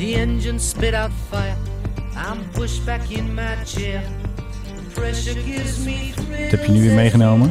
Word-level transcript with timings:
The 0.00 0.14
engine 0.14 0.58
spit 0.58 0.94
out 0.94 1.10
fire. 1.28 1.56
I'm 2.16 2.50
pushed 2.52 2.86
back 2.86 3.10
in 3.10 3.34
my 3.34 3.64
chair. 3.66 4.02
The 4.76 5.00
pressure 5.00 5.40
gives 5.40 5.78
me 5.84 6.12
Wat 6.16 6.50
heb 6.50 6.64
je 6.64 6.72
nu 6.72 6.80
weer 6.80 6.94
meegenomen? 6.94 7.50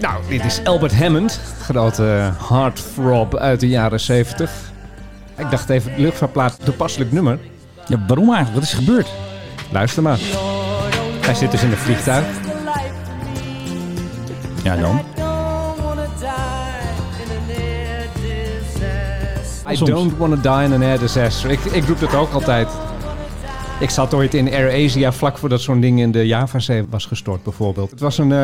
Nou, 0.00 0.22
dit 0.28 0.44
is 0.44 0.60
Albert 0.64 0.94
Hammond, 0.94 1.40
grote 1.60 2.32
heartthrob 2.48 3.36
uit 3.36 3.60
de 3.60 3.68
jaren 3.68 4.00
70. 4.00 4.50
Ik 5.36 5.50
dacht 5.50 5.68
even, 5.68 5.92
luchtvaartplaat, 5.96 6.58
toepasselijk 6.64 7.12
nummer. 7.12 7.38
Ja, 7.86 8.04
waarom 8.06 8.34
eigenlijk? 8.34 8.54
Wat 8.54 8.62
is 8.62 8.72
er 8.72 8.78
gebeurd? 8.78 9.08
Luister 9.72 10.02
maar. 10.02 10.18
Hij 11.20 11.34
zit 11.34 11.50
dus 11.50 11.62
in 11.62 11.70
een 11.70 11.76
vliegtuig. 11.76 12.26
Ja, 14.62 14.76
dan. 14.76 15.15
I 19.70 19.76
Soms. 19.76 19.90
don't 19.90 20.16
want 20.18 20.34
to 20.34 20.40
die 20.56 20.64
in 20.64 20.72
an 20.72 20.82
air 20.82 20.98
disaster. 20.98 21.50
Ik, 21.50 21.60
ik 21.64 21.84
roep 21.86 22.00
dat 22.00 22.14
ook 22.14 22.32
altijd. 22.32 22.68
Ik 23.80 23.90
zat 23.90 24.14
ooit 24.14 24.34
in 24.34 24.52
AirAsia 24.52 25.12
vlak 25.12 25.38
voordat 25.38 25.60
zo'n 25.60 25.80
ding 25.80 26.00
in 26.00 26.10
de 26.12 26.26
Javazee 26.26 26.84
was 26.90 27.04
gestort 27.06 27.42
bijvoorbeeld. 27.42 27.90
Het 27.90 28.00
was 28.00 28.18
een 28.18 28.32
eh, 28.32 28.38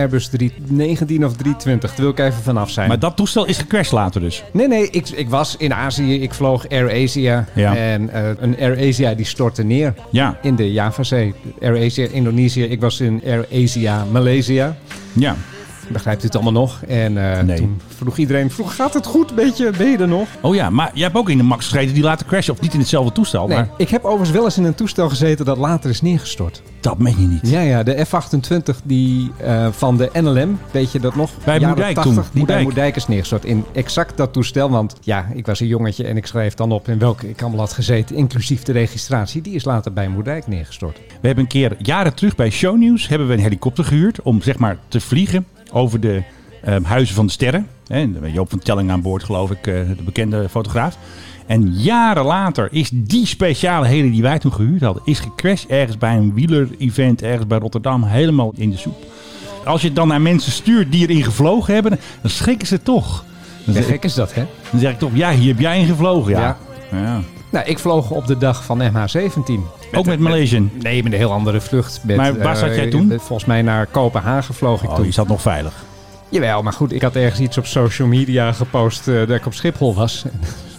Airbus 0.00 0.28
319 0.28 1.24
of 1.24 1.32
320, 1.32 1.90
daar 1.90 2.00
wil 2.00 2.10
ik 2.10 2.18
even 2.18 2.42
vanaf 2.42 2.70
zijn. 2.70 2.88
Maar 2.88 2.98
dat 2.98 3.16
toestel 3.16 3.44
is 3.46 3.58
gecrashed 3.58 3.92
later 3.92 4.20
dus. 4.20 4.44
Nee, 4.52 4.68
nee, 4.68 4.90
ik, 4.90 5.08
ik 5.08 5.28
was 5.30 5.56
in 5.56 5.74
Azië, 5.74 6.22
ik 6.22 6.34
vloog 6.34 6.68
AirAsia. 6.68 7.44
Ja. 7.54 7.76
En 7.76 8.10
eh, 8.10 8.22
een 8.38 8.56
AirAsia 8.60 9.14
die 9.14 9.26
stortte 9.26 9.62
neer 9.62 9.94
Ja, 10.10 10.38
in 10.42 10.56
de 10.56 10.72
Javazee. 10.72 11.34
AirAsia 11.60 12.06
Indonesië, 12.10 12.62
ik 12.64 12.80
was 12.80 13.00
in 13.00 13.22
AirAsia 13.26 14.04
Malaysia. 14.12 14.76
ja. 15.12 15.36
Begrijpt 15.88 16.22
u 16.22 16.26
het 16.26 16.34
allemaal 16.34 16.52
nog? 16.52 16.82
En 16.88 17.32
eh, 17.36 17.42
Nee. 17.42 17.56
toen 17.56 17.80
vroeg 17.96 18.16
iedereen, 18.16 18.50
vroeg, 18.50 18.74
gaat 18.74 18.94
het 18.94 19.06
goed? 19.06 19.34
Beetje, 19.34 19.70
ben 19.78 19.90
je 19.90 19.96
er 19.98 20.08
nog? 20.08 20.28
Oh 20.40 20.54
ja, 20.54 20.70
maar 20.70 20.90
jij 20.94 21.04
hebt 21.04 21.16
ook 21.16 21.30
in 21.30 21.36
de 21.36 21.42
Max 21.44 21.68
gezeten 21.68 21.94
die 21.94 22.02
later 22.02 22.26
crashen. 22.26 22.52
Of 22.54 22.60
niet 22.60 22.72
in 22.74 22.78
hetzelfde 22.80 23.12
toestel, 23.12 23.46
Nee, 23.46 23.56
maar 23.56 23.68
ik 23.76 23.88
heb 23.88 24.04
overigens 24.04 24.30
wel 24.30 24.44
eens 24.44 24.56
in 24.58 24.64
een 24.64 24.74
toestel 24.74 25.08
gezeten 25.08 25.44
dat 25.44 25.56
later 25.56 25.90
is 25.90 26.02
neergestort. 26.02 26.62
dat 26.80 26.98
meen 26.98 27.20
je 27.20 27.26
niet. 27.26 27.48
Ja, 27.50 27.60
ja, 27.60 27.82
de 27.82 28.04
F-28 28.04 28.76
die, 28.84 29.30
eh, 29.36 29.66
van 29.70 29.96
de 29.96 30.10
NLM, 30.12 30.58
weet 30.70 30.92
je 30.92 31.00
dat 31.00 31.14
nog? 31.14 31.30
Bij 31.44 31.60
Moerdijk 31.60 31.94
80, 31.94 32.02
toen. 32.02 32.14
Die 32.14 32.30
bij 32.32 32.38
Moerdijk. 32.38 32.62
Moerdijk 32.62 32.96
is 32.96 33.06
neergestort. 33.06 33.44
In 33.44 33.64
exact 33.72 34.16
dat 34.16 34.32
toestel, 34.32 34.70
want 34.70 34.94
ja, 35.00 35.26
ik 35.34 35.46
was 35.46 35.60
een 35.60 35.66
jongetje 35.66 36.04
en 36.06 36.16
ik 36.16 36.26
schreef 36.26 36.54
dan 36.54 36.72
op 36.72 36.88
in 36.88 36.98
welke 36.98 37.28
ik 37.28 37.40
allemaal 37.42 37.60
had 37.60 37.72
gezeten, 37.72 38.16
inclusief 38.16 38.62
de 38.62 38.72
registratie. 38.72 39.42
Die 39.42 39.54
is 39.54 39.64
later 39.64 39.92
bij 39.92 40.08
Moerdijk 40.08 40.46
neergestort. 40.46 40.96
We 40.96 41.26
hebben 41.26 41.44
een 41.44 41.50
keer 41.50 41.76
jaren 41.78 42.14
terug 42.14 42.34
bij 42.34 42.50
Shownieuws 42.50 43.08
hebben 43.08 43.28
we 43.28 43.34
een 43.34 43.40
helikopter 43.40 43.84
gehuurd 43.84 44.22
om 44.22 44.42
zeg 44.42 44.58
maar 44.58 44.76
te 44.88 45.00
vliegen 45.00 45.46
over 45.72 46.00
de 46.00 46.22
eh, 46.62 46.76
huizen 46.82 47.14
van 47.14 47.26
de 47.26 47.32
sterren. 47.32 47.66
Hè, 47.86 48.08
Joop 48.32 48.50
van 48.50 48.58
Telling 48.58 48.90
aan 48.90 49.02
boord, 49.02 49.24
geloof 49.24 49.50
ik, 49.50 49.66
eh, 49.66 49.74
de 49.74 50.02
bekende 50.04 50.48
fotograaf. 50.48 50.98
En 51.46 51.72
jaren 51.72 52.24
later 52.24 52.68
is 52.70 52.90
die 52.92 53.26
speciale 53.26 53.86
heli 53.86 54.10
die 54.10 54.22
wij 54.22 54.38
toen 54.38 54.52
gehuurd 54.52 54.82
hadden, 54.82 55.02
is 55.04 55.20
gecrashed 55.20 55.70
ergens 55.70 55.98
bij 55.98 56.16
een 56.16 56.34
wieler-event 56.34 57.22
ergens 57.22 57.46
bij 57.46 57.58
Rotterdam, 57.58 58.02
helemaal 58.04 58.52
in 58.56 58.70
de 58.70 58.76
soep. 58.76 59.04
Als 59.64 59.80
je 59.80 59.86
het 59.86 59.96
dan 59.96 60.08
naar 60.08 60.20
mensen 60.20 60.52
stuurt 60.52 60.92
die 60.92 61.08
erin 61.08 61.24
gevlogen 61.24 61.74
hebben, 61.74 61.98
dan 62.20 62.30
schrikken 62.30 62.66
ze 62.66 62.82
toch. 62.82 63.24
Dan 63.64 63.82
gek 63.82 64.04
is 64.04 64.14
dat, 64.14 64.34
hè? 64.34 64.44
dan 64.70 64.80
zeg 64.80 64.92
ik 64.92 64.98
toch, 64.98 65.10
ja, 65.14 65.32
hier 65.32 65.48
heb 65.48 65.60
jij 65.60 65.80
in 65.80 65.86
gevlogen. 65.86 66.30
Ja. 66.30 66.56
Ja. 66.90 66.98
ja. 66.98 67.20
Nou, 67.50 67.66
ik 67.66 67.78
vloog 67.78 68.10
op 68.10 68.26
de 68.26 68.38
dag 68.38 68.64
van 68.64 68.82
MH17. 68.82 69.52
Ook 69.92 70.06
met 70.06 70.18
Malaysian. 70.18 70.70
Nee, 70.82 71.02
met 71.02 71.12
een 71.12 71.18
heel 71.18 71.32
andere 71.32 71.60
vlucht. 71.60 72.00
Met, 72.02 72.16
Maar 72.16 72.38
waar 72.38 72.56
zat 72.56 72.68
eh, 72.68 72.76
jij 72.76 72.90
toen? 72.90 73.08
Volgens 73.16 73.44
mij 73.44 73.62
naar 73.62 73.86
Kopenhagen 73.86 74.54
vloog 74.54 74.82
ik 74.82 74.88
Oh, 74.88 74.94
toen. 74.94 75.04
je 75.04 75.10
zat 75.12 75.28
nog 75.28 75.40
veilig. 75.40 75.72
Jawel, 76.28 76.62
maar 76.62 76.72
goed, 76.72 76.92
ik 76.92 77.02
had 77.02 77.14
ergens 77.16 77.40
iets 77.40 77.58
op 77.58 77.66
social 77.66 78.08
media 78.08 78.52
gepost 78.52 79.08
eh, 79.08 79.14
dat 79.14 79.30
ik 79.30 79.46
op 79.46 79.54
Schiphol 79.54 79.94
was. 79.94 80.24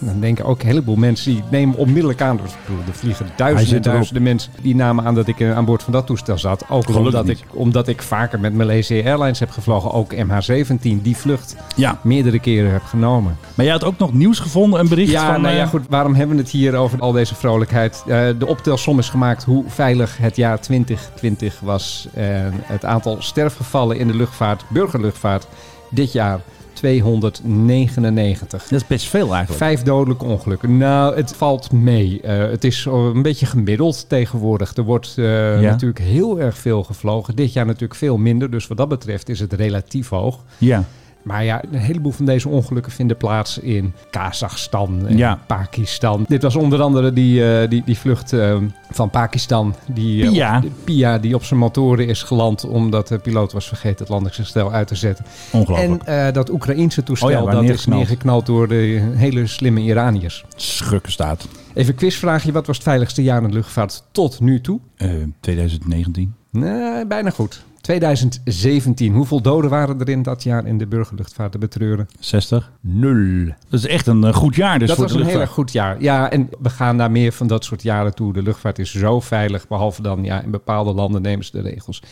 Dan 0.00 0.20
denken 0.20 0.44
ook 0.44 0.60
een 0.60 0.66
heleboel 0.66 0.96
mensen, 0.96 1.32
die 1.32 1.42
nemen 1.50 1.76
onmiddellijk 1.76 2.20
aan. 2.22 2.36
Dus, 2.42 2.52
bedoel, 2.66 2.82
er 2.86 2.92
vliegen 2.94 3.26
duizenden 3.36 3.82
duizenden 3.82 4.22
mensen 4.22 4.52
die 4.62 4.74
namen 4.74 5.04
aan 5.04 5.14
dat 5.14 5.26
ik 5.28 5.40
eh, 5.40 5.56
aan 5.56 5.64
boord 5.64 5.82
van 5.82 5.92
dat 5.92 6.06
toestel 6.06 6.38
zat. 6.38 6.62
Ook 6.62 6.84
Gelukkig 6.84 6.96
omdat 6.96 7.24
niet. 7.26 7.38
ik, 7.38 7.44
omdat 7.52 7.88
ik 7.88 8.02
vaker 8.02 8.40
met 8.40 8.54
Malaysia 8.54 9.04
Airlines 9.04 9.38
heb 9.38 9.50
gevlogen. 9.50 9.92
Ook 9.92 10.14
MH17, 10.14 11.02
die 11.02 11.16
vlucht 11.16 11.56
Ja, 11.76 11.98
meerdere 12.02 12.38
keren 12.38 12.72
heb 12.72 12.82
genomen. 12.82 13.36
maar 13.54 13.64
jij 13.64 13.74
had 13.74 13.84
ook 13.84 13.98
nog 13.98 14.12
nieuws 14.12 14.38
gevonden, 14.38 14.80
een 14.80 14.88
bericht 14.88 15.10
Ja, 15.10 15.32
van... 15.32 15.40
nou 15.40 15.54
ja, 15.54 15.62
eh, 15.62 15.68
goed. 15.68 15.86
Waarom 15.88 16.14
hebben 16.14 16.36
we 16.36 16.42
het 16.42 16.50
hier 16.50 16.74
over 16.74 17.00
al 17.00 17.12
deze 17.12 17.34
vrolijkheid? 17.34 18.02
Eh, 18.06 18.26
de 18.38 18.46
optelsom 18.46 18.98
is 18.98 19.08
gemaakt 19.08 19.44
hoe 19.44 19.64
veilig 19.66 20.16
het 20.18 20.36
jaar 20.36 20.60
2020 20.60 21.60
was. 21.60 22.08
En 22.14 22.52
het 22.62 22.84
aantal 22.84 23.16
sterfgevallen 23.20 23.98
in 23.98 24.06
de 24.06 24.14
luchtvaart, 24.14 24.64
burgerluchtvaart, 24.68 25.46
dit 25.90 26.12
jaar 26.12 26.40
299. 26.78 28.62
Dat 28.62 28.80
is 28.80 28.86
best 28.86 29.06
veel 29.08 29.34
eigenlijk. 29.34 29.64
Vijf 29.64 29.82
dodelijke 29.82 30.24
ongelukken. 30.24 30.76
Nou, 30.76 31.16
het 31.16 31.34
valt 31.36 31.72
mee. 31.72 32.20
Eh, 32.20 32.38
het 32.38 32.64
is 32.64 32.86
eh, 32.86 32.92
een 33.14 33.22
beetje 33.22 33.46
gemiddeld 33.46 34.08
tegenwoordig. 34.08 34.76
Er 34.76 34.82
wordt 34.82 35.14
eh, 35.16 35.24
Ja. 35.62 35.70
natuurlijk 35.70 36.00
heel 36.00 36.40
erg 36.40 36.58
veel 36.58 36.82
gevlogen. 36.84 37.36
Dit 37.36 37.52
jaar 37.52 37.66
natuurlijk 37.66 37.94
veel 37.94 38.16
minder. 38.16 38.50
Dus 38.50 38.66
wat 38.66 38.76
dat 38.76 38.88
betreft 38.88 39.28
is 39.28 39.40
het 39.40 39.52
relatief 39.52 40.08
hoog. 40.08 40.38
Ja, 40.58 40.84
Maar 41.22 41.44
ja, 41.44 41.62
een 41.70 41.78
heleboel 41.78 42.12
van 42.12 42.24
deze 42.24 42.48
ongelukken 42.48 42.92
vinden 42.92 43.16
plaats 43.16 43.58
in 43.58 43.92
Kazachstan 44.10 45.06
en 45.06 45.16
Ja. 45.16 45.38
Pakistan. 45.46 46.24
Dit 46.28 46.42
was 46.42 46.56
onder 46.56 46.80
andere 46.80 47.12
die, 47.12 47.52
eh, 47.60 47.68
die, 47.68 47.82
die 47.84 47.98
vlucht 47.98 48.32
eh, 48.32 48.56
van 48.90 49.10
Pakistan. 49.10 49.74
Die, 49.86 50.22
eh, 50.24 50.30
Pia. 50.30 50.62
op- 50.64 50.70
Pia, 50.84 51.18
die 51.18 51.34
op 51.34 51.44
zijn 51.44 51.60
motoren 51.60 52.06
is 52.06 52.22
geland 52.22 52.64
omdat 52.64 53.08
de 53.08 53.18
piloot 53.18 53.52
was 53.52 53.68
vergeten 53.68 53.98
het 53.98 54.08
landingsgestel 54.08 54.72
uit 54.72 54.86
te 54.88 54.94
zetten. 54.94 55.24
ongelooflijk. 55.52 56.02
En 56.02 56.26
eh, 56.26 56.32
dat 56.32 56.50
Oekraïense 56.50 57.02
toestel, 57.02 57.28
Oh 57.28 57.34
ja, 57.34 57.42
waar 57.42 57.54
dat 57.54 57.62
is 57.64 57.86
neergeknald. 57.86 58.46
door 58.46 58.68
de 58.68 59.12
hele 59.14 59.46
slimme 59.46 59.80
Iraniërs. 59.80 60.44
Schrukken 60.56 61.12
staat. 61.12 61.48
Even 61.74 61.90
een 61.92 61.98
quizvraagje. 61.98 62.52
Wat 62.52 62.66
was 62.66 62.76
het 62.76 62.84
veiligste 62.84 63.22
jaar 63.22 63.42
in 63.42 63.48
de 63.48 63.54
luchtvaart 63.54 64.02
tot 64.12 64.40
nu 64.40 64.60
toe? 64.60 64.80
Eh 64.96 65.10
2019. 65.40 66.34
Nee, 66.50 67.06
bijna 67.06 67.30
goed. 67.30 67.62
2017. 67.88 69.14
Hoeveel 69.14 69.42
doden 69.42 69.70
waren 69.70 70.00
er 70.00 70.08
in 70.08 70.22
dat 70.22 70.42
jaar 70.42 70.66
in 70.66 70.78
de 70.78 70.86
burgerluchtvaart 70.86 71.52
te 71.52 71.58
betreuren? 71.58 72.08
60. 72.20 72.72
Nul. 72.80 73.46
Dat 73.68 73.80
is 73.80 73.86
echt 73.86 74.06
een 74.06 74.24
eh, 74.24 74.34
goed 74.34 74.54
jaar 74.54 74.78
dus 74.78 74.88
dat 74.88 74.96
voor 74.96 75.06
was 75.06 75.14
de 75.14 75.20
een 75.22 75.26
heel 75.26 75.40
erg 75.40 75.50
goed 75.50 75.72
jaar. 75.72 76.02
Ja, 76.02 76.30
en 76.30 76.48
we 76.58 76.70
gaan 76.70 76.96
naar 76.96 77.10
meer 77.10 77.32
van 77.32 77.46
dat 77.46 77.64
soort 77.64 77.82
jaren 77.82 78.14
toe. 78.14 78.32
De 78.32 78.42
luchtvaart 78.42 78.78
is 78.78 78.94
zo 78.94 79.20
veilig, 79.20 79.68
behalve 79.68 80.02
dan 80.02 80.24
ja, 80.24 80.42
in 80.42 80.50
bepaalde 80.50 80.92
landen 80.92 81.22
nemen 81.22 81.44
ze 81.44 81.50
de 81.50 81.60
regels 81.60 82.02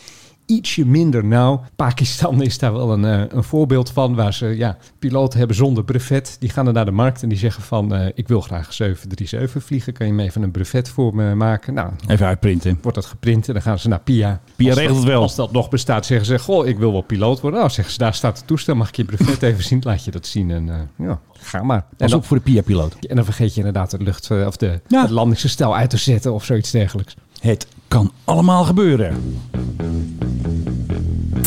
ietsje 0.47 0.85
minder 0.85 1.25
nauw. 1.25 1.63
Pakistan 1.75 2.41
is 2.49 2.57
daar 2.57 2.73
wel 2.73 2.91
een, 2.93 3.05
eh, 3.05 3.21
een 3.29 3.43
voorbeeld 3.43 3.89
van, 3.91 4.15
waar 4.15 4.33
ze 4.33 4.45
ja, 4.45 4.77
piloten 4.99 5.37
hebben 5.39 5.55
zonder 5.57 5.83
brevet. 5.83 6.35
Die 6.39 6.49
gaan 6.49 6.67
er 6.67 6.73
naar 6.73 6.85
de 6.85 6.91
markt 6.91 7.23
en 7.23 7.29
die 7.29 7.37
zeggen 7.37 7.63
van, 7.63 7.93
eh, 7.95 8.07
ik 8.15 8.27
wil 8.27 8.41
graag 8.41 8.73
737 8.73 9.63
vliegen. 9.63 9.93
Kan 9.93 10.07
je 10.07 10.13
me 10.13 10.23
even 10.23 10.43
een 10.43 10.51
brevet 10.51 10.89
voor 10.89 11.15
me 11.15 11.35
maken? 11.35 11.73
Nou, 11.73 11.89
Even 12.07 12.25
uitprinten. 12.25 12.79
wordt 12.81 12.97
dat 12.97 13.05
geprint 13.07 13.47
en 13.47 13.53
dan 13.53 13.61
gaan 13.61 13.79
ze 13.79 13.87
naar 13.87 13.99
PIA. 13.99 14.41
PIA 14.55 14.73
regelt 14.73 14.87
dat- 14.87 14.97
het 14.97 15.05
wel. 15.05 15.21
Als 15.21 15.35
dat 15.35 15.51
nog 15.51 15.69
bestaat, 15.69 16.05
zeggen 16.05 16.27
ze, 16.27 16.39
goh, 16.39 16.67
ik 16.67 16.77
wil 16.77 16.91
wel 16.91 17.01
piloot 17.01 17.39
worden. 17.41 17.59
Nou, 17.59 17.71
zeggen 17.71 17.93
ze, 17.93 17.99
daar 17.99 18.13
staat 18.13 18.37
het 18.37 18.47
toestel, 18.47 18.75
mag 18.75 18.87
ik 18.89 18.95
je 18.95 19.05
brevet 19.05 19.41
even 19.43 19.63
zien? 19.63 19.81
Laat 19.83 20.03
je 20.03 20.11
dat 20.11 20.25
zien 20.27 20.51
en 20.51 20.69
eh, 20.69 21.07
ja, 21.07 21.19
ga 21.39 21.63
maar. 21.63 21.77
En 21.89 21.97
Pas 21.97 22.09
dan, 22.09 22.19
op 22.19 22.25
voor 22.25 22.37
de 22.37 22.43
PIA-piloot. 22.43 22.95
en 23.05 23.15
dan 23.15 23.25
vergeet 23.25 23.51
je 23.53 23.57
inderdaad 23.59 23.91
de 23.91 23.97
lucht 24.03 24.31
of 24.31 24.57
de, 24.57 24.81
Ja. 24.87 25.01
het 25.01 25.09
landingsgestel 25.09 25.75
uit 25.75 25.89
te 25.89 25.97
zetten 25.97 26.33
of 26.33 26.45
zoiets 26.45 26.71
dergelijks. 26.71 27.15
Het 27.39 27.67
kan 27.87 28.11
allemaal 28.23 28.63
gebeuren. 28.63 29.15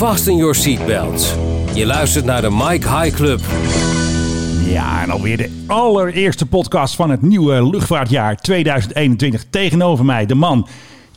Fasten 0.01 0.37
your 0.37 0.55
seatbelts. 0.55 1.35
Je 1.75 1.87
luistert 1.87 2.25
naar 2.25 2.41
de 2.41 2.51
Mike 2.51 2.89
High 2.89 3.17
Club. 3.17 3.41
Ja, 4.65 5.03
en 5.03 5.11
alweer 5.11 5.37
de 5.37 5.65
allereerste 5.67 6.47
podcast 6.47 6.95
van 6.95 7.11
het 7.11 7.23
nieuwe 7.23 7.71
luchtvaartjaar 7.71 8.37
2021. 8.37 9.45
Tegenover 9.51 10.05
mij 10.05 10.27
de 10.27 10.35
man 10.35 10.69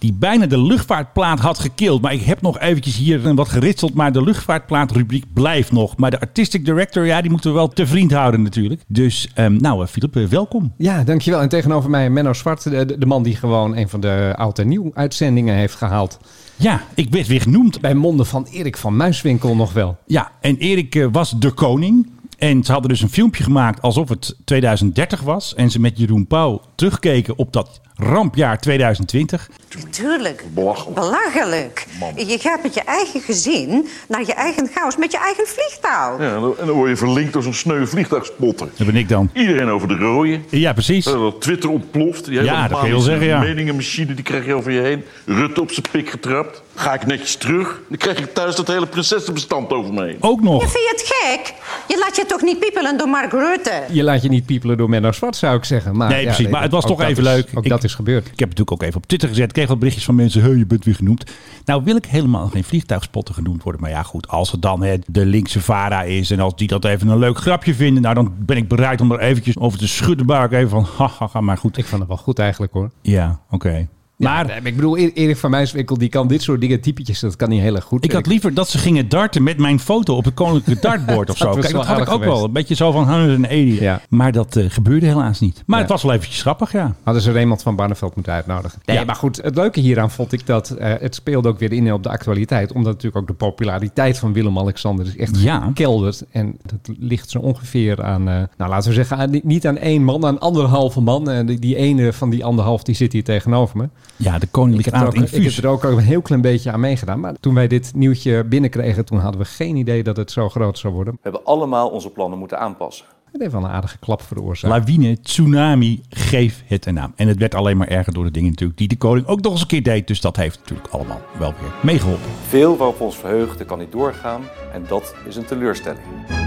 die 0.03 0.13
bijna 0.13 0.45
de 0.45 0.61
luchtvaartplaat 0.61 1.39
had 1.39 1.59
gekild. 1.59 2.01
Maar 2.01 2.13
ik 2.13 2.21
heb 2.21 2.41
nog 2.41 2.59
eventjes 2.59 2.97
hier 2.97 3.35
wat 3.35 3.49
geritseld. 3.49 3.93
Maar 3.93 4.11
de 4.11 4.23
luchtvaartplaatrubriek 4.23 5.25
blijft 5.33 5.71
nog. 5.71 5.97
Maar 5.97 6.11
de 6.11 6.19
artistic 6.19 6.65
director, 6.65 7.05
ja, 7.05 7.21
die 7.21 7.29
moeten 7.31 7.49
we 7.49 7.55
wel 7.55 7.67
te 7.67 7.87
vriend 7.87 8.11
houden 8.11 8.41
natuurlijk. 8.41 8.81
Dus, 8.87 9.27
ehm, 9.33 9.57
nou, 9.57 9.81
eh, 9.81 9.87
Philip, 9.87 10.15
eh, 10.15 10.25
welkom. 10.25 10.73
Ja, 10.77 11.03
dankjewel. 11.03 11.41
En 11.41 11.49
tegenover 11.49 11.89
mij 11.89 12.09
Menno 12.09 12.33
Zwart, 12.33 12.63
de, 12.63 13.05
man 13.05 13.23
die 13.23 13.35
gewoon 13.35 13.77
een 13.77 13.89
van 13.89 13.99
de 13.99 14.33
oud 14.37 14.59
en 14.59 14.67
nieuw 14.67 14.91
uitzendingen 14.93 15.55
heeft 15.55 15.75
gehaald. 15.75 16.19
Ja, 16.55 16.81
ik 16.95 17.09
werd 17.09 17.27
weer 17.27 17.41
genoemd. 17.41 17.81
Bij 17.81 17.93
monden 17.93 18.25
van 18.25 18.47
Erik 18.51 18.77
van 18.77 18.95
Muiswinkel 18.95 19.55
nog 19.55 19.73
wel. 19.73 19.97
Ja, 20.05 20.31
en 20.41 20.57
Erik 20.57 20.95
eh, 20.95 21.07
was 21.11 21.39
de 21.39 21.51
koning. 21.51 22.07
En 22.37 22.63
ze 22.63 22.71
hadden 22.71 22.89
dus 22.89 23.01
een 23.01 23.09
filmpje 23.09 23.43
gemaakt 23.43 23.81
alsof 23.81 24.09
het 24.09 24.35
2030 24.45 25.21
was. 25.21 25.55
En 25.55 25.71
ze 25.71 25.79
met 25.79 25.97
Jeroen 25.97 26.27
Pauw 26.27 26.61
terugkeken 26.75 27.37
op 27.37 27.53
dat 27.53 27.81
rampjaar 28.03 28.59
2020. 28.59 29.49
Natuurlijk. 29.83 30.43
Belachelijk. 30.53 30.95
Belachelijk. 30.95 31.85
Je 32.15 32.37
gaat 32.39 32.63
met 32.63 32.73
je 32.73 32.81
eigen 32.81 33.21
gezin 33.21 33.87
naar 34.07 34.21
je 34.25 34.33
eigen 34.33 34.69
chaos 34.73 34.97
met 34.97 35.11
je 35.11 35.17
eigen 35.17 35.47
vliegtuig. 35.47 36.19
Ja, 36.19 36.35
en 36.35 36.53
dan- 36.65 36.69
word 36.75 36.89
je 36.89 36.95
verlinkt 36.95 37.35
als 37.35 37.45
een 37.45 37.53
sneu 37.53 37.85
vliegtuigspotter. 37.85 38.67
Dat 38.77 38.87
ben 38.87 38.95
ik 38.95 39.09
dan. 39.09 39.29
Iedereen 39.33 39.69
over 39.69 39.87
de 39.87 39.95
rode. 39.95 40.39
Ja, 40.49 40.73
precies. 40.73 41.05
Eh, 41.05 41.13
dat 41.13 41.41
Twitter 41.41 41.69
ontploft. 41.69 42.25
Die 42.25 42.37
hele 42.37 42.51
Ja, 42.51 42.67
dat 42.67 42.77
kun 42.79 42.87
je 42.87 42.93
wel 42.93 43.01
zeggen, 43.03 43.27
ja. 43.27 43.39
meningenmachine 43.39 44.13
die 44.13 44.23
krijg 44.23 44.45
je 44.45 44.53
over 44.53 44.71
je 44.71 44.81
heen. 44.81 45.03
Rutte 45.25 45.61
op 45.61 45.71
zijn 45.71 45.85
pik 45.91 46.09
getrapt. 46.09 46.61
Ga 46.75 46.93
ik 46.93 47.05
netjes 47.05 47.35
terug. 47.35 47.81
Dan 47.89 47.97
krijg 47.97 48.17
ik 48.19 48.33
thuis 48.33 48.55
dat 48.55 48.67
hele 48.67 48.85
prinsessenbestand 48.85 49.71
over 49.71 49.93
me 49.93 50.03
heen. 50.05 50.17
Ook 50.19 50.41
nog. 50.41 50.59
Vind 50.61 50.71
je 50.73 50.89
het 50.95 51.13
gek? 51.15 51.53
Je 51.87 51.97
laat 51.99 52.15
je 52.15 52.25
toch 52.25 52.41
niet 52.41 52.59
piepelen 52.59 52.97
door 52.97 53.07
Mark 53.07 53.31
Rutte? 53.31 53.71
Je 53.91 54.03
laat 54.03 54.21
je 54.23 54.29
niet 54.29 54.45
piepelen 54.45 54.77
door 54.77 54.89
Menno 54.89 55.11
Zwart, 55.11 55.35
zou 55.35 55.57
ik 55.57 55.65
zeggen. 55.65 55.95
Maar, 55.97 56.09
Nee, 56.09 56.23
precies. 56.25 56.47
Maar 56.47 56.61
het 56.61 56.71
was 56.71 56.85
toch 56.85 57.01
even 57.01 57.23
is- 57.23 57.29
leuk. 57.29 57.47
Ook 57.55 57.63
Ik- 57.63 57.69
dat 57.69 57.83
is 57.83 57.92
gebeurd. 57.95 58.23
Ik 58.23 58.39
heb 58.39 58.49
het 58.49 58.57
natuurlijk 58.57 58.71
ook 58.71 58.81
even 58.83 58.97
op 58.97 59.07
Twitter 59.07 59.29
gezet. 59.29 59.47
Ik 59.47 59.53
kreeg 59.53 59.67
wat 59.67 59.77
berichtjes 59.77 60.05
van 60.05 60.15
mensen. 60.15 60.41
Hey, 60.41 60.55
je 60.55 60.65
bent 60.65 60.85
weer 60.85 60.95
genoemd. 60.95 61.31
Nou 61.65 61.83
wil 61.83 61.95
ik 61.95 62.05
helemaal 62.05 62.47
geen 62.47 62.63
vliegtuigspotter 62.63 63.33
genoemd 63.35 63.63
worden. 63.63 63.81
Maar 63.81 63.89
ja 63.89 64.03
goed, 64.03 64.27
als 64.27 64.51
het 64.51 64.61
dan 64.61 64.83
hè, 64.83 64.97
de 65.07 65.25
linkse 65.25 65.61
VARA 65.61 66.03
is. 66.03 66.31
En 66.31 66.39
als 66.39 66.55
die 66.55 66.67
dat 66.67 66.85
even 66.85 67.07
een 67.07 67.19
leuk 67.19 67.37
grapje 67.37 67.75
vinden. 67.75 68.03
Nou 68.03 68.15
dan 68.15 68.33
ben 68.37 68.57
ik 68.57 68.67
bereid 68.67 69.01
om 69.01 69.11
er 69.11 69.19
eventjes 69.19 69.57
over 69.57 69.79
te 69.79 69.87
schudden. 69.87 70.25
Maar 70.25 70.51
even 70.51 70.69
van 70.69 70.87
ha, 70.97 71.09
ha, 71.19 71.29
ha. 71.31 71.41
Maar 71.41 71.57
goed. 71.57 71.77
Ik 71.77 71.85
vond 71.85 71.99
het 71.99 72.09
wel 72.09 72.19
goed 72.19 72.39
eigenlijk 72.39 72.73
hoor. 72.73 72.91
Ja, 73.01 73.39
oké. 73.49 73.87
Maar 74.23 74.47
Ja, 74.47 74.55
ik 74.63 74.75
bedoel, 74.75 74.97
E- 74.97 75.11
Erik 75.13 75.37
van 75.37 75.49
Muiswinkel 75.49 75.97
die 75.97 76.09
kan 76.09 76.27
dit 76.27 76.41
soort 76.41 76.61
dingen 76.61 76.81
typetjes, 76.81 77.19
dat 77.19 77.35
kan 77.35 77.49
niet 77.49 77.61
heel 77.61 77.75
erg 77.75 77.83
goed. 77.83 78.03
ik 78.05 78.11
had 78.11 78.25
liever 78.25 78.53
dat 78.53 78.69
ze 78.69 78.77
gingen 78.77 79.09
darten 79.09 79.43
met 79.43 79.57
mijn 79.57 79.79
foto 79.79 80.15
op 80.15 80.25
het 80.25 80.33
koninklijke 80.33 80.81
dartboard 80.87 81.29
of 81.29 81.37
zo. 81.37 81.51
Kijk, 81.53 81.71
dat 81.73 81.85
had 81.85 81.99
ik 82.01 82.09
ook 82.09 82.23
wel. 82.23 82.43
Een 82.43 82.51
beetje 82.51 82.75
zo 82.75 82.91
van 82.91 83.09
180. 83.09 83.79
Ja. 83.79 84.01
Maar 84.09 84.31
dat 84.31 84.55
eh, 84.55 84.65
gebeurde 84.69 85.05
helaas 85.05 85.39
niet. 85.39 85.63
Maar 85.65 85.75
Ja. 85.77 85.83
het 85.83 85.91
was 85.91 86.03
wel 86.03 86.13
eventjes 86.13 86.41
grappig, 86.41 86.71
ja. 86.71 86.95
Hadden 87.03 87.21
ze 87.23 87.31
Raymond 87.31 87.61
van 87.63 87.75
Barneveld 87.75 88.15
moeten 88.15 88.33
uitnodigen. 88.33 88.81
Nee, 88.85 88.97
Ja. 88.97 89.03
maar 89.03 89.15
goed, 89.15 89.41
het 89.41 89.55
leuke 89.55 89.79
hieraan 89.79 90.11
vond 90.11 90.31
ik 90.31 90.45
dat 90.45 90.69
eh, 90.69 90.93
het 90.99 91.15
speelde 91.15 91.47
ook 91.49 91.59
weer 91.59 91.71
in 91.73 91.93
op 91.93 92.03
de 92.03 92.09
actualiteit. 92.09 92.71
Omdat 92.71 92.93
natuurlijk 92.93 93.21
ook 93.21 93.27
de 93.27 93.33
populariteit 93.45 94.17
van 94.19 94.33
Willem-Alexander 94.33 95.05
is 95.05 95.17
echt 95.17 95.41
Ja. 95.41 95.59
gekelderd. 95.59 96.23
En 96.31 96.57
dat 96.65 96.95
ligt 96.99 97.29
zo 97.29 97.39
ongeveer 97.39 98.03
aan, 98.03 98.27
eh, 98.29 98.35
nou 98.57 98.69
laten 98.71 98.89
we 98.89 98.95
zeggen, 98.95 99.17
aan, 99.17 99.39
niet 99.43 99.67
aan 99.67 99.77
één 99.77 100.03
man, 100.03 100.25
aan 100.25 100.39
anderhalve 100.39 101.01
man. 101.01 101.29
En 101.29 101.45
die, 101.45 101.59
die 101.59 101.75
ene 101.75 102.13
van 102.13 102.29
die 102.29 102.45
anderhalf, 102.45 102.83
die 102.83 102.95
zit 102.95 103.13
hier 103.13 103.23
tegenover 103.23 103.77
me. 103.77 103.89
Ja, 104.15 104.39
de 104.39 104.45
Ik 104.45 104.51
koninklijke 104.51 104.89
heb, 104.89 104.99
er 104.99 105.05
aard 105.07 105.17
ook, 105.17 105.39
ik 105.39 105.43
heb 105.43 105.63
er 105.63 105.69
ook 105.69 105.83
een 105.83 105.97
heel 105.97 106.21
klein 106.21 106.41
beetje 106.41 106.71
aan 106.71 106.79
meegedaan. 106.79 107.19
Maar 107.19 107.33
toen 107.39 107.53
wij 107.53 107.67
dit 107.67 107.91
nieuwtje 107.95 108.43
binnenkregen, 108.43 109.05
toen 109.05 109.19
hadden 109.19 109.41
we 109.41 109.47
geen 109.47 109.75
idee 109.75 110.03
dat 110.03 110.17
het 110.17 110.31
zo 110.31 110.49
groot 110.49 110.77
zou 110.77 110.93
worden. 110.93 111.13
We 111.13 111.19
hebben 111.21 111.45
allemaal 111.45 111.89
onze 111.89 112.09
plannen 112.09 112.39
moeten 112.39 112.59
aanpassen. 112.59 113.05
Het 113.31 113.41
heeft 113.41 113.53
wel 113.53 113.63
een 113.63 113.69
aardige 113.69 113.97
klap 113.97 114.21
veroorzaakt. 114.21 114.73
Lawine, 114.73 115.19
tsunami, 115.21 116.01
geef 116.09 116.63
het 116.65 116.85
een 116.85 116.93
naam. 116.93 117.13
En 117.15 117.27
het 117.27 117.37
werd 117.37 117.55
alleen 117.55 117.77
maar 117.77 117.87
erger 117.87 118.13
door 118.13 118.23
de 118.23 118.31
dingen 118.31 118.49
natuurlijk 118.49 118.77
die 118.77 118.87
de 118.87 118.97
koning 118.97 119.27
ook 119.27 119.41
nog 119.41 119.51
eens 119.51 119.61
een 119.61 119.67
keer 119.67 119.83
deed. 119.83 120.07
Dus 120.07 120.21
dat 120.21 120.35
heeft 120.35 120.59
natuurlijk 120.59 120.89
allemaal 120.89 121.21
wel 121.37 121.53
weer 121.61 121.71
meegeholpen. 121.81 122.29
Veel 122.47 122.77
waarop 122.77 123.01
ons 123.01 123.17
verheugden 123.17 123.65
kan 123.65 123.79
niet 123.79 123.91
doorgaan 123.91 124.41
en 124.73 124.85
dat 124.87 125.15
is 125.27 125.35
een 125.35 125.45
teleurstelling. 125.45 126.42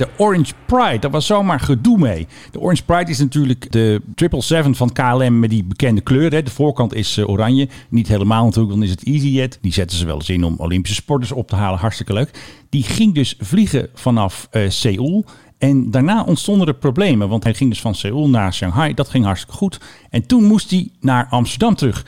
De 0.00 0.08
Orange 0.16 0.52
Pride, 0.66 0.98
daar 0.98 1.10
was 1.10 1.26
zomaar 1.26 1.60
gedoe 1.60 1.98
mee. 1.98 2.26
De 2.50 2.60
Orange 2.60 2.84
Pride 2.84 3.10
is 3.10 3.18
natuurlijk 3.18 3.72
de 3.72 4.00
777 4.14 4.76
van 4.76 4.92
KLM 4.92 5.38
met 5.38 5.50
die 5.50 5.64
bekende 5.64 6.00
kleur. 6.00 6.32
Hè. 6.32 6.42
De 6.42 6.50
voorkant 6.50 6.94
is 6.94 7.16
eh, 7.16 7.28
oranje. 7.28 7.68
Niet 7.88 8.08
helemaal 8.08 8.44
natuurlijk, 8.44 8.74
dan 8.74 8.82
is 8.82 8.90
het 8.90 9.04
EasyJet. 9.04 9.58
Die 9.60 9.72
zetten 9.72 9.98
ze 9.98 10.06
wel 10.06 10.14
eens 10.14 10.28
in 10.28 10.44
om 10.44 10.54
Olympische 10.58 10.96
sporters 10.96 11.32
op 11.32 11.48
te 11.48 11.56
halen. 11.56 11.78
Hartstikke 11.78 12.12
leuk. 12.12 12.30
Die 12.68 12.82
ging 12.82 13.14
dus 13.14 13.34
vliegen 13.38 13.88
vanaf 13.94 14.48
eh 14.50 14.70
Seoul. 14.70 15.24
En 15.58 15.90
daarna 15.90 16.24
ontstonden 16.24 16.66
er 16.66 16.74
problemen, 16.74 17.28
want 17.28 17.44
hij 17.44 17.54
ging 17.54 17.70
dus 17.70 17.80
van 17.80 17.94
Seoul 17.94 18.28
naar 18.28 18.54
Shanghai. 18.54 18.94
Dat 18.94 19.08
ging 19.08 19.24
hartstikke 19.24 19.56
goed. 19.56 19.80
En 20.10 20.26
toen 20.26 20.44
moest 20.44 20.70
hij 20.70 20.88
naar 21.00 21.26
Amsterdam 21.30 21.74
terug. 21.74 22.04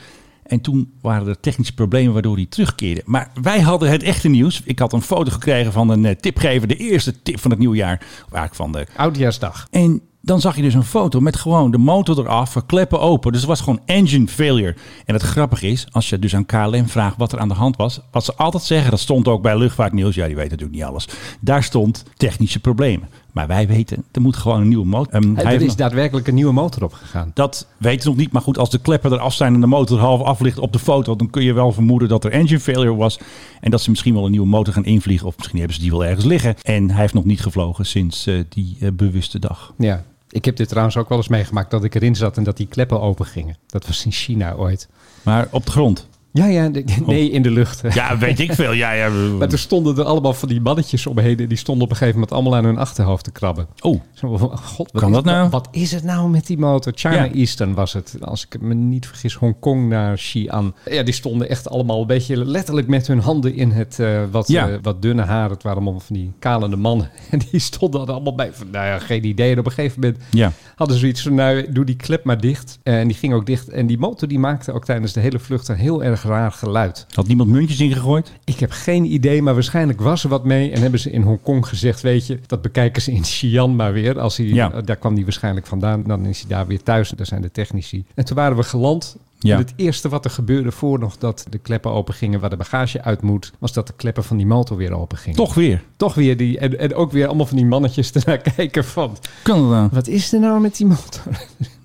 En 0.53 0.61
toen 0.61 0.93
waren 1.01 1.27
er 1.27 1.39
technische 1.39 1.73
problemen 1.73 2.13
waardoor 2.13 2.35
hij 2.35 2.45
terugkeerde. 2.45 3.01
Maar 3.05 3.31
wij 3.41 3.61
hadden 3.61 3.89
het 3.89 4.03
echte 4.03 4.29
nieuws. 4.29 4.61
Ik 4.65 4.79
had 4.79 4.93
een 4.93 5.01
foto 5.01 5.31
gekregen 5.31 5.71
van 5.71 5.89
een 5.89 6.05
eh, 6.05 6.15
tipgever. 6.15 6.67
De 6.67 6.75
eerste 6.75 7.21
tip 7.21 7.39
van 7.39 7.51
het 7.51 7.59
nieuwjaar. 7.59 7.99
Eigenlijk 8.19 8.55
van 8.55 8.71
de 8.71 8.87
Oudjaarsdag. 8.95 9.67
en 9.71 10.01
dan 10.25 10.41
zag 10.41 10.55
je 10.55 10.61
dus 10.61 10.73
een 10.73 10.83
foto 10.83 11.19
met 11.19 11.35
gewoon 11.35 11.71
de 11.71 11.77
motor 11.77 12.19
eraf, 12.19 12.65
kleppen 12.65 12.99
open. 12.99 13.31
Dus 13.31 13.41
het 13.41 13.49
was 13.49 13.61
gewoon 13.61 13.81
engine 13.85 14.27
failure. 14.27 14.75
En 15.05 15.13
het 15.13 15.23
grappige 15.23 15.67
is, 15.67 15.87
als 15.91 16.09
je 16.09 16.19
dus 16.19 16.35
aan 16.35 16.45
KLM 16.45 16.87
vraagt 16.87 17.17
wat 17.17 17.31
er 17.31 17.39
aan 17.39 17.47
de 17.47 17.53
hand 17.53 17.75
was, 17.75 17.99
wat 18.11 18.25
ze 18.25 18.35
altijd 18.35 18.63
zeggen, 18.63 18.91
dat 18.91 18.99
stond 18.99 19.27
ook 19.27 19.41
bij 19.41 19.57
Luchtvaartnieuws. 19.57 20.15
Ja, 20.15 20.25
die 20.25 20.35
weten 20.35 20.51
natuurlijk 20.51 20.79
niet 20.79 20.89
alles. 20.89 21.07
Daar 21.39 21.63
stond 21.63 22.03
technische 22.17 22.59
problemen. 22.59 23.09
Maar 23.33 23.47
wij 23.47 23.67
weten, 23.67 24.03
er 24.11 24.21
moet 24.21 24.35
gewoon 24.35 24.61
een 24.61 24.67
nieuwe 24.67 24.85
motor. 24.85 25.13
Ehm, 25.13 25.35
hij 25.35 25.45
er 25.45 25.61
is 25.61 25.67
nog- 25.67 25.75
daadwerkelijk 25.75 26.27
een 26.27 26.33
nieuwe 26.35 26.53
motor 26.53 26.83
opgegaan. 26.83 27.31
dat 27.33 27.67
weten 27.77 28.03
we 28.03 28.09
nog 28.09 28.17
niet. 28.17 28.31
Maar 28.31 28.41
goed, 28.41 28.57
als 28.57 28.69
de 28.69 28.77
kleppen 28.79 29.11
eraf 29.11 29.33
zijn 29.33 29.53
en 29.53 29.61
de 29.61 29.67
motor 29.67 29.99
half 29.99 30.21
af 30.21 30.39
ligt 30.39 30.57
op 30.59 30.73
de 30.73 30.79
foto, 30.79 31.15
dan 31.15 31.29
kun 31.29 31.43
je 31.43 31.53
wel 31.53 31.71
vermoeden 31.71 32.07
dat 32.09 32.23
er 32.23 32.31
engine 32.31 32.59
failure 32.59 32.95
was. 32.95 33.19
En 33.61 33.71
dat 33.71 33.81
ze 33.81 33.89
misschien 33.89 34.13
wel 34.13 34.25
een 34.25 34.31
nieuwe 34.31 34.47
motor 34.47 34.73
gaan 34.73 34.85
invliegen. 34.85 35.27
Of 35.27 35.37
misschien 35.37 35.57
hebben 35.57 35.75
ze 35.75 35.81
die 35.81 35.91
wel 35.91 36.05
ergens 36.05 36.25
liggen. 36.25 36.55
En 36.61 36.89
hij 36.91 37.01
heeft 37.01 37.13
nog 37.13 37.25
niet 37.25 37.41
gevlogen 37.41 37.85
sinds 37.85 38.27
eh, 38.27 38.35
die 38.49 38.77
eh, 38.79 38.89
bewuste 38.93 39.39
dag. 39.39 39.73
Ja. 39.77 40.03
Ik 40.29 40.45
heb 40.45 40.55
dit 40.55 40.67
trouwens 40.67 40.97
ook 40.97 41.09
wel 41.09 41.17
eens 41.17 41.27
meegemaakt 41.27 41.71
dat 41.71 41.83
ik 41.83 41.95
erin 41.95 42.15
zat 42.15 42.37
en 42.37 42.43
dat 42.43 42.57
die 42.57 42.67
kleppen 42.67 43.01
open 43.01 43.25
gingen. 43.25 43.57
Dat 43.67 43.87
was 43.87 44.05
in 44.05 44.11
China 44.11 44.53
ooit. 44.53 44.89
Maar 45.21 45.47
op 45.51 45.65
de 45.65 45.71
grond. 45.71 46.07
Ja, 46.33 46.45
ja, 46.45 46.69
nee, 47.05 47.29
in 47.29 47.41
de 47.41 47.51
lucht. 47.51 47.81
Ja, 47.93 48.17
weet 48.17 48.39
ik 48.39 48.53
veel. 48.53 48.71
Ja, 48.71 48.91
ja. 48.91 49.09
Maar 49.39 49.51
er 49.51 49.59
stonden 49.59 49.97
er 49.97 50.03
allemaal 50.03 50.33
van 50.33 50.49
die 50.49 50.61
mannetjes 50.61 51.07
omheen. 51.07 51.37
en 51.39 51.47
Die 51.47 51.57
stonden 51.57 51.83
op 51.83 51.89
een 51.89 51.95
gegeven 51.95 52.19
moment 52.19 52.35
allemaal 52.37 52.55
aan 52.55 52.65
hun 52.65 52.77
achterhoofd 52.77 53.23
te 53.23 53.31
krabben. 53.31 53.67
Oh, 53.81 53.99
God, 54.21 54.91
wat 54.91 55.01
Kan 55.01 55.09
is, 55.09 55.15
dat 55.15 55.25
nou? 55.25 55.49
Wat, 55.49 55.67
is 55.71 55.91
het 55.91 56.03
nou 56.03 56.29
met 56.29 56.47
die 56.47 56.57
motor? 56.57 56.91
China 56.95 57.23
Ja. 57.23 57.31
Eastern 57.31 57.73
was 57.73 57.93
het. 57.93 58.15
Als 58.21 58.45
ik 58.49 58.61
me 58.61 58.73
niet 58.73 59.07
vergis, 59.07 59.33
Hongkong 59.35 59.89
naar 59.89 60.15
Xi'an. 60.15 60.73
Ja, 60.89 61.03
die 61.03 61.13
stonden 61.13 61.49
echt 61.49 61.69
allemaal 61.69 62.01
een 62.01 62.07
beetje 62.07 62.45
letterlijk 62.45 62.87
met 62.87 63.07
hun 63.07 63.19
handen 63.19 63.55
in 63.55 63.71
het 63.71 63.99
eh, 63.99 64.21
wat, 64.31 64.47
Ja. 64.47 64.69
eh, 64.69 64.75
wat 64.81 65.01
dunne 65.01 65.21
haar. 65.23 65.49
Het 65.49 65.63
waren 65.63 65.81
allemaal 65.81 65.99
van 65.99 66.15
die 66.15 66.31
kalende 66.39 66.75
mannen. 66.75 67.09
En 67.31 67.39
die 67.51 67.59
stonden 67.59 68.01
er 68.01 68.11
allemaal 68.11 68.35
bij. 68.35 68.49
Van, 68.53 68.67
nou 68.71 68.85
ja, 68.85 68.99
geen 68.99 69.25
idee. 69.25 69.51
En 69.51 69.59
op 69.59 69.65
een 69.65 69.71
gegeven 69.71 70.01
moment 70.01 70.21
ja. 70.29 70.51
hadden 70.75 70.95
ze 70.95 71.01
zoiets 71.01 71.21
van, 71.21 71.33
nou, 71.33 71.71
doe 71.71 71.85
die 71.85 71.95
klep 71.95 72.23
maar 72.23 72.41
dicht. 72.41 72.79
En 72.83 73.07
die 73.07 73.17
ging 73.17 73.33
ook 73.33 73.45
dicht. 73.45 73.69
En 73.69 73.87
die 73.87 73.97
motor 73.97 74.27
die 74.27 74.39
maakte 74.39 74.71
ook 74.71 74.85
tijdens 74.85 75.13
de 75.13 75.19
hele 75.19 75.39
vlucht 75.39 75.67
een 75.67 75.75
heel 75.75 76.03
erg 76.03 76.22
raar 76.23 76.51
geluid. 76.51 77.05
Had 77.13 77.27
niemand 77.27 77.49
muntjes 77.49 77.79
ingegooid? 77.79 78.31
Ik 78.43 78.59
heb 78.59 78.71
geen 78.71 79.13
idee, 79.13 79.41
maar 79.41 79.53
waarschijnlijk 79.53 80.01
was 80.01 80.23
er 80.23 80.29
wat 80.29 80.43
mee. 80.43 80.71
En 80.71 80.81
hebben 80.81 80.99
ze 80.99 81.11
in 81.11 81.21
Hongkong 81.21 81.67
gezegd, 81.67 82.01
weet 82.01 82.27
je, 82.27 82.39
dat 82.47 82.61
bekijken 82.61 83.01
ze 83.01 83.11
in 83.11 83.21
Xi'an 83.31 83.75
maar 83.75 83.93
weer. 83.93 84.19
Als 84.19 84.37
hij, 84.37 84.45
Ja. 84.45 84.81
Daar 84.81 84.95
kwam 84.95 85.13
hij 85.13 85.23
waarschijnlijk 85.23 85.65
vandaan. 85.67 86.03
Dan 86.03 86.25
is 86.25 86.39
hij 86.39 86.49
daar 86.49 86.67
weer 86.67 86.83
thuis. 86.83 87.09
Daar 87.09 87.25
zijn 87.25 87.41
de 87.41 87.51
technici. 87.51 88.05
En 88.15 88.25
toen 88.25 88.35
waren 88.35 88.57
we 88.57 88.63
geland. 88.63 89.15
Ja. 89.39 89.53
En 89.53 89.57
het 89.61 89.73
eerste 89.75 90.09
wat 90.09 90.25
er 90.25 90.31
gebeurde 90.31 90.71
voor 90.71 90.99
nog 90.99 91.17
dat 91.17 91.45
de 91.49 91.57
kleppen 91.57 91.91
open 91.91 92.13
gingen 92.13 92.39
waar 92.39 92.49
de 92.49 92.55
bagage 92.57 93.01
uit 93.01 93.21
moet, 93.21 93.51
was 93.59 93.73
dat 93.73 93.87
de 93.87 93.93
kleppen 93.95 94.23
van 94.23 94.37
die 94.37 94.45
motor 94.45 94.77
weer 94.77 94.93
open 94.93 95.17
gingen. 95.17 95.37
Toch 95.37 95.53
weer. 95.53 95.83
Toch 95.97 96.13
weer 96.15 96.37
die, 96.37 96.57
en, 96.59 96.79
en 96.79 96.95
ook 96.95 97.11
weer 97.11 97.27
allemaal 97.27 97.45
van 97.45 97.57
die 97.57 97.65
mannetjes 97.65 98.11
ernaar 98.15 98.37
kijken 98.37 98.85
van, 98.85 99.17
Kan 99.43 99.59
het 99.59 99.69
nou? 99.69 99.89
wat 99.91 100.07
is 100.07 100.33
er 100.33 100.39
nou 100.39 100.61
met 100.61 100.77
die 100.77 100.85
motor? 100.87 101.21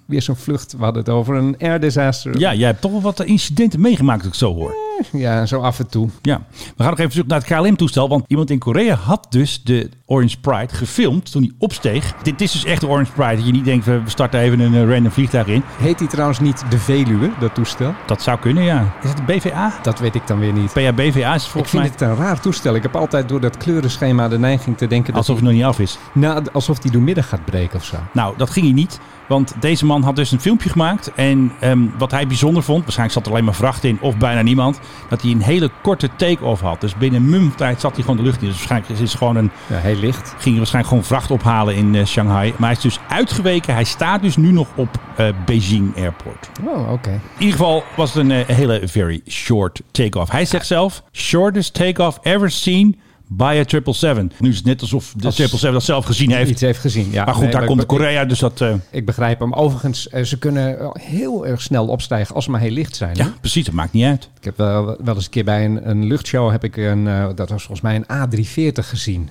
Weer 0.09 0.23
zo'n 0.23 0.37
vlucht. 0.37 0.73
We 0.79 0.85
hadden 0.85 1.03
het 1.03 1.13
over 1.13 1.35
een 1.37 1.57
air 1.59 1.81
disaster. 1.81 2.39
Ja, 2.39 2.55
jij 2.55 2.67
hebt 2.67 2.81
toch 2.81 2.91
wel 2.93 3.01
wat 3.01 3.25
incidenten 3.25 3.81
meegemaakt, 3.81 4.19
als 4.19 4.29
ik 4.29 4.35
zo 4.35 4.55
hoor. 4.55 4.75
ja, 5.13 5.47
zo 5.47 5.61
af 5.61 5.79
en 5.79 5.89
toe. 5.89 6.09
Ja, 6.23 6.41
we 6.77 6.83
gaan 6.83 6.91
nog 6.91 6.99
even 6.99 7.11
terug 7.11 7.27
naar 7.27 7.39
het 7.39 7.47
KLM-toestel. 7.47 8.09
Want 8.09 8.25
iemand 8.27 8.51
in 8.51 8.59
Korea 8.59 8.95
had 8.95 9.27
dus 9.31 9.63
de 9.63 9.91
Orange 10.07 10.41
Pride 10.41 10.75
gefilmd 10.75 11.31
toen 11.33 11.43
hij 11.43 11.53
opsteeg. 11.59 12.15
Dit 12.23 12.41
is 12.41 12.53
dus 12.53 12.65
echt 12.65 12.81
de 12.81 12.89
Orange 12.89 13.13
Pride. 13.13 13.37
Dat 13.37 13.47
je 13.47 13.53
niet 13.53 13.65
denkt, 13.65 13.85
we 13.87 14.01
starten 14.05 14.41
even 14.41 14.61
een 14.61 14.75
eh, 14.75 14.93
random 14.95 15.11
vliegtuig 15.13 15.47
in. 15.47 15.63
Heet 15.79 15.99
die 15.99 16.09
trouwens 16.09 16.41
niet 16.41 16.65
de 16.71 16.79
Veluwe, 16.79 17.31
dat 17.41 17.55
toestel? 17.55 17.95
Dat 18.07 18.23
zou 18.23 18.39
kunnen, 18.39 18.63
ja. 18.65 18.95
Is 19.03 19.09
het 19.09 19.19
de 19.19 19.23
BVA? 19.33 19.73
Dat 19.83 19.99
weet 19.99 20.15
ik 20.15 20.27
dan 20.27 20.39
weer 20.39 20.53
niet. 20.53 20.73
PHBVA 20.73 21.35
is 21.35 21.43
het 21.43 21.43
Ik 21.45 21.49
volgens 21.51 21.71
vind 21.71 21.83
mij. 21.83 21.93
het 21.93 22.01
een 22.01 22.17
raar 22.17 22.41
toestel. 22.41 22.75
Ik 22.75 22.83
heb 22.83 22.97
altijd 22.97 23.29
door 23.29 23.41
dat 23.41 23.57
kleurenschema 23.57 24.29
de 24.29 24.39
neiging 24.39 24.77
te 24.77 24.87
denken 24.87 25.07
dat 25.13 25.17
Alsof 25.17 25.37
het 25.37 25.45
nog 25.45 25.55
niet 25.55 25.65
af 25.65 25.79
is. 25.79 25.99
nou, 26.15 26.45
alsof 26.53 26.79
die 26.79 26.91
doormidden 26.91 27.25
gaat 27.25 27.45
breken 27.45 27.77
of 27.79 27.85
zo. 27.85 27.97
Nou, 28.13 28.35
dat 28.37 28.51
ging 28.51 28.65
hij 28.67 28.75
niet. 28.75 29.01
Want 29.29 29.55
deze 29.61 29.87
man 29.87 29.98
had 30.03 30.17
dus 30.17 30.33
een 30.33 30.41
filmpje 30.41 30.69
gemaakt. 30.69 31.13
En 31.15 31.53
ehm, 31.61 31.79
wat 31.99 32.11
hij 32.11 32.27
bijzonder 32.27 32.63
vond, 32.63 32.83
waarschijnlijk 32.83 33.17
zat 33.19 33.27
er 33.27 33.33
alleen 33.33 33.45
maar 33.45 33.55
vracht 33.55 33.85
in 33.85 33.99
of 34.01 34.17
bijna 34.17 34.43
niemand. 34.43 34.81
Dat 35.09 35.23
hij 35.23 35.31
een 35.31 35.43
hele 35.43 35.71
korte 35.83 36.09
take-off 36.17 36.61
had. 36.61 36.81
Dus 36.81 36.95
binnen 36.97 37.21
een 37.21 37.29
mum 37.29 37.57
tijd 37.57 37.81
zat 37.81 37.95
hij 37.95 38.01
gewoon 38.03 38.17
de 38.17 38.23
lucht 38.23 38.41
in. 38.41 38.47
Dus 38.49 38.57
waarschijnlijk 38.57 38.93
is 38.93 38.99
het 39.01 39.19
gewoon 39.19 39.37
een, 39.37 39.51
Ja, 39.67 39.77
heel 39.77 39.97
licht. 39.97 40.29
ging 40.29 40.45
hij 40.45 40.57
waarschijnlijk 40.57 40.89
gewoon 40.89 41.05
vracht 41.05 41.31
ophalen 41.31 41.75
in 41.75 41.95
eh, 41.95 42.05
Shanghai. 42.05 42.55
Maar 42.57 42.69
hij 42.69 42.77
is 42.77 42.83
dus 42.83 42.99
uitgeweken. 43.09 43.75
Hij 43.75 43.85
staat 43.85 44.23
dus 44.23 44.37
nu 44.37 44.53
nog 44.53 44.69
op 44.75 44.89
eh, 45.17 45.27
Beijing 45.45 45.97
Airport. 45.97 46.51
Oh, 46.65 46.93
oké. 46.93 47.11
In 47.11 47.21
ieder 47.39 47.57
geval 47.59 47.85
was 47.97 48.15
het 48.15 48.25
een 48.25 48.31
eh, 48.31 48.57
hele 48.57 48.81
very 48.85 49.21
short 49.29 49.81
take-off. 49.91 50.31
Hij 50.31 50.45
zegt 50.45 50.67
zelf, 50.67 51.03
shortest 51.13 51.75
take-off 51.75 52.19
ever 52.23 52.51
seen 52.51 52.97
by 53.31 53.45
a 53.61 53.65
777. 53.69 54.41
Nu 54.41 54.49
is 54.49 54.57
het 54.57 54.65
net 54.65 54.81
alsof 54.81 55.13
de 55.17 55.27
Als- 55.27 55.37
777 55.37 55.73
dat 55.73 55.83
zelf 55.83 56.05
gezien 56.05 56.31
heeft. 56.37 56.51
Iets 56.51 56.61
heeft 56.61 56.81
gezien. 56.81 57.09
Ja, 57.11 57.25
maar 57.25 57.35
goed, 57.35 57.43
nee, 57.43 57.53
daar 57.53 57.65
komt 57.65 57.87
Korea, 57.87 58.25
dus 58.25 58.39
dat... 58.39 58.61
eh, 58.61 58.75
Ik 58.91 59.07
begrijp 59.07 59.39
hem. 59.41 59.53
Overigens, 59.53 60.09
eh, 60.09 60.23
ze 60.25 60.39
kunnen 60.39 60.91
heel 61.01 61.47
erg 61.47 61.63
snel 61.63 61.87
opstijgen 61.87 62.35
als 62.35 62.45
ze 62.45 62.51
maar 62.51 62.61
heel 62.61 62.71
licht 62.71 62.97
zijn. 62.97 63.17
hè? 63.17 63.23
ja, 63.23 63.33
precies, 63.41 63.65
dat 63.65 63.75
maakt 63.75 63.93
niet 63.93 64.05
uit. 64.05 64.29
Ik 64.39 64.45
heb 64.45 64.57
wel, 64.57 64.85
wel 65.05 65.15
eens 65.15 65.25
een 65.25 65.31
keer 65.31 65.45
bij 65.45 65.65
een, 65.65 65.89
een 65.91 66.05
luchtshow 66.07 66.51
heb 66.51 66.65
ik 66.65 66.77
een, 66.77 67.07
eh, 67.09 67.27
dat 67.35 67.49
was 67.51 67.63
volgens 67.63 67.81
mij 67.81 67.97
een 67.97 68.05
A340 68.29 68.85
gezien. 68.89 69.31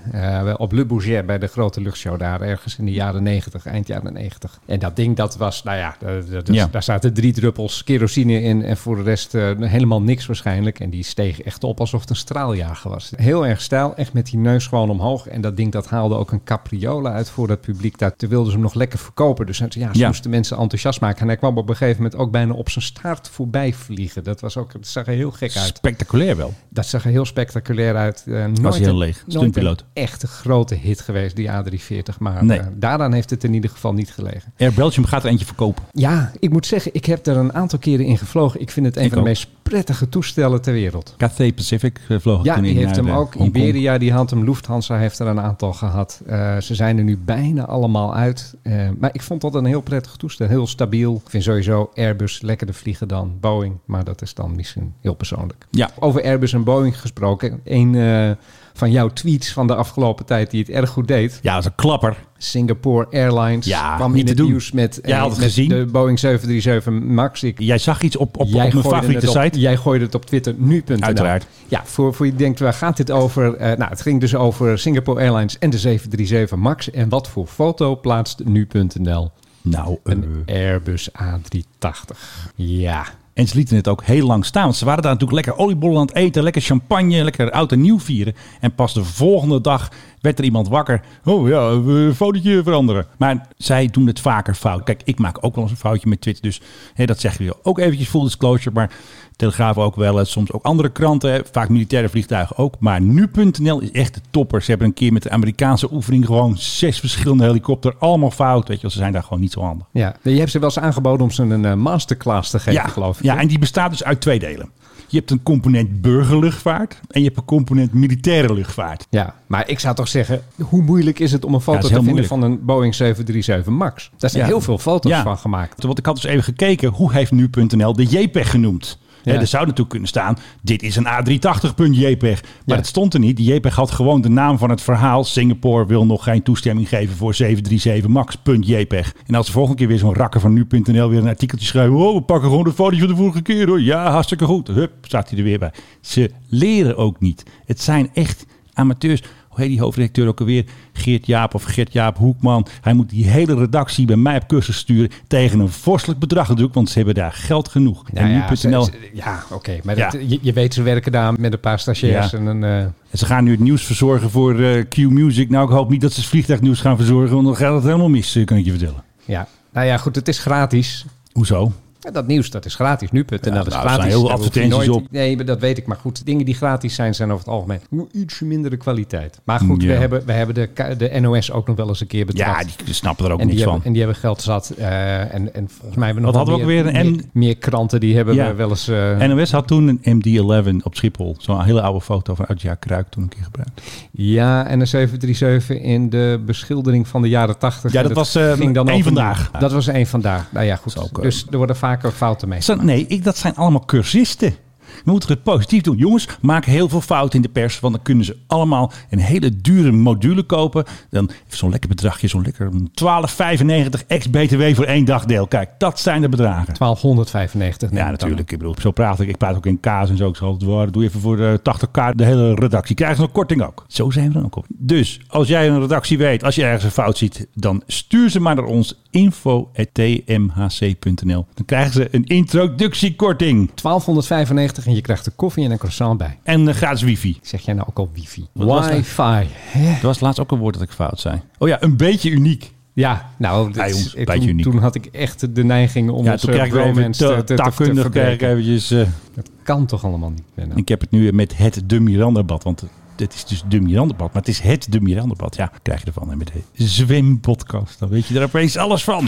Op 0.58 0.72
Le 0.72 0.86
Bourget 0.86 1.26
bij 1.26 1.38
de 1.40 1.48
grote 1.48 1.82
luchtshow 1.82 2.20
daar 2.20 2.42
ergens 2.42 2.78
in 2.78 2.86
de 2.86 2.92
jaren 2.92 3.24
90, 3.24 3.66
eind 3.66 3.88
jaren 3.88 4.14
90. 4.14 4.60
En 4.66 4.80
dat 4.80 4.96
ding 4.96 5.16
dat 5.16 5.38
was, 5.38 5.64
nou 5.64 5.78
ja, 5.78 5.96
dat 6.30 6.48
Ja. 6.52 6.68
daar 6.72 6.84
zaten 6.84 7.14
drie 7.14 7.34
druppels 7.34 7.84
kerosine 7.84 8.42
in 8.42 8.64
en 8.64 8.78
voor 8.78 8.96
de 8.96 9.04
rest 9.04 9.32
helemaal 9.60 10.02
niks 10.02 10.26
waarschijnlijk. 10.26 10.80
En 10.80 10.90
die 10.90 11.04
steeg 11.04 11.42
echt 11.42 11.64
op 11.64 11.80
alsof 11.80 12.02
het 12.02 12.10
een 12.10 12.16
straaljager 12.16 12.90
was. 12.92 13.12
Heel 13.16 13.46
erg 13.46 13.62
stijl. 13.62 13.87
Stijl, 13.88 14.06
echt 14.06 14.14
met 14.14 14.26
die 14.26 14.40
neus 14.40 14.68
gewoon 14.68 14.90
omhoog. 14.90 15.28
En 15.28 15.42
dat 15.42 15.58
ding 15.58 15.72
dat 15.72 15.88
haalde 15.88 16.16
ook 16.16 16.32
een 16.32 16.44
capriola 16.44 17.12
uit 17.14 17.30
voor 17.30 17.50
het 17.50 17.62
publiek. 17.62 17.98
Daar 17.98 18.14
wilden 18.18 18.46
ze 18.46 18.52
hem 18.52 18.62
nog 18.62 18.74
lekker 18.74 19.00
verkopen. 19.00 19.46
Dus 19.46 19.58
ja, 19.58 19.66
ze 19.70 19.90
Ja. 19.92 20.08
moesten 20.08 20.30
mensen 20.30 20.58
enthousiast 20.58 21.02
maken. 21.02 21.22
En 21.22 21.28
hij 21.28 21.38
kwam 21.38 21.58
op 21.58 21.70
een 21.70 21.76
gegeven 21.76 22.02
moment 22.04 22.20
ook 22.22 22.32
bijna 22.32 22.54
op 22.54 22.70
zijn 22.70 22.86
staart 22.86 23.30
voorbij 23.30 23.74
vliegen. 23.74 24.24
Dat, 24.24 24.42
was 24.42 24.58
ook, 24.58 24.72
dat 24.72 24.88
zag 24.88 25.08
er 25.08 25.14
heel 25.14 25.32
gek 25.32 25.56
uit. 25.58 25.76
Spectaculair 25.78 26.36
wel. 26.38 26.54
Dat 26.70 26.86
zag 26.86 27.04
er 27.06 27.10
heel 27.12 27.26
spectaculair 27.26 27.96
uit. 27.96 28.24
Eh, 28.28 28.46
nooit 28.46 28.76
heel 28.76 28.88
een- 28.88 28.98
leeg. 28.98 29.24
Stuntpiloot. 29.28 29.80
een 29.82 30.04
echte 30.04 30.28
grote 30.28 30.76
hit 30.76 31.02
geweest, 31.02 31.36
die 31.36 31.50
A340. 31.50 32.18
Maar 32.20 32.46
Nee. 32.46 32.60
eh, 32.60 32.66
daaraan 32.76 33.14
heeft 33.14 33.30
het 33.30 33.44
in 33.44 33.54
ieder 33.54 33.70
geval 33.70 33.94
niet 33.94 34.12
gelegen. 34.12 34.54
Air 34.58 34.74
Belgium 34.74 35.06
gaat 35.06 35.24
er 35.24 35.30
eentje 35.30 35.46
verkopen. 35.46 35.84
Ja, 35.94 36.32
ik 36.40 36.50
moet 36.50 36.66
zeggen, 36.66 36.94
ik 36.94 37.06
heb 37.06 37.26
er 37.28 37.38
een 37.38 37.54
aantal 37.54 37.80
keren 37.80 38.06
in 38.06 38.18
gevlogen. 38.18 38.62
Ik 38.62 38.72
vind 38.72 38.86
het 38.86 38.98
een 38.98 39.04
Ik 39.04 39.10
van 39.14 39.18
de 39.24 39.28
meest 39.28 39.48
prettige 39.64 40.10
toestellen 40.10 40.62
ter 40.62 40.74
wereld. 40.74 41.14
Cathay 41.18 41.54
Pacific 41.54 42.00
eh, 42.08 42.18
vloog 42.20 42.40
ik 42.40 42.46
Ja, 42.46 42.54
toen 42.54 42.64
die 42.64 42.72
in 42.72 42.78
heeft 42.78 42.96
hem 42.96 43.10
ook. 43.10 43.16
Hongkong. 43.34 43.54
Iberia, 43.78 43.98
die 43.98 44.12
had 44.12 44.30
hem. 44.30 44.44
Lufthansa 44.44 44.98
heeft 44.98 45.20
er 45.20 45.28
een 45.28 45.40
aantal 45.40 45.74
gehad. 45.74 46.22
Eh, 46.26 46.58
ze 46.58 46.76
zijn 46.76 46.98
er 46.98 47.04
nu 47.04 47.18
bijna 47.18 47.66
allemaal 47.66 48.16
uit. 48.16 48.56
Eh, 48.62 48.90
maar 49.00 49.10
ik 49.14 49.22
vond 49.22 49.42
dat 49.42 49.56
een 49.56 49.66
heel 49.66 49.82
prettig 49.82 50.16
toestel. 50.16 50.48
Heel 50.48 50.68
stabiel. 50.68 51.22
Ik 51.24 51.30
vind 51.30 51.44
sowieso 51.44 51.92
Airbus 51.96 52.42
lekkerder 52.42 52.76
vliegen 52.76 53.08
dan 53.08 53.38
Boeing. 53.40 53.78
Maar 53.86 54.04
dat 54.04 54.22
is 54.22 54.34
dan 54.34 54.56
misschien 54.56 54.94
heel 55.02 55.14
persoonlijk. 55.14 55.68
Ja. 55.70 55.90
Over 56.00 56.24
Airbus 56.24 56.54
en 56.54 56.64
Boeing 56.64 57.00
gesproken. 57.00 57.60
Een 57.64 57.96
eh, 57.96 58.32
van 58.78 58.92
jouw 58.92 59.08
tweets 59.08 59.54
van 59.54 59.68
de 59.68 59.76
afgelopen 59.76 60.26
tijd 60.26 60.52
die 60.52 60.60
het 60.60 60.70
erg 60.70 60.90
goed 60.90 61.08
deed. 61.08 61.40
Ja, 61.42 61.54
dat 61.54 61.60
is 61.62 61.66
een 61.70 61.76
klapper. 61.76 62.26
Singapore 62.38 63.08
Airlines 63.12 63.66
Ja, 63.66 63.96
kwam 63.96 64.16
in 64.16 64.28
het 64.28 64.38
doen. 64.38 64.48
nieuws 64.48 64.72
met, 64.72 65.00
Jij 65.04 65.14
eh, 65.16 65.20
had 65.22 65.30
met 65.30 65.40
gezien. 65.40 65.70
de 65.70 65.86
Boeing 65.86 66.20
737 66.20 67.10
MAX. 67.16 67.44
Ik, 67.44 67.60
Jij 67.60 67.78
zag 67.78 68.02
iets 68.02 68.16
op, 68.18 68.38
op, 68.38 68.50
mijn 68.52 68.72
favoriete 68.72 69.30
op- 69.30 69.42
site. 69.44 69.60
Jij 69.60 69.78
gooide 69.78 70.06
het 70.06 70.16
op 70.16 70.26
Twitter 70.26 70.54
nu.nl. 70.58 71.02
Uiteraard. 71.02 71.48
Ja, 71.68 71.82
voor, 71.86 72.14
voor 72.14 72.26
je 72.26 72.36
denkt, 72.36 72.60
waar 72.60 72.74
gaat 72.74 72.98
dit 72.98 73.12
over? 73.12 73.56
Eh, 73.56 73.78
nou, 73.78 73.90
het 73.90 74.02
ging 74.02 74.20
dus 74.20 74.36
over 74.36 74.80
Singapore 74.80 75.20
Airlines 75.22 75.58
en 75.60 75.70
de 75.70 75.78
737 75.78 76.58
MAX. 76.58 76.92
En 76.92 77.10
wat 77.10 77.28
voor 77.30 77.48
foto 77.48 77.96
plaatst 78.00 78.42
nu.nl? 78.46 79.32
Nou, 79.62 79.98
eh, 80.04 80.14
Een 80.14 80.44
Airbus 80.46 81.10
A380. 81.12 82.18
Ja. 82.56 83.06
En 83.38 83.48
ze 83.48 83.56
lieten 83.56 83.76
het 83.76 83.88
ook 83.88 84.04
heel 84.04 84.26
lang 84.26 84.46
staan. 84.46 84.64
Want 84.64 84.76
ze 84.76 84.86
waren 84.86 85.04
daar 85.04 85.12
natuurlijk 85.12 85.46
lekker 85.46 85.64
oliebollen 85.64 86.00
aan 86.00 86.06
het 86.06 86.16
eten. 86.16 86.44
Lekker 86.44 86.62
champagne, 86.62 87.24
lekker 87.24 87.52
oud 87.52 87.72
en 87.72 87.82
nieuw 87.82 88.00
vieren. 88.00 88.36
En 88.60 88.76
pas 88.76 88.94
de 88.94 89.04
volgende 89.04 89.62
dag 89.62 89.92
werd 90.22 90.40
er 90.40 90.46
iemand 90.46 90.68
wakker. 90.68 91.02
Oh 91.24 91.48
ja, 91.48 91.60
een 91.60 92.16
fotootje 92.16 92.64
veranderen. 92.64 93.06
Maar 93.18 93.48
zij 93.58 93.88
doen 93.88 94.08
het 94.08 94.20
vaker 94.20 94.54
fout. 94.56 94.84
Kijk, 94.84 95.02
ik 95.04 95.20
maak 95.20 95.38
ook 95.42 95.56
wel 95.56 95.64
eens 95.64 95.74
een 95.74 95.80
foutje 95.80 96.10
met 96.10 96.22
Twitter. 96.22 96.44
Dus 96.44 96.62
hè, 96.94 97.06
dat 97.06 97.20
zeggen 97.20 97.46
we 97.46 97.56
ook 97.64 97.80
eventjes 97.80 98.08
full 98.08 98.24
disclosure. 98.24 98.76
Maar 98.76 98.92
Telegraaf 99.38 99.78
ook 99.78 99.96
wel. 99.96 100.26
Soms 100.26 100.52
ook 100.52 100.64
andere 100.64 100.90
kranten. 100.90 101.44
Vaak 101.52 101.70
militaire 101.70 102.10
vliegtuigen 102.10 102.58
ook. 102.58 102.76
Maar 102.80 103.02
nu.nl 103.02 103.80
is 103.82 103.92
echt 103.92 104.14
de 104.14 104.22
topper. 104.32 104.62
Ze 104.62 104.70
hebben 104.70 104.88
een 104.88 104.94
keer 104.94 105.14
met 105.14 105.24
de 105.24 105.30
Amerikaanse 105.30 105.94
oefening 105.94 106.26
gewoon 106.26 106.58
zes 106.58 107.00
verschillende 107.00 107.44
helikopter. 107.44 107.96
Allemaal 108.00 108.32
fout. 108.32 108.68
Weet 108.68 108.82
je, 108.82 108.90
ze 108.92 108.98
zijn 108.98 109.12
daar 109.14 109.24
gewoon 109.24 109.40
niet 109.40 109.52
zo 109.52 109.62
handig. 109.62 109.88
ja. 109.92 110.16
Je 110.24 110.38
hebt 110.40 110.52
ze 110.52 110.60
wel 110.60 110.68
eens 110.70 110.80
aangeboden 110.80 111.22
om 111.26 111.32
ze 111.32 111.44
een 111.44 111.66
eh, 111.66 111.74
masterclass 111.74 112.50
te 112.52 112.58
geven, 112.60 112.74
Ja, 112.74 112.88
geloof 112.88 113.18
ik. 113.18 113.24
ja, 113.24 113.40
en 113.40 113.48
die 113.48 113.60
bestaat 113.60 113.90
dus 113.92 114.04
uit 114.04 114.22
twee 114.22 114.40
delen. 114.40 114.70
Je 115.10 115.18
hebt 115.18 115.32
een 115.32 115.44
component 115.44 116.02
burgerluchtvaart 116.02 117.00
en 117.10 117.20
je 117.22 117.26
hebt 117.26 117.38
een 117.40 117.46
component 117.46 117.94
militaire 117.94 118.54
luchtvaart. 118.54 119.08
Ja, 119.10 119.34
maar 119.48 119.70
ik 119.70 119.80
zou 119.80 119.96
toch 119.96 120.08
zeggen, 120.08 120.42
hoe 120.62 120.82
moeilijk 120.82 121.20
is 121.20 121.32
het 121.32 121.46
om 121.46 121.54
een 121.54 121.62
foto 121.62 121.80
te 121.80 121.86
vinden 121.88 122.04
moeilijk. 122.04 122.28
van 122.28 122.42
een 122.44 122.66
Boeing 122.66 122.96
737 122.96 123.74
MAX? 123.74 124.10
Daar 124.18 124.30
zijn 124.30 124.44
Ja. 124.44 124.50
heel 124.50 124.62
veel 124.62 124.78
foto's 124.78 125.12
Ja. 125.12 125.24
van 125.24 125.38
gemaakt. 125.38 125.84
Want 125.84 125.98
ik 126.00 126.06
had 126.06 126.16
dus 126.16 126.24
even 126.24 126.44
gekeken, 126.44 126.90
hoe 126.90 127.12
heeft 127.14 127.32
nu.nl 127.32 127.94
de 127.94 128.04
JPEG 128.06 128.50
genoemd? 128.50 128.98
Ja. 129.34 129.40
Er 129.40 129.48
zou 129.48 129.62
natuurlijk 129.64 129.90
kunnen 129.90 130.08
staan, 130.08 130.38
dit 130.62 130.84
is 130.84 130.96
een 130.96 131.06
A380.jpeg. 131.06 132.42
Maar 132.42 132.52
Ja. 132.66 132.76
dat 132.76 132.86
stond 132.86 133.14
er 133.14 133.20
niet. 133.20 133.38
Die 133.38 133.54
JPEG 133.54 133.76
had 133.76 133.92
gewoon 133.92 134.22
de 134.22 134.30
naam 134.30 134.58
van 134.58 134.70
het 134.70 134.82
verhaal. 134.82 135.24
Singapore 135.24 135.86
wil 135.86 136.06
nog 136.06 136.24
geen 136.24 136.44
toestemming 136.44 136.90
geven 136.90 137.16
voor 137.16 137.34
737 137.34 138.10
max.jpeg. 138.10 139.14
En 139.26 139.36
als 139.36 139.46
de 139.46 139.52
volgende 139.52 139.78
keer 139.78 139.88
weer 139.88 139.98
zo'n 139.98 140.14
rakker 140.14 140.40
van 140.42 140.54
nu.nl 140.54 141.10
weer 141.10 141.20
een 141.20 141.28
artikeltje 141.28 141.68
schrijven. 141.68 141.96
Oh, 141.96 142.16
we 142.16 142.22
pakken 142.22 142.50
gewoon 142.50 142.64
de 142.64 142.74
fotootje 142.74 143.00
van 143.00 143.08
de 143.10 143.16
vorige 143.16 143.42
keer 143.42 143.68
hoor. 143.68 143.82
Ja, 143.82 144.12
hartstikke 144.12 144.46
goed. 144.46 144.68
Hup, 144.68 144.92
staat 145.02 145.30
hij 145.30 145.38
er 145.38 145.44
weer 145.44 145.60
bij. 145.60 145.72
Ze 146.02 146.32
leren 146.50 146.98
ook 146.98 147.20
niet. 147.20 147.44
Het 147.66 147.82
zijn 147.82 148.10
echt 148.14 148.46
amateurs. 148.74 149.24
Hoe 149.58 149.66
heet 149.66 149.76
die 149.76 149.84
hoofdredacteur 149.84 150.28
ook 150.28 150.40
alweer? 150.40 150.66
Geert 150.94 151.26
Jaap 151.26 151.54
of 151.54 151.64
Gert 151.64 151.94
Jaap 151.94 152.18
Hoekman. 152.18 152.68
Hij 152.82 152.94
moet 152.94 153.10
die 153.10 153.26
hele 153.28 153.56
redactie 153.56 154.06
bij 154.06 154.16
mij 154.16 154.36
op 154.36 154.48
cursus 154.48 154.78
sturen 154.78 155.10
tegen 155.28 155.60
een 155.60 155.70
vorstelijk 155.70 156.20
bedrag 156.20 156.48
natuurlijk. 156.48 156.74
Want 156.76 156.90
ze 156.90 156.98
hebben 156.98 157.16
daar 157.16 157.32
geld 157.32 157.68
genoeg. 157.68 158.12
Nou 158.12 158.26
en 158.28 158.32
ja, 158.34 158.50
nu.nl... 158.64 158.84
ze- 158.84 158.92
ja 159.14 159.44
oké. 159.52 159.80
maar 159.84 159.98
Ja. 159.98 160.10
dat- 160.10 160.30
je, 160.30 160.40
je 160.42 160.54
weet, 160.54 160.74
ze 160.74 160.82
werken 160.82 161.12
daar 161.12 161.34
met 161.40 161.54
een 161.54 161.60
paar 161.60 161.80
stagiairs 161.80 162.32
Ja. 162.32 162.38
en 162.38 162.46
een... 162.46 162.64
eh, 162.64 162.80
En 162.80 163.18
ze 163.18 163.26
gaan 163.26 163.44
nu 163.44 163.52
het 163.52 163.60
nieuws 163.60 163.84
verzorgen 163.86 164.30
voor 164.30 164.60
eh, 164.60 164.84
Q-Music. 164.90 165.50
Nou, 165.50 165.66
ik 165.70 165.76
hoop 165.76 165.90
niet 165.90 166.02
dat 166.02 166.14
ze 166.14 166.20
het 166.20 166.30
vliegtuignieuws 166.30 166.82
gaan 166.82 166.98
verzorgen, 166.98 167.34
want 167.36 167.46
dan 167.48 167.56
gaat 167.56 167.74
het 167.74 167.84
helemaal 167.84 168.10
mis, 168.10 168.36
eh, 168.36 168.46
kan 168.46 168.58
ik 168.58 168.66
je 168.66 168.72
vertellen. 168.72 169.04
ja. 169.26 169.48
Nou 169.74 169.88
ja, 169.88 169.98
goed, 169.98 170.16
het 170.16 170.28
is 170.28 170.40
gratis. 170.40 171.06
Hoezo? 171.32 171.72
Ja, 172.00 172.12
dat 172.12 172.28
nieuws, 172.28 172.50
dat 172.50 172.66
is 172.66 172.76
gratis. 172.76 173.12
Nu.nl 173.12 173.38
Ja, 173.40 173.40
is 173.40 173.50
nou, 173.52 173.66
er 173.66 173.72
gratis. 173.72 173.92
staan 173.94 174.08
heel 174.08 174.32
advertenties 174.32 174.90
op. 174.90 175.06
Nee, 175.12 175.44
dat 175.44 175.60
weet 175.60 175.78
ik. 175.78 175.86
Maar 175.88 175.98
goed, 175.98 176.26
dingen 176.26 176.46
die 176.46 176.56
gratis 176.56 176.96
zijn, 176.96 177.16
zijn 177.16 177.32
over 177.32 177.46
het 177.46 177.54
algemeen 177.54 177.80
iets 178.12 178.40
mindere 178.40 178.78
kwaliteit. 178.78 179.40
Maar 179.44 179.60
goed, 179.60 179.82
Ja. 179.82 179.88
we 179.88 179.94
hebben, 179.94 180.26
we 180.26 180.32
hebben 180.32 180.56
de, 180.56 180.96
de 180.98 181.20
NOS 181.20 181.52
ook 181.52 181.68
nog 181.68 181.76
wel 181.76 181.88
eens 181.88 182.02
een 182.02 182.08
keer 182.08 182.26
betrapt. 182.26 182.70
Ja, 182.78 182.86
die 182.86 182.94
snappen 182.94 183.26
er 183.26 183.32
ook 183.32 183.40
hebben, 183.40 183.60
van. 183.60 183.82
en 183.84 183.92
die 183.92 184.02
hebben 184.02 184.20
geld 184.20 184.42
zat. 184.42 184.70
eh, 184.70 185.34
en, 185.34 185.54
en 185.54 185.70
volgens 185.70 185.96
mij 185.96 186.06
hebben 186.06 186.26
we 186.26 186.32
nog 186.32 186.48
we 186.48 186.52
ook 186.54 186.58
meer, 186.58 186.84
weer? 186.84 186.96
Een 186.96 187.12
meer, 187.12 187.24
meer 187.34 187.58
kranten 187.58 188.00
die 188.00 188.16
hebben 188.16 188.36
Ja. 188.36 188.48
we 188.48 188.54
wel 188.54 188.70
eens... 188.70 188.88
eh, 188.88 189.18
NOS 189.18 189.52
had 189.52 189.68
toen 189.68 190.00
een 190.02 190.22
MD-11 190.24 190.84
op 190.84 190.96
Schiphol. 190.96 191.36
Zo'n 191.40 191.64
hele 191.64 191.82
oude 191.82 192.02
foto 192.02 192.36
van 192.36 192.46
Adja 192.46 192.76
Kruik 192.76 193.08
toen 193.10 193.24
een 193.24 193.30
keer 193.30 193.44
gebruikt. 193.44 193.82
Ja, 194.12 194.66
en 194.68 194.80
een 194.80 194.88
737 194.88 195.80
in 195.86 196.10
de 196.10 196.42
beschildering 196.46 197.08
van 197.08 197.22
de 197.22 197.30
jaren 197.30 197.58
80. 197.58 197.92
Ja, 197.92 198.02
dat 198.04 198.12
was, 198.12 198.36
eh, 198.36 198.52
ging 198.52 198.74
dan 198.74 198.90
één 198.90 199.04
vandaag. 199.04 199.52
Dat 199.52 199.72
was 199.72 199.88
één 199.88 200.08
vandaag. 200.08 200.52
Nou 200.52 200.66
ja, 200.66 200.76
goed. 200.76 200.96
Is 200.96 201.02
ook, 201.02 201.22
dus 201.22 201.46
er 201.52 201.58
worden 201.58 201.76
vaker 201.88 202.12
fouten 202.12 202.48
mee. 202.50 202.62
Zo, 202.62 202.76
nee, 202.76 203.06
ik, 203.08 203.24
dat 203.24 203.38
zijn 203.38 203.56
allemaal 203.56 203.86
cursisten. 203.86 204.56
We 205.06 205.12
moeten 205.12 205.30
het 205.30 205.44
positief 205.44 205.82
doen. 205.82 205.98
Jongens, 205.98 206.28
maak 206.42 206.66
heel 206.66 206.90
veel 206.90 207.02
fouten 207.02 207.36
in 207.36 207.42
de 207.42 207.50
pers. 207.50 207.80
Want 207.80 207.94
dan 207.94 208.04
kunnen 208.04 208.26
ze 208.26 208.38
allemaal 208.48 208.92
een 209.10 209.20
hele 209.20 209.62
dure 209.62 209.92
module 209.92 210.44
kopen. 210.44 210.86
Dan 211.10 211.30
zo'n 211.48 211.70
lekker 211.70 211.90
bedragje, 211.90 212.28
zo'n 212.28 212.42
lekker 212.42 212.70
12,95 212.72 214.08
ex-BTW 214.08 214.76
voor 214.76 214.86
één 214.86 215.06
dagdeel. 215.06 215.48
Kijk, 215.48 215.70
dat 215.78 216.00
zijn 216.00 216.22
de 216.22 216.30
bedragen. 216.30 216.74
1295. 216.74 217.92
neem 217.92 218.04
Ja, 218.04 218.10
natuurlijk. 218.10 218.52
Ik 218.52 218.58
bedoel, 218.58 218.76
zo 218.82 218.92
praat 218.92 219.20
ik. 219.20 219.28
Ik 219.28 219.38
praat 219.38 219.56
ook 219.56 219.66
in 219.66 219.80
kaas 219.80 220.10
en 220.10 220.18
zo. 220.18 220.30
Ik 220.30 220.36
zal 220.36 220.52
het. 220.52 220.94
Doe 220.94 221.04
even 221.04 221.20
voor 221.20 221.40
eh, 221.40 221.54
80k 221.54 222.16
de 222.16 222.26
hele 222.26 222.56
redactie. 222.56 222.96
Krijgen 222.96 223.18
ze 223.18 223.24
nog 223.24 223.32
korting 223.32 223.64
ook. 223.64 223.86
Zo 223.88 224.10
zijn 224.10 224.28
we 224.28 224.34
dan 224.34 224.46
ook 224.46 224.56
op. 224.56 224.66
Dus 224.70 225.20
als 225.28 225.48
jij 225.48 225.68
een 225.68 225.80
redactie 225.80 226.18
weet, 226.18 226.44
als 226.44 226.56
je 226.56 226.64
ergens 226.64 226.84
een 226.84 226.92
fout 226.92 227.18
ziet, 227.18 227.48
dan 227.54 227.84
stuur 227.88 228.30
ze 228.30 228.40
maar 228.40 228.56
naar 228.56 228.66
ons 228.66 229.02
info.tmhc.nl. 229.10 231.46
Dan 231.54 231.66
krijgen 231.66 231.94
ze 231.94 232.08
een 232.12 232.24
introductiekorting 232.24 233.58
1295 233.58 234.87
en 234.88 234.96
je 234.96 235.02
krijgt 235.02 235.26
er 235.26 235.32
koffie 235.36 235.66
en 235.66 235.72
een 235.72 235.78
croissant 235.78 236.18
bij. 236.18 236.40
en 236.44 236.68
eh, 236.68 236.76
gratis 236.76 237.02
wifi. 237.02 237.40
Zeg 237.42 237.62
jij 237.62 237.74
nou 237.74 237.88
ook 237.90 237.98
al 237.98 238.10
wifi? 238.14 238.48
Dat? 238.54 238.90
Wifi. 238.90 239.48
Dat 239.94 240.02
was 240.02 240.20
laatst 240.20 240.40
ook 240.40 240.52
een 240.52 240.58
woord 240.58 240.74
dat 240.74 240.84
ik 240.84 240.92
fout 240.92 241.20
zei. 241.20 241.42
Oh 241.58 241.68
ja, 241.68 241.82
een 241.84 241.98
beetje 241.98 242.30
uniek. 242.30 242.74
Ja, 242.94 243.30
nou, 243.38 243.68
dit 243.68 243.76
Ja, 243.76 243.84
is- 243.84 243.92
jongens, 243.92 244.16
eh, 244.16 244.26
beetje 244.26 244.40
toen, 244.40 244.50
uniek. 244.50 244.64
toen 244.64 244.78
had 244.78 244.96
ik 244.96 245.06
echt 245.06 245.56
de 245.56 245.64
neiging 245.64 246.10
om 246.10 246.26
Ja, 246.26 246.36
toen 246.38 246.54
even 246.54 246.70
bromance 246.70 247.26
te, 247.28 247.44
te, 247.44 247.54
te, 247.56 247.94
te 247.94 248.10
krijg 248.10 248.34
ik 248.34 248.42
eventjes... 248.42 248.92
eh, 248.92 249.06
Dat 249.36 249.50
kan 249.64 249.86
toch 249.86 250.04
allemaal 250.06 250.30
niet 250.30 250.44
meer 250.54 250.68
nou? 250.68 250.80
Ik 250.80 250.88
heb 250.88 251.02
het 251.02 251.12
nu 251.12 251.32
met 251.34 251.58
het 251.58 251.82
de 251.86 252.00
Mirandabad. 252.00 252.64
Want 252.64 252.84
het 253.16 253.34
is 253.34 253.46
dus 253.46 253.64
de 253.70 253.82
Mirandabad. 253.82 254.28
Maar 254.34 254.42
het 254.42 254.48
is 254.52 254.60
het 254.60 254.88
de 254.90 255.02
Mirandabad. 255.02 255.56
Ja, 255.56 255.72
krijg 255.82 256.00
je 256.00 256.06
ervan. 256.06 256.32
En 256.32 256.38
met 256.38 256.52
de 256.76 256.88
zwempodcast. 256.88 258.00
Dan 258.00 258.10
weet 258.10 258.26
je 258.26 258.38
er 258.40 258.44
opeens 258.44 258.78
alles 258.78 259.04
van. 259.04 259.28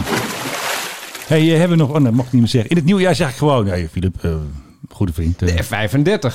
hey, 1.26 1.52
eh, 1.52 1.58
hebben 1.58 1.76
we 1.78 1.84
nog... 1.84 1.96
Oh, 1.96 2.04
dat 2.04 2.12
mag 2.12 2.26
ik 2.26 2.32
niet 2.32 2.40
meer 2.40 2.50
zeggen. 2.50 2.70
In 2.70 2.76
het 2.76 2.84
nieuwe 2.84 3.00
jaar 3.00 3.14
zeg 3.14 3.30
ik 3.30 3.36
gewoon... 3.36 3.66
Hey, 3.66 3.88
Philip, 3.88 4.24
eh, 4.24 4.34
goede 4.88 5.12
vriend. 5.12 5.42
eh, 5.42 5.56
De 5.56 5.64
F35. 5.64 6.34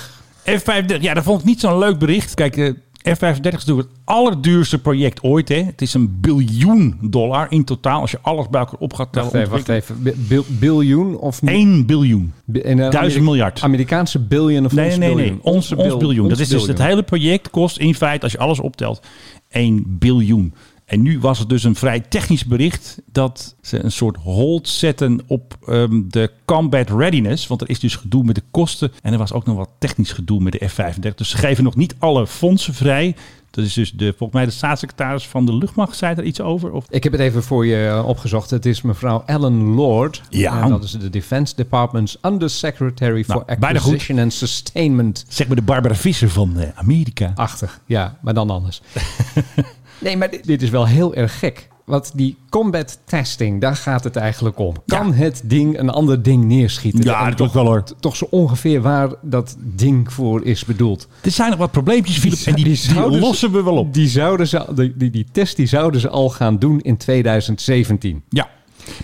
F35. 0.50 1.02
Ja, 1.02 1.14
dat 1.14 1.24
vond 1.24 1.40
ik 1.40 1.46
niet 1.46 1.60
zo'n 1.60 1.78
leuk 1.80 2.00
bericht. 2.00 2.34
Kijk, 2.34 2.58
eh, 2.58 2.74
F35 3.16 3.60
is 3.60 3.66
natuurlijk 3.66 3.88
het 3.90 3.98
allerduurste 4.04 4.80
project 4.82 5.24
ooit. 5.24 5.50
Hè. 5.50 5.64
Het 5.64 5.82
is 5.82 5.94
een 5.94 6.18
biljoen 6.22 6.98
dollar 7.02 7.48
in 7.50 7.64
totaal. 7.64 8.02
Als 8.02 8.12
je 8.12 8.18
alles 8.22 8.50
bij 8.50 8.60
elkaar 8.60 8.80
op 8.80 8.94
gaat 8.94 9.12
tellen. 9.14 9.32
Wacht 9.32 9.44
even, 9.44 9.52
wacht 9.52 9.70
even. 9.70 10.04
Bi- 10.04 10.14
bil- 10.28 10.46
biljoen 10.48 11.18
of... 11.18 11.42
1 11.42 11.86
biljoen. 11.86 12.34
Bi- 12.46 12.60
en, 12.60 12.72
eh, 12.72 12.76
Duizend 12.78 13.02
Amerika- 13.04 13.22
miljard. 13.24 13.62
Amerikaanse 13.62 14.20
biljoen 14.20 14.66
of 14.66 14.72
Nee, 14.74 14.86
ons 14.86 14.98
nee, 14.98 15.08
nee. 15.08 15.18
biljoen? 15.18 15.40
Ons, 15.42 15.72
ons 15.72 15.88
bil- 15.88 15.98
biljoen. 15.98 16.20
ons 16.26 16.30
Dat 16.30 16.40
is 16.40 16.48
dus 16.50 16.68
het 16.68 16.78
hele 16.82 17.04
project 17.04 17.50
kost 17.50 17.78
in 17.78 17.96
feite, 17.96 18.24
als 18.24 18.32
je 18.32 18.38
alles 18.38 18.60
optelt, 18.60 19.02
1 19.50 19.84
biljoen. 19.88 20.54
En 20.86 21.02
nu 21.02 21.20
was 21.20 21.40
het 21.40 21.50
dus 21.50 21.64
een 21.64 21.76
vrij 21.76 22.00
technisch 22.00 22.46
bericht 22.46 23.02
dat 23.12 23.56
ze 23.62 23.84
een 23.84 23.92
soort 23.92 24.18
hold 24.18 24.68
zetten 24.70 25.22
op 25.28 25.58
ehm, 25.68 26.02
de 26.08 26.32
combat 26.46 26.90
readiness. 26.90 27.48
Want 27.48 27.62
er 27.62 27.70
is 27.70 27.80
dus 27.80 27.96
gedoe 27.96 28.24
met 28.24 28.36
de 28.36 28.44
kosten 28.52 28.92
en 29.02 29.12
er 29.12 29.18
was 29.18 29.34
ook 29.34 29.46
nog 29.46 29.56
wat 29.56 29.70
technisch 29.80 30.12
gedoe 30.12 30.42
met 30.42 30.54
de 30.54 30.68
F-35. 30.68 31.16
Dus 31.16 31.30
ze 31.30 31.38
geven 31.38 31.64
nog 31.64 31.76
niet 31.76 31.96
alle 32.00 32.28
fondsen 32.28 32.74
vrij. 32.74 33.16
Dat 33.52 33.66
is 33.66 33.74
dus 33.74 33.92
de, 33.92 34.06
volgens 34.18 34.32
mij 34.32 34.46
de 34.46 34.52
staatssecretaris 34.52 35.28
van 35.28 35.46
de 35.46 35.54
luchtmacht 35.56 35.98
zei 35.98 36.16
daar 36.16 36.26
iets 36.26 36.42
over. 36.42 36.72
Of 36.72 36.86
Ik 36.90 37.04
heb 37.04 37.12
het 37.12 37.22
even 37.22 37.44
voor 37.44 37.66
je 37.66 37.88
eh, 37.88 38.08
opgezocht. 38.08 38.50
Het 38.50 38.66
is 38.66 38.82
mevrouw 38.82 39.24
Ellen 39.26 39.64
Lord. 39.64 40.22
Ja. 40.30 40.64
En 40.64 40.70
dat 40.70 40.84
is 40.84 40.92
de 40.92 41.10
Defense 41.10 41.56
Department's 41.56 42.18
Undersecretary 42.22 43.24
for 43.24 43.44
Nou, 43.48 43.58
goed. 43.58 43.64
Acquisition 43.64 44.20
and 44.20 44.34
Sustainment. 44.34 45.26
zeg 45.28 45.48
maar 45.48 45.56
de 45.56 45.62
Barbara 45.62 45.96
Visser 45.96 46.30
van 46.30 46.60
eh, 46.60 46.70
Amerika. 46.76 47.32
Achtig, 47.36 47.80
ja, 47.86 48.18
maar 48.22 48.34
dan 48.34 48.50
anders. 48.50 48.82
nee, 50.00 50.18
maar 50.18 50.30
dit, 50.42 50.62
is 50.62 50.70
wel 50.70 50.88
heel 50.88 51.16
erg 51.16 51.40
gek. 51.40 51.68
Want 51.86 52.12
die 52.16 52.38
combat 52.50 53.00
testing, 53.06 53.62
daar 53.62 53.76
gaat 53.76 54.04
het 54.04 54.16
eigenlijk 54.16 54.60
om. 54.60 54.76
Kan 54.86 55.14
het 55.14 55.42
ding 55.44 55.80
een 55.80 55.90
ander 55.90 56.24
ding 56.24 56.44
neerschieten? 56.44 57.04
Ja, 57.04 57.34
toch 57.34 57.54
wel, 57.54 57.66
hoor. 57.66 57.84
Toch 58.00 58.16
zo 58.16 58.28
ongeveer 58.30 58.82
waar 58.82 59.10
dat 59.22 59.56
ding 59.60 60.14
voor 60.14 60.46
is 60.46 60.66
bedoeld. 60.66 61.08
Er 61.22 61.32
zijn 61.32 61.50
nog 61.50 61.60
wat 61.60 61.72
probleempjes, 61.72 62.18
Philip, 62.18 62.40
en 62.46 62.56
die, 62.56 62.64
die, 62.64 62.76
zouden 62.76 63.20
lossen 63.20 63.52
we 63.52 63.64
wel 63.64 63.78
op. 63.78 63.94
Die, 63.94 64.08
zouden 64.08 64.48
ze, 64.48 64.66
die, 64.76 64.94
die, 64.98 65.10
die 65.10 65.26
test 65.32 65.56
die 65.56 65.68
zouden 65.68 66.02
ze 66.02 66.10
al 66.10 66.30
gaan 66.30 66.60
doen 66.60 66.80
in 66.82 66.98
2017. 66.98 68.24
Ja. 68.30 68.50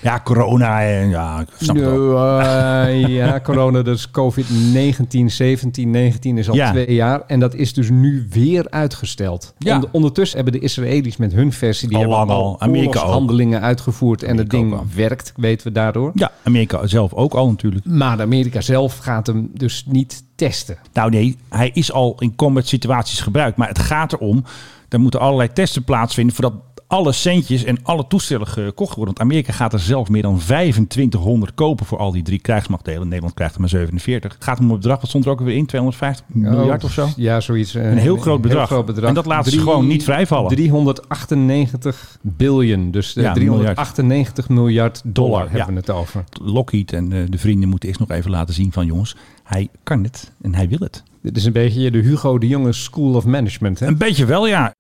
Ja, 0.02 0.22
corona 0.24 0.82
en 0.84 1.10
ja, 1.10 1.40
ik 1.40 1.48
snap 1.60 1.76
het. 1.76 1.86
Nou, 1.86 2.42
eh, 2.44 3.08
ja, 3.08 3.40
corona, 3.44 3.84
is 3.84 4.10
COVID-19, 4.12 5.26
17, 5.26 5.90
19 5.92 6.38
is 6.38 6.50
al 6.50 6.56
Ja. 6.56 6.72
twee 6.72 6.94
jaar. 6.94 7.22
En 7.28 7.40
dat 7.40 7.54
is 7.56 7.74
dus 7.74 7.90
nu 7.90 8.28
weer 8.30 8.66
uitgesteld. 8.70 9.54
Ja. 9.58 9.74
Onder- 9.76 9.90
ondertussen 9.92 10.36
hebben 10.36 10.60
de 10.60 10.66
Israëli's 10.66 11.18
met 11.18 11.34
hun 11.34 11.54
versie... 11.54 11.88
die 11.88 11.98
Al 11.98 12.18
hebben 12.18 12.36
al. 12.36 12.56
Amerika 12.60 13.00
handelingen 13.00 13.62
uitgevoerd. 13.62 14.24
En 14.24 14.38
het 14.38 14.50
ding 14.50 14.80
werkt, 14.96 15.34
weten 15.36 15.68
we 15.68 15.74
daardoor. 15.74 16.12
Ja, 16.14 16.32
Amerika 16.44 16.88
zelf 16.88 17.14
ook 17.14 17.34
al 17.34 17.50
natuurlijk. 17.50 17.86
Maar 17.86 18.22
Amerika 18.22 18.62
zelf 18.62 18.98
gaat 18.98 19.28
hem 19.28 19.50
dus 19.54 19.84
niet 19.88 20.24
testen. 20.36 20.78
Nou 20.94 21.10
nee, 21.10 21.38
hij 21.50 21.72
is 21.74 21.92
al 21.92 22.16
in 22.20 22.36
combat 22.36 22.68
situaties 22.68 23.20
gebruikt. 23.22 23.58
Maar 23.58 23.68
het 23.68 23.80
gaat 23.80 24.14
erom, 24.14 24.44
er 24.90 25.00
moeten 25.00 25.20
allerlei 25.20 25.50
testen 25.54 25.84
plaatsvinden... 25.84 26.36
voordat 26.36 26.54
alle 26.92 27.12
centjes 27.12 27.64
en 27.64 27.78
alle 27.84 28.08
toestellen 28.08 28.48
gekocht 28.48 28.96
worden. 28.96 29.16
Want 29.16 29.20
Amerika 29.20 29.54
gaat 29.54 29.74
er 29.74 29.80
zelf 29.80 30.10
meer 30.10 30.22
dan 30.22 30.38
2500 30.38 31.54
kopen 31.54 31.86
voor 31.86 31.98
al 31.98 32.12
die 32.12 32.24
drie 32.24 32.40
krijgsmachtdelen. 32.40 33.08
Nederland 33.08 33.34
krijgt 33.34 33.54
er 33.54 33.60
maar 33.60 33.70
47. 33.70 34.34
Het 34.34 34.44
gaat 34.44 34.60
om 34.60 34.70
een 34.70 34.76
bedrag, 34.76 35.02
wat 35.02 35.10
stond 35.10 35.26
er 35.26 35.32
ook 35.32 35.40
weer 35.42 35.56
in? 35.56 35.66
250 35.66 36.26
miljard 36.28 36.84
of 36.84 36.92
zo? 36.92 37.08
Ja, 37.16 37.40
zoiets. 37.40 37.76
eh, 37.76 37.92
Een 37.92 37.98
heel 37.98 38.18
groot 38.18 38.42
bedrag. 38.42 38.72
En 39.04 39.14
dat 39.14 39.26
laten 39.26 39.52
ze 39.52 39.60
gewoon 39.60 39.88
niet 39.88 40.04
vrijvallen. 40.04 40.50
398 40.50 42.18
biljoen. 42.22 42.92
Dus 42.92 43.16
eh, 43.16 43.24
Ja, 43.24 43.34
398 43.34 44.50
miljard, 44.50 45.02
dollar, 45.04 45.30
Dollar, 45.30 45.42
hebben 45.42 45.60
ja. 45.60 45.66
we 45.74 45.74
het 45.80 45.90
over. 45.90 46.24
Lockheed 46.44 46.94
en 46.94 47.12
eh, 47.12 47.20
de 47.30 47.38
vrienden 47.38 47.70
moeten 47.70 47.90
eerst 47.90 48.02
nog 48.02 48.12
even 48.12 48.32
laten 48.32 48.54
zien 48.54 48.72
van... 48.72 48.86
jongens, 48.86 49.16
hij 49.44 49.68
kan 49.84 50.04
het 50.04 50.32
en 50.42 50.56
hij 50.56 50.68
wil 50.70 50.80
het. 50.80 51.04
Dit 51.22 51.38
is 51.38 51.46
een 51.46 51.54
beetje 51.54 51.92
de 51.92 51.98
Hugo 52.00 52.38
de 52.38 52.48
Jonge 52.48 52.72
School 52.74 53.14
of 53.14 53.26
Management. 53.26 53.80
Hè? 53.80 53.88
Een 53.88 53.98
beetje 53.98 54.26
wel, 54.26 54.48
ja. 54.48 54.74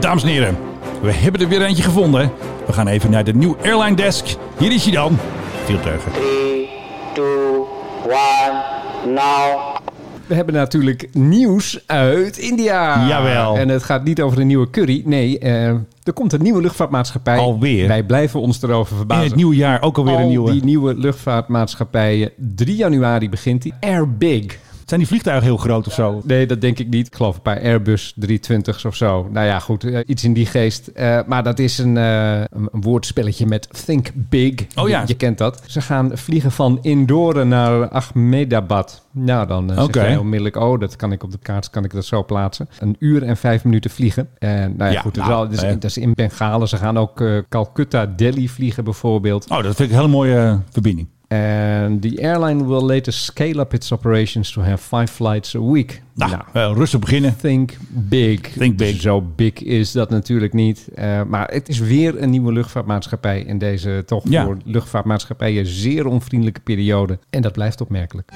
Dames 0.00 0.22
en 0.22 0.28
heren, 0.28 0.56
we 1.02 1.12
hebben 1.12 1.40
er 1.40 1.48
weer 1.48 1.62
eentje 1.62 1.82
gevonden. 1.82 2.30
We 2.66 2.72
gaan 2.72 2.88
even 2.88 3.10
naar 3.10 3.24
de 3.24 3.34
New 3.34 3.54
Airline 3.62 3.96
Desk. 3.96 4.26
Hier 4.58 4.72
is 4.72 4.84
hij 4.84 4.92
dan. 4.92 5.18
Veel 5.64 5.80
teugen. 5.80 6.12
We 10.26 10.34
hebben 10.34 10.54
natuurlijk 10.54 11.08
nieuws 11.12 11.82
uit 11.86 12.38
India. 12.38 13.06
Jawel. 13.08 13.56
En 13.56 13.68
het 13.68 13.82
gaat 13.82 14.04
niet 14.04 14.20
over 14.22 14.40
een 14.40 14.46
nieuwe 14.46 14.70
curry. 14.70 15.02
Nee, 15.04 15.38
eh, 15.38 15.66
er 16.02 16.12
komt 16.14 16.32
een 16.32 16.42
nieuwe 16.42 16.60
luchtvaartmaatschappij. 16.60 17.38
Alweer? 17.38 17.88
Wij 17.88 18.02
blijven 18.02 18.40
ons 18.40 18.62
erover 18.62 18.90
In 18.92 18.96
verbazen. 18.96 19.24
het 19.24 19.34
nieuwe 19.34 19.54
jaar 19.56 19.82
ook 19.82 19.98
alweer 19.98 20.14
Al 20.14 20.20
een 20.20 20.28
nieuwe. 20.28 20.50
die 20.52 20.64
nieuwe 20.64 20.94
luchtvaartmaatschappij. 20.94 22.32
3 22.54 22.76
januari 22.76 23.28
begint 23.28 23.62
die. 23.62 23.74
Air 23.80 24.10
Big. 24.16 24.58
Zijn 24.88 25.00
die 25.00 25.08
vliegtuigen 25.08 25.44
heel 25.46 25.56
groot 25.56 25.86
of 25.86 25.92
zo? 25.92 26.20
Nee, 26.24 26.46
dat 26.46 26.60
denk 26.60 26.78
ik 26.78 26.88
niet. 26.88 27.06
Ik 27.06 27.14
geloof 27.14 27.34
een 27.36 27.42
paar 27.42 27.60
Airbus 27.60 28.14
320's 28.26 28.84
of 28.84 28.94
zo. 28.96 29.28
Nou 29.32 29.46
ja, 29.46 29.58
goed, 29.58 29.84
eh, 29.84 30.00
iets 30.06 30.24
in 30.24 30.32
die 30.32 30.46
geest. 30.46 30.86
Eh, 30.86 31.20
maar 31.26 31.42
dat 31.42 31.58
is 31.58 31.78
een, 31.78 31.96
eh, 31.96 32.38
een 32.40 32.68
een 32.72 32.80
woordspelletje 32.80 33.46
met 33.46 33.84
Think 33.84 34.08
Big. 34.14 34.54
Oh 34.74 34.88
ja. 34.88 35.00
Je, 35.00 35.04
je 35.06 35.14
kent 35.14 35.38
dat. 35.38 35.62
Ze 35.66 35.80
gaan 35.80 36.10
vliegen 36.14 36.50
van 36.52 36.78
Indore 36.82 37.44
naar 37.44 37.88
Ahmedabad. 37.88 39.06
Nou, 39.10 39.46
dan 39.46 39.72
uh, 39.72 39.82
Oké. 39.82 40.00
zeg 40.00 40.18
onmiddellijk, 40.18 40.56
oh, 40.56 40.80
dat 40.80 40.96
kan 40.96 41.12
ik 41.12 41.22
op 41.22 41.30
de 41.30 41.38
kaart 41.42 41.70
kan 41.70 41.84
ik 41.84 41.92
dat 41.92 42.04
zo 42.04 42.24
plaatsen. 42.24 42.68
Een 42.80 42.96
uur 42.98 43.22
en 43.22 43.36
vijf 43.36 43.64
minuten 43.64 43.90
vliegen. 43.90 44.28
En 44.38 44.74
nou 44.76 44.90
ja, 44.90 44.96
Ja, 44.96 45.00
goed, 45.00 45.16
nou, 45.16 45.48
dat 45.48 45.52
is- 45.52 45.60
dat 45.72 45.84
is 45.84 45.98
in 45.98 46.12
Bengalen. 46.14 46.68
Ze 46.68 46.76
gaan 46.76 46.98
ook 46.98 47.24
Calcutta, 47.48 48.06
Delhi 48.06 48.48
vliegen 48.48 48.84
bijvoorbeeld. 48.84 49.50
Oh, 49.50 49.62
dat 49.62 49.64
vind 49.76 49.78
ik 49.78 49.90
een 49.90 49.94
hele 50.00 50.08
mooie 50.08 50.60
verbinding. 50.70 51.08
And 51.28 52.02
the 52.02 52.18
airline 52.22 52.66
will 52.66 52.86
later 52.86 53.12
scale 53.12 53.60
up 53.60 53.72
its 53.74 53.92
operations 53.92 54.52
to 54.52 54.62
have 54.62 54.78
five 54.78 55.06
flights 55.06 55.54
a 55.54 55.60
week. 55.70 56.02
Nou, 56.14 56.32
eh, 56.52 56.72
rustig 56.74 57.00
beginnen. 57.00 57.36
Think 57.36 57.76
big. 57.88 58.40
Think 58.40 58.76
big. 58.76 59.00
Zo 59.00 59.22
big 59.36 59.62
is 59.62 59.92
dat 59.92 60.10
natuurlijk 60.10 60.52
niet. 60.52 60.88
Eh, 60.94 61.22
maar 61.22 61.48
het 61.50 61.68
is 61.68 61.78
weer 61.78 62.22
een 62.22 62.30
nieuwe 62.30 62.52
luchtvaartmaatschappij 62.52 63.40
in 63.40 63.58
deze 63.58 64.02
toch 64.06 64.22
Ja. 64.28 64.44
voor 64.44 64.56
luchtvaartmaatschappijen 64.64 65.66
zeer 65.66 66.06
onvriendelijke 66.06 66.60
periode. 66.60 67.18
En 67.30 67.42
dat 67.42 67.52
blijft 67.52 67.80
opmerkelijk. 67.80 68.30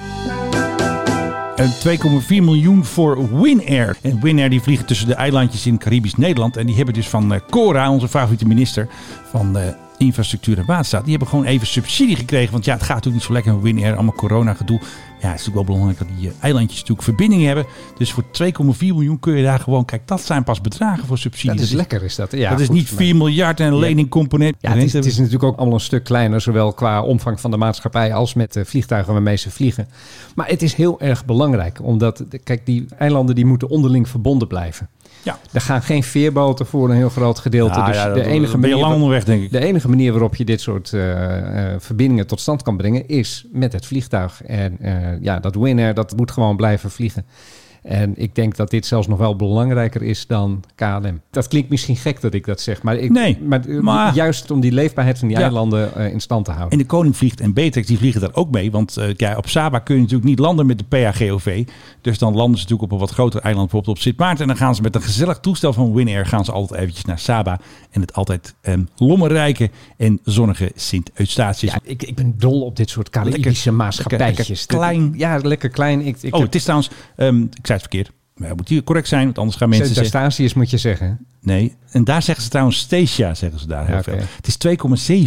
En 1.55 1.69
2,4 1.79 2.43
miljoen 2.43 2.85
voor 2.85 3.39
Winair. 3.41 3.97
En 4.01 4.19
Winair 4.21 4.49
die 4.49 4.61
vliegen 4.61 4.85
tussen 4.85 5.07
de 5.07 5.13
eilandjes 5.13 5.65
in 5.65 5.77
Caribisch 5.77 6.15
Nederland. 6.15 6.57
En 6.57 6.65
die 6.65 6.75
hebben 6.75 6.93
dus 6.93 7.07
van 7.09 7.33
eh, 7.33 7.39
Cora, 7.49 7.91
onze 7.91 8.07
favoriete 8.07 8.47
minister 8.47 8.87
van 9.29 9.57
eh, 9.57 9.67
Infrastructuur 9.97 10.57
en 10.57 10.65
Waterstaat. 10.65 11.01
Die 11.01 11.09
hebben 11.09 11.29
gewoon 11.29 11.45
even 11.45 11.67
subsidie 11.67 12.15
gekregen. 12.15 12.51
Want 12.51 12.65
ja, 12.65 12.73
het 12.73 12.81
gaat 12.81 12.95
natuurlijk 12.95 13.15
niet 13.15 13.25
zo 13.25 13.33
lekker 13.33 13.53
met 13.53 13.61
Winair. 13.61 13.93
Allemaal 13.93 14.13
corona 14.13 14.53
gedoe. 14.53 14.79
Ja, 14.79 15.29
het 15.29 15.39
is 15.39 15.45
natuurlijk 15.45 15.55
wel 15.55 15.63
belangrijk 15.63 15.97
dat 15.97 16.17
die 16.17 16.29
eh, 16.29 16.33
eilandjes 16.39 16.79
natuurlijk 16.79 17.07
verbinding 17.07 17.43
hebben. 17.43 17.65
Dus 17.97 18.11
voor 18.11 18.23
2,4 18.23 18.77
miljoen 18.79 19.19
kun 19.19 19.35
je 19.35 19.43
daar 19.43 19.59
gewoon... 19.59 19.85
Kijk, 19.85 20.07
dat 20.07 20.21
zijn 20.21 20.43
pas 20.43 20.61
bedragen 20.61 21.07
voor 21.07 21.17
subsidie. 21.17 21.55
Dat 21.57 21.65
is 21.65 21.71
lekker, 21.71 22.03
is 22.03 22.15
dat. 22.15 22.31
Ja, 22.31 22.49
dat 22.49 22.59
is 22.59 22.65
goed, 22.65 22.75
niet 22.75 22.91
maar- 22.91 22.99
4 22.99 23.15
miljard 23.15 23.59
en 23.59 23.67
een 23.67 23.77
leningcomponent. 23.77 24.55
Ja, 24.59 24.71
het 24.71 24.83
is, 24.83 24.93
het 24.93 25.05
is 25.05 25.17
natuurlijk 25.17 25.43
ook 25.43 25.57
allemaal 25.57 25.73
een 25.73 25.79
stuk 25.79 26.03
kleiner, 26.03 26.41
zowel 26.41 26.73
qua 26.73 27.01
omvang 27.03 27.39
van 27.39 27.51
de 27.51 27.57
maatschappij 27.57 28.13
als 28.13 28.33
met 28.33 28.53
de 28.53 28.65
vliegtuigen 28.65 29.13
waarmee 29.13 29.37
ze 29.37 29.51
vliegen. 29.51 29.87
Maar 30.35 30.47
het 30.47 30.61
is 30.61 30.73
heel 30.73 30.99
erg 30.99 31.25
belangrijk, 31.25 31.79
omdat, 31.83 32.23
kijk, 32.43 32.65
die 32.65 32.85
eilanden 32.97 33.35
die 33.35 33.45
moeten 33.45 33.69
onderling 33.69 34.09
verbonden 34.09 34.47
blijven. 34.47 34.89
Ja. 35.23 35.39
Er 35.51 35.61
gaan 35.61 35.81
geen 35.81 36.03
veerboten 36.03 36.65
voor 36.65 36.89
een 36.89 36.95
heel 36.95 37.09
groot 37.09 37.39
gedeelte. 37.39 37.79
Ja, 37.79 37.85
dus 37.85 37.95
ja, 37.95 38.13
de, 38.13 38.25
enige 38.25 38.51
dan 38.51 38.61
ben 38.61 38.69
je 38.69 38.75
manier 38.75 38.87
lang 38.87 38.93
onderweg, 38.93 39.23
denk 39.23 39.43
ik. 39.43 39.51
de 39.51 39.59
enige 39.59 39.89
manier 39.89 40.11
waarop 40.11 40.35
je 40.35 40.45
dit 40.45 40.61
soort 40.61 40.93
eh, 40.93 41.73
eh, 41.73 41.79
verbindingen 41.79 42.27
tot 42.27 42.39
stand 42.39 42.61
kan 42.61 42.77
brengen 42.77 43.07
is 43.07 43.45
met 43.51 43.73
het 43.73 43.85
vliegtuig. 43.85 44.43
En 44.43 44.77
eh, 44.79 45.21
ja, 45.21 45.39
dat 45.39 45.55
Winair, 45.55 45.93
dat 45.93 46.15
moet 46.15 46.31
gewoon 46.31 46.55
blijven 46.55 46.91
vliegen. 46.91 47.25
En 47.83 48.13
ik 48.15 48.35
denk 48.35 48.55
dat 48.55 48.69
dit 48.69 48.85
zelfs 48.85 49.07
nog 49.07 49.17
wel 49.17 49.35
belangrijker 49.35 50.01
is 50.03 50.27
dan 50.27 50.63
KLM. 50.75 51.21
Dat 51.31 51.47
klinkt 51.47 51.69
misschien 51.69 51.95
gek 51.95 52.21
dat 52.21 52.33
ik 52.33 52.45
dat 52.45 52.61
zeg, 52.61 52.81
maar, 52.81 52.95
ik, 52.97 53.11
Nee, 53.11 53.37
maar, 53.41 53.65
eh, 53.65 53.79
maar- 53.79 54.15
juist 54.15 54.51
om 54.51 54.59
die 54.59 54.71
leefbaarheid 54.71 55.19
van 55.19 55.27
die 55.27 55.37
Ja. 55.37 55.43
eilanden 55.43 55.95
eh, 55.95 56.11
in 56.11 56.19
stand 56.21 56.45
te 56.45 56.51
houden. 56.51 56.71
En 56.71 56.77
de 56.77 56.85
Koning 56.85 57.17
vliegt 57.17 57.39
en 57.41 57.53
Beatrix 57.53 57.87
die 57.87 57.97
vliegen 57.97 58.21
daar 58.21 58.33
ook 58.33 58.51
mee. 58.51 58.71
Want 58.71 58.97
eh, 58.97 59.13
ja, 59.15 59.37
op 59.37 59.49
Saba 59.49 59.79
kun 59.79 59.95
je 59.95 60.01
natuurlijk 60.01 60.29
niet 60.29 60.39
landen 60.39 60.65
met 60.65 60.77
de 60.77 60.83
PAGOV. 60.83 61.65
Dus 62.01 62.17
dan 62.17 62.33
landen 62.35 62.57
ze 62.57 62.63
natuurlijk 62.63 62.81
op 62.81 62.91
een 62.91 62.97
wat 63.05 63.11
groter 63.11 63.41
eiland, 63.41 63.63
bijvoorbeeld 63.69 63.97
op 63.97 64.01
Sint 64.03 64.17
Maarten. 64.17 64.41
En 64.41 64.47
dan 64.47 64.57
gaan 64.57 64.75
ze 64.75 64.81
met 64.81 64.95
een 64.95 65.01
gezellig 65.01 65.39
toestel 65.39 65.73
van 65.73 65.93
Winair 65.93 66.25
gaan 66.25 66.45
ze 66.45 66.51
altijd 66.51 66.79
eventjes 66.79 67.05
naar 67.05 67.19
Saba. 67.19 67.59
En 67.91 68.01
het 68.01 68.13
altijd 68.13 68.55
ehm, 68.61 68.83
lommerrijke 68.95 69.69
en 69.97 70.19
zonnige 70.23 70.71
Sint 70.75 71.11
Eustatius. 71.13 71.71
Ja, 71.71 71.79
ik, 71.83 72.03
ik 72.03 72.15
ben 72.15 72.33
dol 72.37 72.61
op 72.61 72.75
dit 72.75 72.89
soort 72.89 73.09
Caribische 73.09 73.47
Lekker- 73.49 73.73
maatschappijtjes. 73.73 74.47
lekker 74.59 74.77
klein. 74.77 75.13
Ja, 75.17 75.37
lekker 75.41 75.69
klein. 75.69 76.01
Ik, 76.05 76.17
ik 76.21 76.35
oh, 76.35 76.41
het 76.41 76.55
is 76.55 76.63
trouwens, 76.63 76.89
ik 77.53 77.67
het 77.73 77.81
verkeerd. 77.81 78.11
Maar 78.35 78.55
moet 78.55 78.69
hier 78.69 78.83
correct 78.83 79.07
zijn, 79.07 79.25
want 79.25 79.37
anders 79.37 79.57
gaan 79.57 79.69
mensen 79.69 79.87
zeggen... 79.87 80.05
Sint-Eustatius 80.05 80.53
moet 80.53 80.69
je 80.69 80.77
zeggen. 80.77 81.27
Nee, 81.43 81.75
en 81.89 82.03
daar 82.03 82.21
zeggen 82.21 82.43
ze 82.43 82.49
trouwens 82.49 82.77
Stacia, 82.79 83.33
zeggen 83.33 83.59
ze 83.59 83.67
daar 83.67 83.85
heel 83.85 83.95
Ja, 83.95 84.03
veel. 84.03 84.17
Het 84.35 84.47
is 84.47 84.57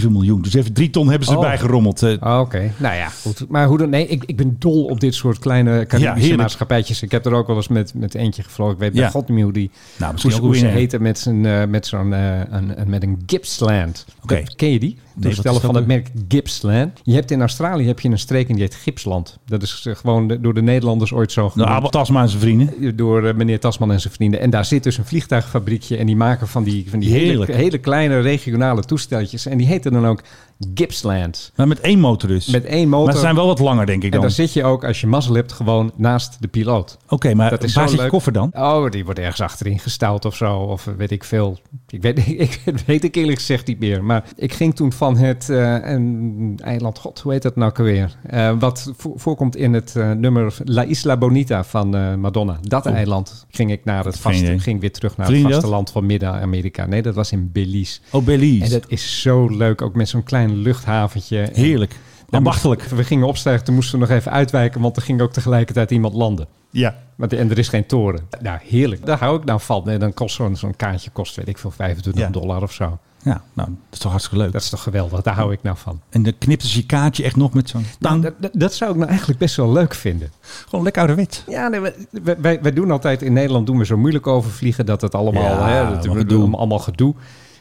2,7 0.01 0.11
miljoen, 0.11 0.43
dus 0.43 0.55
even 0.55 0.73
drie 0.73 0.91
ton 0.91 1.09
hebben 1.09 1.29
ze 1.29 1.37
Oh. 1.37 1.43
erbij 1.43 1.59
gerommeld. 1.59 2.03
Eh, 2.03 2.13
Oh, 2.21 2.39
Oké, 2.41 2.73
nou 2.77 2.95
ja, 2.95 3.09
goed. 3.09 3.45
Maar 3.49 3.67
hoe 3.67 3.79
dan? 3.79 3.91
Nee, 3.91 4.07
ik, 4.07 4.23
ik 4.27 4.37
ben 4.37 4.57
dol 4.59 4.85
op 4.85 5.01
dit 5.01 5.15
soort 5.15 5.39
kleine 5.39 5.71
Caribische 5.87 6.19
heerlijk. 6.19 6.41
maatschappijtjes. 6.41 7.03
Ik 7.03 7.11
heb 7.11 7.27
er 7.27 7.33
ook 7.33 7.47
wel 7.47 7.57
eens 7.57 7.69
met, 7.69 7.95
met 7.95 8.15
eentje 8.15 8.43
gevlogen. 8.43 8.75
Ik 8.75 8.81
weet 8.81 8.93
bij 8.93 9.03
Ja. 9.03 9.09
god 9.11 9.29
niet 9.29 9.43
hoe 9.43 9.53
die 9.53 9.71
Nou, 9.99 10.13
misschien 10.13 10.33
hoe, 10.33 10.41
ook 10.43 10.47
hoe 10.47 10.57
ze 10.57 10.67
heten 10.67 11.03
met, 11.03 11.19
zijn, 11.19 11.47
eh, 11.47 11.65
met 11.67 11.87
zo'n 11.87 12.13
eh, 12.13 12.39
een, 12.51 12.81
een- 12.81 12.89
met 12.91 13.03
een 13.03 13.23
Gippsland. 13.27 14.07
Oké. 14.23 14.43
Ken 14.57 14.71
je 14.71 14.79
die? 14.79 14.99
is 15.21 15.37
dat 15.37 15.61
van 15.61 15.75
het 15.75 15.87
merk 15.87 16.11
Gippsland. 16.29 17.01
Je 17.03 17.15
hebt 17.15 17.31
in 17.31 17.41
Australië 17.41 17.87
heb 17.87 18.01
je 18.01 18.09
een 18.09 18.19
streek 18.19 18.49
en 18.49 18.55
die 18.55 18.63
heet 18.63 18.75
Gipsland. 18.75 19.39
Dat 19.47 19.63
is 19.63 19.87
gewoon 19.91 20.29
de- 20.29 20.41
door 20.41 20.55
de 20.55 20.63
Nederlanders 20.63 21.13
ooit 21.13 21.33
zo 21.33 21.41
Nou, 21.41 21.53
genoemd. 21.53 21.71
Abel 21.71 21.89
Tasma 21.91 22.23
en 22.23 22.29
zijn 22.29 22.41
vrienden. 22.41 22.97
door 22.97 23.37
meneer 23.37 23.61
Tasman 23.61 23.93
en 23.93 24.01
zijn 24.01 24.13
vrienden. 24.13 24.41
En 24.41 24.51
daar 24.51 24.65
zit 24.65 24.83
dus 24.83 24.99
een 24.99 25.05
vliegtuigfabriekje. 25.05 25.97
En 25.97 26.06
die 26.07 26.17
maken 26.17 26.49
van 26.49 26.65
die, 26.65 26.91
van 26.91 26.99
die 26.99 27.13
hele, 27.13 27.53
hele 27.53 27.79
kleine 27.79 28.21
regionale 28.21 28.85
toesteltjes. 28.85 29.47
En 29.47 29.59
die 29.59 29.67
heten 29.67 29.93
dan 29.93 30.07
ook 30.07 30.23
Gippsland. 30.75 31.53
Maar 31.57 31.69
met 31.69 31.81
één 31.81 31.99
motor 32.01 32.29
dus. 32.29 32.47
Met 32.47 32.65
één 32.65 32.89
motor. 32.89 33.05
Maar 33.07 33.15
ze 33.15 33.21
zijn 33.21 33.35
wel 33.35 33.47
wat 33.47 33.59
langer, 33.59 33.87
denk 33.87 34.03
ik 34.05 34.15
En 34.15 34.21
dan. 34.21 34.31
zit 34.31 34.53
je 34.53 34.65
ook, 34.65 34.85
als 34.85 35.01
je 35.01 35.07
mazzel 35.07 35.35
hebt, 35.35 35.53
gewoon 35.53 35.93
naast 35.97 36.37
de 36.41 36.49
piloot. 36.49 36.97
Oké, 37.09 37.35
maar 37.35 37.51
Dat 37.51 37.63
is 37.65 37.75
waar 37.75 37.89
zit 37.89 38.01
je 38.01 38.07
koffer 38.09 38.33
dan? 38.33 38.51
Oh, 38.55 38.91
die 38.91 39.05
wordt 39.05 39.19
ergens 39.21 39.41
achterin 39.41 39.79
gestouwd 39.79 40.25
of 40.25 40.37
zo. 40.37 40.57
Of 40.57 40.89
weet 40.97 41.11
ik 41.11 41.25
veel. 41.25 41.59
Ik 41.89 42.03
weet, 42.03 42.19
ik 42.47 42.61
weet 42.87 43.05
ik 43.05 43.15
eerlijk 43.15 43.39
gezegd 43.39 43.67
niet 43.67 43.79
meer. 43.79 44.05
Maar 44.05 44.25
ik 44.37 44.53
ging 44.53 44.75
toen 44.77 44.93
van 44.93 45.17
het 45.17 45.51
eh, 45.51 45.75
een 45.83 46.59
eiland, 46.63 46.99
god, 46.99 47.21
hoe 47.21 47.33
heet 47.33 47.43
dat 47.43 47.57
nou 47.57 47.73
alweer? 47.77 48.17
Eh, 48.27 48.53
wat 48.59 48.93
vo- 48.97 49.13
voorkomt 49.17 49.57
in 49.57 49.73
het 49.73 49.97
eh, 49.97 50.11
nummer 50.11 50.57
La 50.65 50.83
Isla 50.83 51.17
Bonita 51.17 51.65
van 51.65 52.21
Madonna. 52.21 52.59
Dat 52.63 52.87
eiland 52.87 53.47
ging 53.51 53.71
ik 53.71 53.85
naar 53.85 54.05
het 54.05 54.15
Oh. 54.17 54.21
Vaste, 54.21 54.59
ging 54.59 54.81
weer 54.81 54.93
terug 54.93 55.17
naar 55.17 55.31
het 55.31 55.41
vasteland 55.43 55.91
van 55.91 56.07
Midden-Amerika. 56.07 56.87
Nee, 56.87 57.03
dat 57.03 57.15
was 57.15 57.33
in 57.33 57.51
Belize. 57.53 57.99
Oh, 58.11 58.25
Belize. 58.25 58.65
En 58.65 58.71
dat 58.71 58.85
is 58.91 59.21
zo 59.23 59.49
leuk, 59.49 59.83
ook 59.83 59.95
met 59.95 60.09
zo'n 60.09 60.23
klein 60.23 60.46
luchthaventje. 60.55 61.41
En 61.41 61.55
Heerlijk. 61.55 61.91
dan 62.29 62.39
Ambachtelijk. 62.39 62.83
We 62.83 63.05
gingen 63.05 63.27
opstijgen, 63.27 63.65
toen 63.65 63.75
moesten 63.75 63.99
we 63.99 64.07
nog 64.07 64.17
even 64.17 64.33
uitwijken, 64.33 64.81
want 64.81 64.97
er 64.97 65.03
ging 65.03 65.21
ook 65.21 65.33
tegelijkertijd 65.33 65.91
iemand 65.91 66.15
landen. 66.15 66.47
Ja. 66.71 66.95
Maar 67.17 67.29
de- 67.29 67.37
en 67.37 67.51
er 67.51 67.59
is 67.59 67.69
geen 67.69 67.87
toren. 67.87 68.21
Nou, 68.41 68.59
heerlijk. 68.63 69.07
Daar 69.07 69.19
hou 69.19 69.39
ik 69.39 69.45
nou 69.45 69.61
van. 69.61 69.89
En 69.89 70.01
dan 70.01 70.15
kost 70.15 70.35
zo'n 70.35 70.57
zo'n 70.57 70.77
kaartje, 70.77 71.11
kost 71.11 71.37
weet 71.37 71.49
ik 71.49 71.59
veel, 71.59 71.71
25 71.71 72.23
Ja. 72.23 72.31
dollar 72.31 72.63
of 72.63 72.73
zo. 72.73 72.99
Ja, 73.23 73.43
nou, 73.53 73.69
dat 73.69 73.79
is 73.93 73.99
toch 73.99 74.11
hartstikke 74.11 74.43
leuk. 74.45 74.53
Dat 74.53 74.63
is 74.63 74.69
toch 74.69 74.83
geweldig. 74.83 75.23
Daar 75.23 75.35
hou 75.35 75.53
ik 75.53 75.63
nou 75.63 75.77
van. 75.77 76.01
En 76.11 76.23
dan 76.23 76.33
knipten 76.39 76.69
ze 76.69 76.79
je 76.79 76.87
kaartje 76.87 77.25
echt 77.25 77.37
nog 77.37 77.55
met 77.55 77.69
zo'n. 77.69 77.85
Nou, 77.99 78.21
dat, 78.21 78.51
dat 78.53 78.75
zou 78.75 78.91
ik 78.91 78.97
nou 78.97 79.09
eigenlijk 79.09 79.39
best 79.39 79.57
wel 79.57 79.73
leuk 79.73 79.95
vinden. 79.95 80.31
Gewoon 80.69 80.85
lekker 80.85 81.01
ouderwet. 81.03 81.45
Ja, 81.49 81.69
nee, 81.69 81.81
wij, 81.81 81.95
wij, 82.41 82.63
wij 82.63 82.73
doen 82.73 82.91
altijd 82.91 83.23
in 83.23 83.33
Nederland 83.33 83.67
doen 83.67 83.79
we 83.79 83.85
zo 83.87 83.97
moeilijk 83.97 84.27
over 84.27 84.51
vliegen 84.51 84.87
dat 84.87 85.01
het 85.01 85.15
allemaal, 85.15 85.43
Ja, 85.43 85.69
hè, 85.69 85.91
dat, 85.95 86.07
we 86.07 86.25
doen 86.25 86.55
allemaal 86.55 86.79
gedoe. 86.79 87.15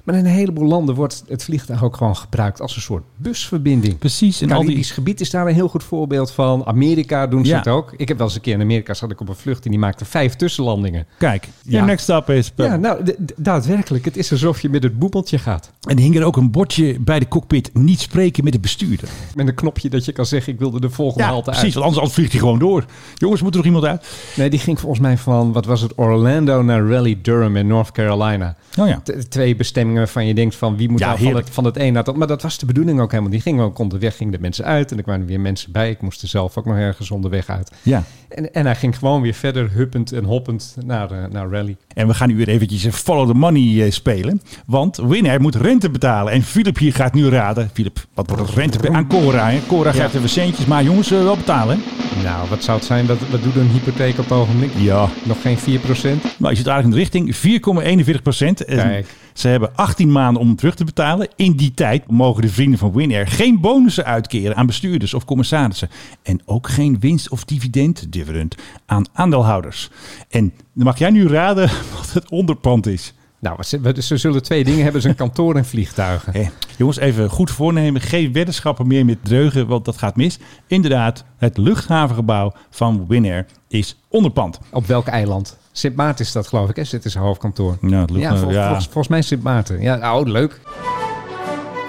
Maar 0.06 0.16
in 0.16 0.26
een 0.26 0.32
heleboel 0.32 0.68
landen 0.68 0.96
wordt 0.96 1.24
het 1.28 1.44
vliegtuig 1.44 1.84
ook 1.84 1.98
gewoon 1.98 2.16
gebruikt 2.16 2.62
als 2.62 2.76
een 2.76 2.82
soort 2.82 3.04
busverbinding. 3.18 3.98
Precies. 3.98 4.42
En 4.42 4.52
al 4.52 4.58
die... 4.60 4.66
Caribisch 4.68 4.92
gebied 4.92 5.22
is 5.22 5.30
daar 5.30 5.48
een 5.48 5.54
heel 5.54 5.68
goed 5.68 5.84
voorbeeld 5.84 6.32
van. 6.32 6.66
Amerika 6.66 7.28
doen 7.28 7.46
ze 7.46 7.52
Ja. 7.52 7.58
het 7.58 7.68
ook. 7.68 7.94
Ik 7.98 8.08
heb 8.08 8.18
wel 8.18 8.26
eens 8.28 8.36
een 8.36 8.42
keer 8.42 8.54
in 8.54 8.62
Amerika 8.62 8.94
zat 8.94 9.12
ik 9.12 9.20
op 9.22 9.30
een 9.30 9.36
vlucht 9.36 9.66
en 9.66 9.70
die 9.72 9.80
maakte 9.80 10.06
vijf 10.06 10.36
tussenlandingen. 10.36 11.06
Kijk, 11.18 11.48
Ja. 11.64 11.86
next 11.86 12.04
stop 12.04 12.30
is... 12.30 12.52
Ja, 12.56 12.76
nou, 12.76 13.16
daadwerkelijk. 13.38 14.06
Het 14.06 14.18
is 14.18 14.32
alsof 14.32 14.62
je 14.62 14.70
met 14.70 14.84
het 14.84 15.00
boemeltje 15.00 15.38
gaat. 15.38 15.72
En 15.88 15.98
hing 15.98 16.16
er 16.16 16.24
ook 16.24 16.38
een 16.38 16.52
bordje 16.52 17.00
bij 17.00 17.20
de 17.20 17.28
cockpit. 17.28 17.70
Niet 17.74 18.00
spreken 18.00 18.44
met 18.44 18.54
de 18.54 18.60
bestuurder. 18.60 19.10
Met 19.36 19.48
een 19.48 19.54
knopje 19.56 19.90
dat 19.90 20.06
je 20.06 20.12
kan 20.12 20.26
zeggen, 20.26 20.54
ik 20.54 20.60
wilde 20.60 20.80
de 20.80 20.90
volgende 20.90 21.24
Ja, 21.24 21.30
halte 21.30 21.50
precies. 21.50 21.64
uit. 21.76 21.84
Want 21.84 21.96
anders, 21.96 22.14
vliegt 22.14 22.32
hij 22.32 22.40
gewoon 22.40 22.60
door. 22.60 22.86
Jongens, 23.16 23.42
moet 23.42 23.52
er 23.52 23.58
nog 23.58 23.66
iemand 23.66 23.86
uit? 23.86 24.06
Nee, 24.36 24.50
die 24.50 24.60
ging 24.60 24.80
volgens 24.80 25.02
mij 25.02 25.18
van, 25.18 25.52
wat 25.52 25.66
was 25.66 25.82
het, 25.82 25.92
Orlando 25.96 26.62
naar 26.62 26.88
Raleigh 26.88 27.22
Durham 27.24 27.56
in 27.56 27.68
North 27.68 27.92
Carolina. 27.92 28.56
Oh 28.80 28.88
ja. 28.88 29.02
T- 29.04 29.32
twee 29.32 29.56
bestemmingen 29.56 29.95
waarvan 29.98 30.26
je 30.26 30.34
denkt 30.34 30.56
van, 30.56 30.78
wie 30.78 30.90
moet 30.90 31.00
Ja, 31.00 31.08
nou 31.08 31.20
van 31.20 31.36
het, 31.36 31.50
van 31.50 31.64
het 31.66 31.78
een 31.78 31.94
naar 31.94 32.04
het. 32.04 32.16
Maar 32.16 32.28
dat 32.28 32.42
was 32.42 32.58
de 32.58 32.66
bedoeling 32.66 33.00
ook 33.00 33.12
helemaal. 33.12 33.32
Die 33.32 33.42
gingen 33.42 33.64
ook 33.64 33.80
onderweg, 33.80 34.16
gingen 34.16 34.34
de 34.34 34.40
mensen 34.40 34.66
uit 34.66 34.92
en 34.92 34.98
er 34.98 35.04
kwamen 35.04 35.28
weer 35.28 35.40
mensen 35.40 35.72
bij. 35.72 35.90
Ik 35.90 36.02
moest 36.02 36.22
er 36.22 36.28
zelf 36.28 36.58
ook 36.58 36.66
nog 36.66 36.78
ergens 36.78 37.12
onderweg 37.12 37.50
uit. 37.50 37.72
Ja. 37.82 38.04
En, 38.36 38.54
en 38.54 38.66
hij 38.66 38.76
ging 38.76 38.98
gewoon 38.98 39.22
weer 39.22 39.34
verder, 39.34 39.72
huppend 39.72 40.12
en 40.12 40.24
hoppend 40.24 40.76
naar, 40.86 41.12
eh, 41.12 41.30
naar 41.32 41.50
Raleigh. 41.50 41.80
En 41.94 42.08
we 42.08 42.14
gaan 42.14 42.28
nu 42.28 42.36
weer 42.36 42.48
eventjes 42.48 42.86
eh, 42.86 42.92
follow 42.92 43.28
the 43.28 43.34
money 43.34 43.84
eh, 43.86 43.92
spelen. 43.92 44.42
Want 44.66 44.98
winnaar 44.98 45.42
moet 45.42 45.56
rente 45.56 45.90
betalen. 45.90 46.34
En 46.34 46.44
Philip 46.44 46.78
hier 46.78 46.94
gaat 46.94 47.14
nu 47.14 47.30
raden. 47.30 47.70
Philip, 47.74 48.06
wat 48.14 48.28
wordt 48.30 48.46
het 48.48 48.56
rente 48.58 48.90
aan 48.92 49.08
Cora? 49.08 49.50
Hè? 49.50 49.60
Cora 49.68 49.94
Ja. 49.94 50.02
geeft 50.02 50.14
even 50.16 50.30
centjes. 50.30 50.66
Maar 50.66 50.84
jongens, 50.84 51.12
eh, 51.12 51.24
wel 51.24 51.36
betalen. 51.36 51.80
hè? 51.80 52.24
Nou, 52.24 52.50
wat 52.50 52.64
zou 52.64 52.78
het 52.78 52.88
zijn? 52.88 53.06
Wat, 53.06 53.18
wat 53.32 53.44
doet 53.44 53.56
een 53.56 53.70
hypotheek 53.70 54.18
op 54.18 54.24
het 54.24 54.32
ogenblik? 54.34 54.72
Ja. 54.78 55.10
Nog 55.24 55.42
geen 55.42 55.58
4%? 55.58 56.22
Nou, 56.38 56.52
je 56.52 56.58
zit 56.58 56.68
eigenlijk 56.68 56.84
in 56.84 56.92
de 56.92 56.98
richting 56.98 57.36
4,41 57.36 58.22
procent. 58.22 58.66
Kijk. 58.66 59.08
Ze 59.34 59.48
hebben 59.48 59.70
18 59.76 60.12
maanden 60.12 60.42
om 60.42 60.56
terug 60.56 60.76
te 60.76 60.84
betalen. 60.84 61.28
In 61.36 61.52
die 61.56 61.74
tijd 61.74 62.12
mogen 62.12 62.42
de 62.42 62.50
vrienden 62.50 62.80
van 62.80 62.94
Winair 62.94 63.28
geen 63.28 63.60
bonussen 63.60 64.06
uitkeren 64.06 64.56
aan 64.56 64.66
bestuurders 64.66 65.14
of 65.14 65.26
commissarissen. 65.26 65.90
En 66.24 66.40
ook 66.46 66.68
geen 66.70 66.98
winst 67.00 67.30
of 67.30 67.44
dividend, 67.46 68.12
dividend, 68.26 68.56
aan 68.86 69.06
aandeelhouders. 69.14 69.90
En 70.30 70.54
dan 70.74 70.86
mag 70.86 70.98
jij 70.98 71.10
nu 71.10 71.28
raden 71.28 71.70
wat 71.98 72.14
het 72.14 72.30
onderpand 72.30 72.88
is. 72.88 73.14
Nou, 73.40 73.64
ze, 73.64 74.18
zullen 74.18 74.44
twee 74.44 74.64
dingen 74.64 74.84
hebben. 74.84 75.02
Zijn 75.02 75.16
kantoor 75.16 75.56
en 75.56 75.66
vliegtuigen. 75.66 76.52
Jongens, 76.78 76.98
even 76.98 77.30
goed 77.30 77.52
voornemen. 77.52 78.02
Geen 78.02 78.34
weddenschappen 78.34 78.88
meer 78.88 79.06
met 79.06 79.18
dreugen, 79.26 79.68
want 79.68 79.86
dat 79.86 79.98
gaat 79.98 80.16
mis. 80.16 80.40
Inderdaad, 80.68 81.24
het 81.38 81.58
luchthavengebouw 81.58 82.54
van 82.70 83.06
Winair 83.08 83.46
is 83.68 83.98
onderpand. 84.10 84.60
Op 84.72 84.86
welk 84.86 85.08
eiland? 85.08 85.58
Sint 85.72 85.96
Maarten 85.96 86.26
is 86.26 86.32
dat, 86.32 86.48
geloof 86.48 86.70
ik. 86.70 86.76
Hè? 86.76 86.84
Zit 86.84 87.04
zijn 87.12 87.24
hoofdkantoor. 87.24 87.78
Ja, 87.82 88.00
het 88.02 88.10
lucht- 88.10 88.24
ja, 88.24 88.36
vol- 88.38 88.52
ja. 88.52 88.64
Volgens, 88.66 88.86
volgens 88.86 89.08
mij 89.08 89.22
Sint 89.22 89.44
Maarten. 89.44 89.82
Ja, 89.82 89.96
nou, 89.96 90.30
leuk. 90.30 90.60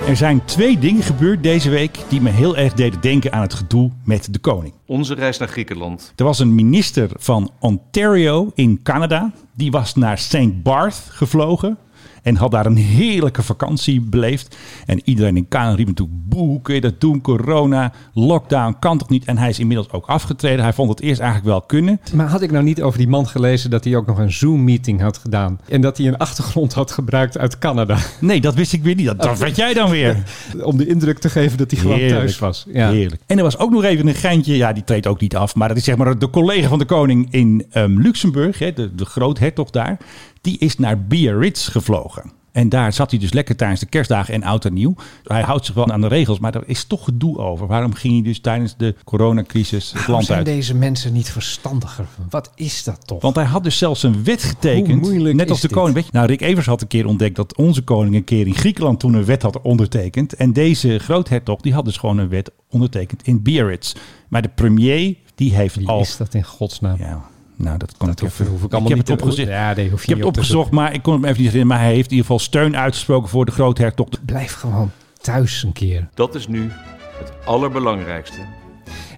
Er 0.06 0.16
zijn 0.16 0.44
twee 0.44 0.78
dingen 0.78 1.02
gebeurd 1.02 1.42
deze 1.42 1.70
week 1.70 1.98
die 2.08 2.20
me 2.20 2.30
heel 2.30 2.56
erg 2.56 2.72
deden 2.72 3.00
denken 3.00 3.32
aan 3.32 3.40
het 3.40 3.54
gedoe 3.54 3.90
met 4.04 4.32
de 4.32 4.38
koning. 4.38 4.74
Onze 4.86 5.14
reis 5.14 5.38
naar 5.38 5.48
Griekenland. 5.48 6.12
Er 6.16 6.24
was 6.24 6.38
een 6.38 6.54
minister 6.54 7.10
van 7.14 7.50
Ontario 7.58 8.50
in 8.54 8.80
Canada. 8.82 9.32
Die 9.54 9.70
was 9.70 9.94
naar 9.94 10.18
St. 10.18 10.62
Barth 10.62 11.02
gevlogen. 11.08 11.78
En 12.26 12.36
had 12.36 12.50
daar 12.50 12.66
een 12.66 12.76
heerlijke 12.76 13.42
vakantie 13.42 14.00
beleefd. 14.00 14.56
En 14.86 15.00
iedereen 15.04 15.36
in 15.36 15.48
Canada 15.48 15.76
riep 15.76 15.86
natuurlijk... 15.86 16.18
Boe, 16.28 16.46
hoe 16.46 16.62
kun 16.62 16.74
je 16.74 16.80
dat 16.80 17.00
doen? 17.00 17.20
Corona, 17.20 17.92
lockdown, 18.14 18.76
kan 18.78 18.98
toch 18.98 19.08
niet? 19.08 19.24
En 19.24 19.38
hij 19.38 19.48
is 19.48 19.58
inmiddels 19.58 19.90
ook 19.90 20.06
afgetreden. 20.06 20.62
Hij 20.62 20.72
vond 20.72 20.90
het 20.90 21.00
eerst 21.00 21.20
eigenlijk 21.20 21.50
wel 21.50 21.60
kunnen. 21.60 22.00
Maar 22.14 22.28
had 22.28 22.42
ik 22.42 22.50
nou 22.50 22.64
niet 22.64 22.82
over 22.82 22.98
die 22.98 23.08
man 23.08 23.26
gelezen 23.26 23.70
dat 23.70 23.84
hij 23.84 23.96
ook 23.96 24.06
nog 24.06 24.18
een 24.18 24.32
Zoom-meeting 24.32 25.00
had 25.00 25.18
gedaan? 25.18 25.60
En 25.68 25.80
dat 25.80 25.96
hij 25.96 26.06
een 26.06 26.16
achtergrond 26.16 26.72
had 26.72 26.90
gebruikt 26.90 27.38
uit 27.38 27.58
Canada? 27.58 27.98
Nee, 28.20 28.40
dat 28.40 28.54
wist 28.54 28.72
ik 28.72 28.82
weer 28.82 28.94
niet. 28.94 29.06
Dat, 29.06 29.22
dat 29.22 29.38
weet 29.38 29.56
jij 29.56 29.74
dan 29.74 29.90
weer. 29.90 30.22
Om 30.62 30.76
de 30.76 30.86
indruk 30.86 31.18
te 31.18 31.30
geven 31.30 31.58
dat 31.58 31.70
hij 31.70 31.80
gewoon 31.80 31.96
Heerlijk. 31.96 32.20
thuis 32.20 32.38
was. 32.38 32.66
Ja. 32.72 32.90
Heerlijk. 32.90 33.22
En 33.26 33.36
er 33.36 33.42
was 33.42 33.58
ook 33.58 33.70
nog 33.70 33.84
even 33.84 34.06
een 34.06 34.14
geintje. 34.14 34.56
Ja, 34.56 34.72
die 34.72 34.84
treedt 34.84 35.06
ook 35.06 35.20
niet 35.20 35.36
af. 35.36 35.54
Maar 35.54 35.68
dat 35.68 35.76
is 35.76 35.84
zeg 35.84 35.96
maar 35.96 36.18
de 36.18 36.30
collega 36.30 36.68
van 36.68 36.78
de 36.78 36.84
koning 36.84 37.26
in 37.30 37.66
ehm, 37.70 37.98
Luxemburg. 38.00 38.58
Hè, 38.58 38.72
de, 38.72 38.94
de 38.94 39.04
groothertog 39.04 39.70
daar. 39.70 39.98
Die 40.46 40.58
is 40.58 40.78
naar 40.78 41.06
Biarritz 41.06 41.70
gevlogen. 41.70 42.32
En 42.52 42.68
daar 42.68 42.92
zat 42.92 43.10
hij 43.10 43.20
dus 43.20 43.32
lekker 43.32 43.56
tijdens 43.56 43.80
de 43.80 43.86
kerstdagen 43.86 44.34
en 44.34 44.42
oud 44.42 44.64
en 44.64 44.72
nieuw. 44.72 44.94
Hij 45.22 45.42
houdt 45.42 45.66
zich 45.66 45.74
wel 45.74 45.90
aan 45.90 46.00
de 46.00 46.06
regels, 46.06 46.38
maar 46.38 46.54
er 46.54 46.62
is 46.66 46.84
toch 46.84 47.04
gedoe 47.04 47.38
over. 47.38 47.66
Waarom 47.66 47.94
ging 47.94 48.12
hij 48.12 48.22
dus 48.22 48.40
tijdens 48.40 48.76
de 48.76 48.94
coronacrisis 49.04 49.92
het 49.92 50.06
land 50.06 50.24
zijn 50.24 50.38
uit? 50.38 50.46
deze 50.46 50.74
mensen 50.74 51.12
niet 51.12 51.30
verstandiger? 51.30 52.06
Wat 52.30 52.50
is 52.54 52.84
dat 52.84 53.06
toch? 53.06 53.22
Want 53.22 53.34
hij 53.34 53.44
had 53.44 53.64
dus 53.64 53.78
zelfs 53.78 54.02
een 54.02 54.24
wet 54.24 54.42
getekend. 54.42 55.34
Net 55.34 55.50
als 55.50 55.60
de 55.60 55.68
koning. 55.68 55.94
Weet 55.94 56.04
je, 56.04 56.10
nou, 56.12 56.26
Rick 56.26 56.40
Evers 56.40 56.66
had 56.66 56.80
een 56.80 56.88
keer 56.88 57.06
ontdekt 57.06 57.36
dat 57.36 57.56
onze 57.56 57.82
koning 57.82 58.14
een 58.14 58.24
keer 58.24 58.46
in 58.46 58.54
Griekenland 58.54 59.00
toen 59.00 59.14
een 59.14 59.24
wet 59.24 59.42
had 59.42 59.60
ondertekend. 59.60 60.34
En 60.34 60.52
deze 60.52 60.98
groothertog 60.98 61.60
die 61.60 61.72
had 61.72 61.84
dus 61.84 61.96
gewoon 61.96 62.18
een 62.18 62.28
wet 62.28 62.50
ondertekend 62.70 63.22
in 63.22 63.42
Biarritz. 63.42 63.94
Maar 64.28 64.42
de 64.42 64.50
premier 64.54 65.16
die 65.34 65.54
heeft 65.54 65.76
Wie 65.76 65.88
al. 65.88 66.00
is 66.00 66.16
dat 66.16 66.34
in 66.34 66.44
godsnaam? 66.44 66.98
Ja, 66.98 67.28
nou 67.56 67.78
dat 67.78 67.96
kan 67.96 68.06
Dat 68.08 68.16
ik 68.16 68.28
hoef, 68.28 68.40
even. 68.40 68.52
hoef 68.52 68.62
ik 68.62 68.72
allemaal 68.72 68.88
heb 68.88 68.98
niet 68.98 69.08
het 69.08 69.18
te 69.18 69.24
opgezocht. 69.24 69.48
Ja, 69.48 69.74
nee, 69.74 69.90
hoef 69.90 70.00
Ik 70.00 70.06
je 70.06 70.14
heb 70.14 70.24
het 70.24 70.36
opgezocht, 70.36 70.70
maar 70.70 70.94
ik 70.94 71.02
kon 71.02 71.12
hem 71.12 71.24
even 71.24 71.42
niet 71.42 71.50
herinneren. 71.52 71.66
Maar 71.66 71.86
hij 71.86 71.94
heeft 71.94 72.10
in 72.10 72.16
ieder 72.16 72.26
geval 72.26 72.38
steun 72.38 72.76
uitgesproken 72.76 73.28
voor 73.28 73.44
de 73.44 73.52
groothertog. 73.52 74.08
Blijf 74.24 74.54
gewoon 74.54 74.90
thuis 75.20 75.62
een 75.62 75.72
keer. 75.72 76.08
Dat 76.14 76.34
is 76.34 76.48
nu 76.48 76.70
het 77.18 77.32
allerbelangrijkste. 77.44 78.38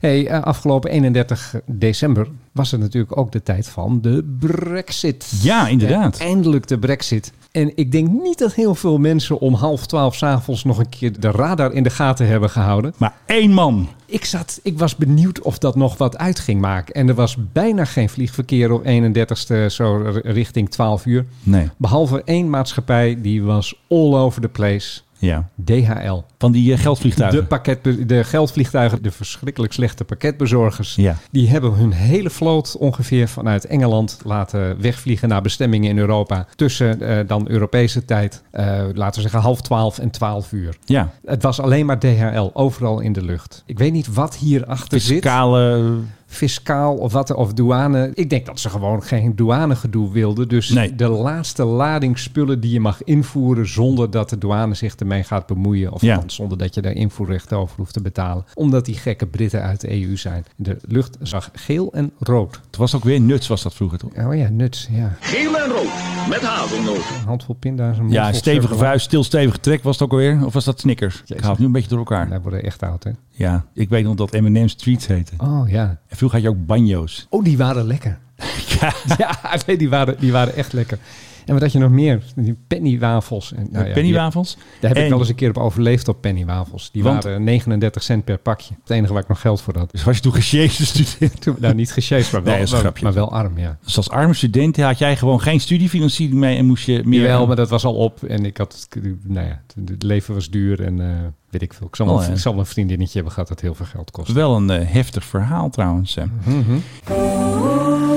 Hey, 0.00 0.26
eh, 0.26 0.42
afgelopen 0.42 0.90
31 0.90 1.54
december 1.66 2.28
was 2.52 2.70
het 2.70 2.80
natuurlijk 2.80 3.16
ook 3.16 3.32
de 3.32 3.42
tijd 3.42 3.68
van 3.68 4.00
de 4.00 4.36
Brexit. 4.38 5.30
Ja, 5.42 5.68
inderdaad. 5.68 6.18
Eh, 6.18 6.26
eindelijk 6.26 6.66
de 6.66 6.78
Brexit. 6.78 7.32
En 7.58 7.72
ik 7.74 7.92
denk 7.92 8.08
niet 8.08 8.38
dat 8.38 8.54
heel 8.54 8.74
veel 8.74 8.98
mensen 8.98 9.38
om 9.38 9.54
half 9.54 9.86
twaalf 9.86 10.14
s'avonds 10.14 10.64
nog 10.64 10.78
een 10.78 10.88
keer 10.88 11.20
de 11.20 11.30
radar 11.30 11.72
in 11.72 11.82
de 11.82 11.90
gaten 11.90 12.26
hebben 12.26 12.50
gehouden. 12.50 12.94
Maar 12.96 13.14
één 13.26 13.52
man. 13.52 13.88
Ik, 14.06 14.24
zat, 14.24 14.60
ik 14.62 14.78
was 14.78 14.96
benieuwd 14.96 15.40
of 15.40 15.58
dat 15.58 15.76
nog 15.76 15.96
wat 15.96 16.18
uit 16.18 16.38
ging 16.38 16.60
maken. 16.60 16.94
En 16.94 17.08
er 17.08 17.14
was 17.14 17.36
bijna 17.52 17.84
geen 17.84 18.08
vliegverkeer 18.08 18.72
op 18.72 18.84
31ste, 18.84 19.66
zo 19.66 20.02
richting 20.22 20.70
12 20.70 21.06
uur. 21.06 21.24
Nee. 21.42 21.68
Behalve 21.76 22.22
één 22.24 22.50
maatschappij, 22.50 23.18
die 23.20 23.42
was 23.42 23.74
all 23.88 24.14
over 24.14 24.40
the 24.40 24.48
place. 24.48 25.00
Ja. 25.18 25.48
DHL. 25.64 26.20
Van 26.38 26.52
die 26.52 26.72
eh, 26.72 26.78
geldvliegtuigen. 26.78 27.40
De, 27.40 27.46
pakket, 27.46 27.84
de 28.08 28.24
geldvliegtuigen, 28.24 29.02
de 29.02 29.10
verschrikkelijk 29.10 29.72
slechte 29.72 30.04
pakketbezorgers. 30.04 30.94
Ja. 30.94 31.16
Die 31.30 31.48
hebben 31.48 31.72
hun 31.72 31.92
hele 31.92 32.30
vloot 32.30 32.76
ongeveer 32.78 33.28
vanuit 33.28 33.64
Engeland 33.64 34.20
laten 34.24 34.80
wegvliegen 34.80 35.28
naar 35.28 35.42
bestemmingen 35.42 35.90
in 35.90 35.98
Europa. 35.98 36.46
Tussen 36.54 37.00
eh, 37.00 37.26
dan 37.26 37.48
Europese 37.48 38.04
tijd, 38.04 38.42
eh, 38.50 38.64
laten 38.94 39.14
we 39.14 39.20
zeggen 39.20 39.40
half 39.40 39.60
twaalf 39.60 39.98
en 39.98 40.10
twaalf 40.10 40.52
uur. 40.52 40.76
Ja. 40.84 41.12
Het 41.24 41.42
was 41.42 41.60
alleen 41.60 41.86
maar 41.86 41.98
DHL, 41.98 42.50
overal 42.52 43.00
in 43.00 43.12
de 43.12 43.22
lucht. 43.22 43.62
Ik 43.66 43.78
weet 43.78 43.92
niet 43.92 44.14
wat 44.14 44.36
hierachter 44.36 45.00
zit. 45.00 45.12
Fiscale. 45.12 45.96
Fiscaal 46.30 46.96
of 46.96 47.12
wat, 47.12 47.34
of 47.34 47.52
douane. 47.52 48.10
Ik 48.14 48.30
denk 48.30 48.46
dat 48.46 48.60
ze 48.60 48.70
gewoon 48.70 49.02
geen 49.02 49.36
douanegedoe 49.36 50.12
wilden. 50.12 50.48
Dus 50.48 50.68
Nee. 50.68 50.94
de 50.94 51.08
laatste 51.08 51.64
lading 51.64 52.18
spullen 52.18 52.60
die 52.60 52.72
je 52.72 52.80
mag 52.80 53.04
invoeren 53.04 53.68
zonder 53.68 54.10
dat 54.10 54.30
de 54.30 54.38
douane 54.38 54.74
zich 54.74 54.94
ermee 54.94 55.22
gaat 55.22 55.46
bemoeien. 55.46 55.92
Of 55.92 56.02
Ja. 56.02 56.22
zonder 56.26 56.58
dat 56.58 56.74
je 56.74 56.82
daar 56.82 56.92
invoerrechten 56.92 57.56
over 57.56 57.76
hoeft 57.76 57.92
te 57.92 58.02
betalen. 58.02 58.44
Omdat 58.54 58.84
die 58.84 58.94
gekke 58.94 59.26
Britten 59.26 59.62
uit 59.62 59.80
de 59.80 59.92
EU 60.02 60.16
zijn. 60.16 60.44
De 60.56 60.76
lucht 60.88 61.16
zag 61.22 61.50
geel 61.52 61.92
en 61.92 62.12
rood. 62.18 62.60
Het 62.66 62.76
was 62.76 62.94
ook 62.94 63.04
weer 63.04 63.20
nuts, 63.20 63.46
was 63.48 63.62
dat 63.62 63.74
vroeger 63.74 63.98
toch? 63.98 64.10
Oh 64.26 64.36
ja, 64.36 64.48
nuts, 64.48 64.88
ja. 64.90 65.16
Geel 65.20 65.58
en 65.58 65.68
rood. 65.70 65.86
met 66.28 66.40
hazelnoot. 66.40 66.96
Een 66.96 67.26
handvol 67.26 67.54
pinda's. 67.54 67.98
Een 67.98 68.10
Ja, 68.10 68.32
stevige 68.32 68.74
vuist, 68.74 69.04
stil 69.04 69.24
stevige 69.24 69.60
trek 69.60 69.82
was 69.82 69.94
het 69.98 70.04
ook 70.04 70.10
alweer. 70.10 70.44
Of 70.46 70.52
was 70.52 70.64
dat 70.64 70.80
Snickers? 70.80 71.22
Ik 71.26 71.40
haal 71.40 71.50
het 71.50 71.58
nu 71.58 71.66
een 71.66 71.72
beetje 71.72 71.88
door 71.88 71.98
elkaar. 71.98 72.28
Wij 72.28 72.40
worden 72.40 72.62
echt 72.62 72.82
oud, 72.82 73.04
hè? 73.04 73.10
Ja, 73.38 73.64
ik 73.74 73.88
weet 73.88 74.04
nog 74.04 74.14
dat 74.14 74.32
M&M's 74.32 74.74
Treats 74.74 75.06
heette. 75.06 75.32
Oh, 75.38 75.68
ja. 75.68 76.00
En 76.06 76.16
vroeger 76.16 76.38
had 76.40 76.48
je 76.48 76.56
ook 76.56 76.66
banjo's. 76.66 77.26
Oh, 77.30 77.44
die 77.44 77.56
waren 77.56 77.86
lekker. 77.86 78.18
Ja. 78.80 78.92
Ja, 79.18 79.38
nee, 79.66 79.76
die 79.78 79.88
waren, 79.88 80.16
die 80.18 80.32
waren 80.32 80.54
echt 80.54 80.72
lekker. 80.72 80.98
En 81.46 81.54
wat 81.54 81.62
had 81.62 81.72
je 81.72 81.78
nog 81.78 81.90
meer? 81.90 82.22
Die 82.36 82.56
pennywafels. 82.66 83.52
En, 83.54 83.68
nou 83.70 83.86
ja, 83.86 83.92
Pennywafels. 83.92 84.54
die- 84.54 84.64
Daar 84.80 84.90
heb 84.94 85.02
ik 85.04 85.08
wel 85.10 85.18
eens 85.18 85.28
een 85.28 85.34
keer 85.34 85.48
op 85.48 85.58
overleefd 85.58 86.08
op 86.08 86.20
pennywafels. 86.20 86.90
Die 86.92 87.02
Want- 87.02 87.24
waren 87.24 87.44
39 87.44 88.02
cent 88.02 88.24
per 88.24 88.38
pakje. 88.38 88.74
Het 88.80 88.90
enige 88.90 89.12
waar 89.12 89.22
ik 89.22 89.28
nog 89.28 89.40
geld 89.40 89.60
voor 89.60 89.78
had. 89.78 89.90
Dus 89.90 90.04
was 90.04 90.16
je 90.16 90.22
toen 90.22 90.32
gesjezen 90.32 90.86
student? 90.86 91.40
Toen, 91.40 91.56
nou, 91.58 91.74
niet 91.74 91.92
gesjeest, 91.92 92.32
maar 92.32 92.42
wel, 92.42 92.54
Nee, 92.54 92.92
maar, 93.02 93.12
wel 93.12 93.32
arm, 93.32 93.58
ja. 93.58 93.78
Dus 93.84 93.96
als 93.96 94.10
arme 94.10 94.34
student 94.34 94.76
had 94.76 94.98
jij 94.98 95.16
gewoon 95.16 95.40
geen 95.40 95.60
studiefinanciering 95.60 96.38
mee 96.38 96.56
en 96.56 96.66
moest 96.66 96.86
je 96.86 97.02
meer... 97.04 97.20
Jawel, 97.20 97.46
maar 97.46 97.56
dat 97.56 97.68
was 97.68 97.84
al 97.84 97.94
op. 97.94 98.22
En 98.22 98.44
ik 98.44 98.56
had, 98.56 98.88
nou 99.22 99.46
ja, 99.46 99.62
het 99.86 100.02
leven 100.02 100.34
was 100.34 100.50
duur 100.50 100.82
en 100.84 101.00
eh, 101.00 101.06
weet 101.50 101.62
ik 101.62 101.72
veel. 101.74 101.86
Ik 101.86 101.96
zal, 101.96 102.06
wel, 102.06 102.14
Oh, 102.14 102.22
ja. 102.22 102.28
ik 102.30 102.38
zal 102.38 102.52
wel 102.52 102.60
een 102.60 102.66
vriendinnetje 102.66 103.14
hebben 103.14 103.32
gehad 103.32 103.48
dat 103.48 103.60
heel 103.60 103.74
veel 103.74 103.86
geld 103.86 104.10
kost. 104.10 104.32
Wel 104.32 104.56
een 104.56 104.70
eh, 104.70 104.88
heftig 104.90 105.24
verhaal 105.24 105.70
trouwens. 105.70 106.16
Mhm. 106.44 108.07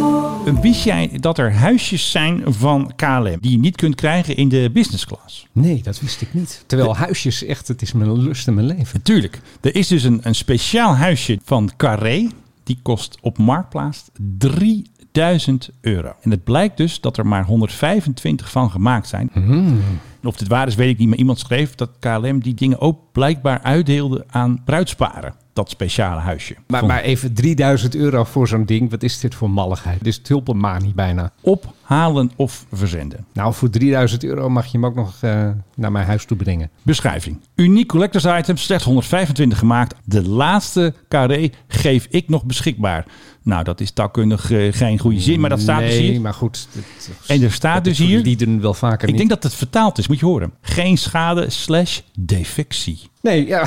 Wist 0.46 0.84
jij 0.84 1.18
dat 1.20 1.38
er 1.38 1.54
huisjes 1.54 2.12
zijn 2.12 2.44
van 2.46 2.92
KLM 2.96 3.38
die 3.40 3.52
je 3.52 3.58
niet 3.58 3.76
kunt 3.76 3.96
krijgen 3.96 4.36
in 4.36 4.50
de 4.50 4.70
business 4.74 5.06
class? 5.06 5.48
Nee, 5.52 5.84
dat 5.84 6.00
wist 6.00 6.22
ik 6.22 6.34
niet. 6.34 6.64
Terwijl 6.68 6.96
huisjes 6.96 7.44
echt, 7.44 7.68
het 7.68 7.82
is 7.82 7.94
mijn 7.94 8.22
lust 8.22 8.48
in 8.48 8.54
mijn 8.54 8.68
leven. 8.68 8.90
Natuurlijk. 8.94 9.42
Er 9.62 9.76
is 9.76 9.88
dus 9.88 10.04
een, 10.04 10.20
een 10.24 10.36
speciaal 10.36 10.96
huisje 10.96 11.40
van 11.44 11.72
Carré. 11.78 12.28
Die 12.64 12.80
kost 12.82 13.18
op 13.22 13.38
Marktplaats 13.38 14.04
3000 14.38 15.70
euro. 15.82 16.14
En 16.22 16.32
het 16.32 16.44
blijkt 16.44 16.78
dus 16.78 17.02
dat 17.02 17.18
er 17.18 17.28
maar 17.28 17.46
125 17.46 18.52
van 18.52 18.72
gemaakt 18.72 19.08
zijn. 19.08 19.30
Hmm. 19.34 19.80
Of 20.24 20.36
dit 20.36 20.48
waar 20.48 20.68
is, 20.68 20.76
weet 20.76 20.90
ik 20.90 20.98
niet. 20.98 21.08
Maar 21.08 21.18
iemand 21.18 21.40
schreef 21.40 21.76
dat 21.76 21.90
KLM 22.00 22.40
die 22.40 22.54
dingen 22.54 22.80
ook 22.80 23.00
blijkbaar 23.12 23.62
uitdeelde 23.62 24.24
aan 24.28 24.62
bruidsparen. 24.66 25.34
Dat 25.54 25.70
speciale 25.70 26.20
huisje. 26.20 26.56
Maar, 26.68 26.86
maar 26.86 27.02
even 27.02 27.34
3000 27.34 27.96
euro 27.96 28.24
voor 28.24 28.48
zo'n 28.48 28.66
ding. 28.66 28.90
Wat 28.92 29.04
is 29.04 29.20
dit 29.20 29.36
voor 29.36 29.50
malligheid? 29.50 29.98
Dit 29.98 30.08
is 30.08 30.20
tulpenmanie 30.22 30.94
bijna. 30.94 31.32
Ophalen 31.42 32.32
of 32.36 32.66
verzenden. 32.74 33.26
Nou, 33.34 33.54
voor 33.54 33.70
3000 33.70 34.24
euro 34.24 34.50
mag 34.50 34.66
je 34.66 34.72
hem 34.72 34.86
ook 34.86 34.96
nog 34.96 35.18
eh, 35.22 35.50
naar 35.76 35.92
mijn 35.92 36.06
huis 36.06 36.26
toe 36.26 36.38
brengen. 36.38 36.70
Beschrijving. 36.82 37.40
Uniek 37.56 37.88
collectors 37.88 38.26
item, 38.26 38.58
slechts 38.58 38.86
125 38.86 39.58
gemaakt. 39.60 39.96
De 40.06 40.28
laatste 40.30 40.94
carré 41.10 41.50
geef 41.68 42.08
ik 42.10 42.30
nog 42.30 42.44
beschikbaar. 42.44 43.06
Nou, 43.44 43.64
dat 43.64 43.80
is 43.82 43.92
taalkundig 43.92 44.52
eh, 44.52 44.74
geen 44.74 45.00
goede 45.00 45.20
zin, 45.20 45.40
maar 45.40 45.50
dat 45.50 45.60
staat 45.60 45.80
nee, 45.80 45.90
dus 46.00 46.10
hier. 46.10 46.22
maar 46.22 46.34
goed. 46.34 46.68
dit- 46.74 47.12
En 47.28 47.42
er 47.44 47.52
staat 47.52 47.84
dus 47.84 47.98
hier... 47.98 48.24
Die 48.24 48.36
doen 48.38 48.62
wel 48.62 48.74
vaker 48.74 49.02
Ik 49.02 49.08
niet. 49.08 49.18
denk 49.18 49.30
dat 49.30 49.44
het 49.44 49.54
vertaald 49.54 49.98
is, 49.98 50.08
moet 50.08 50.20
je 50.20 50.26
horen. 50.26 50.54
Geen 50.62 50.98
schade 50.98 51.50
slash 51.50 52.00
defectie. 52.20 53.00
Nee, 53.22 53.48
ja. 53.48 53.66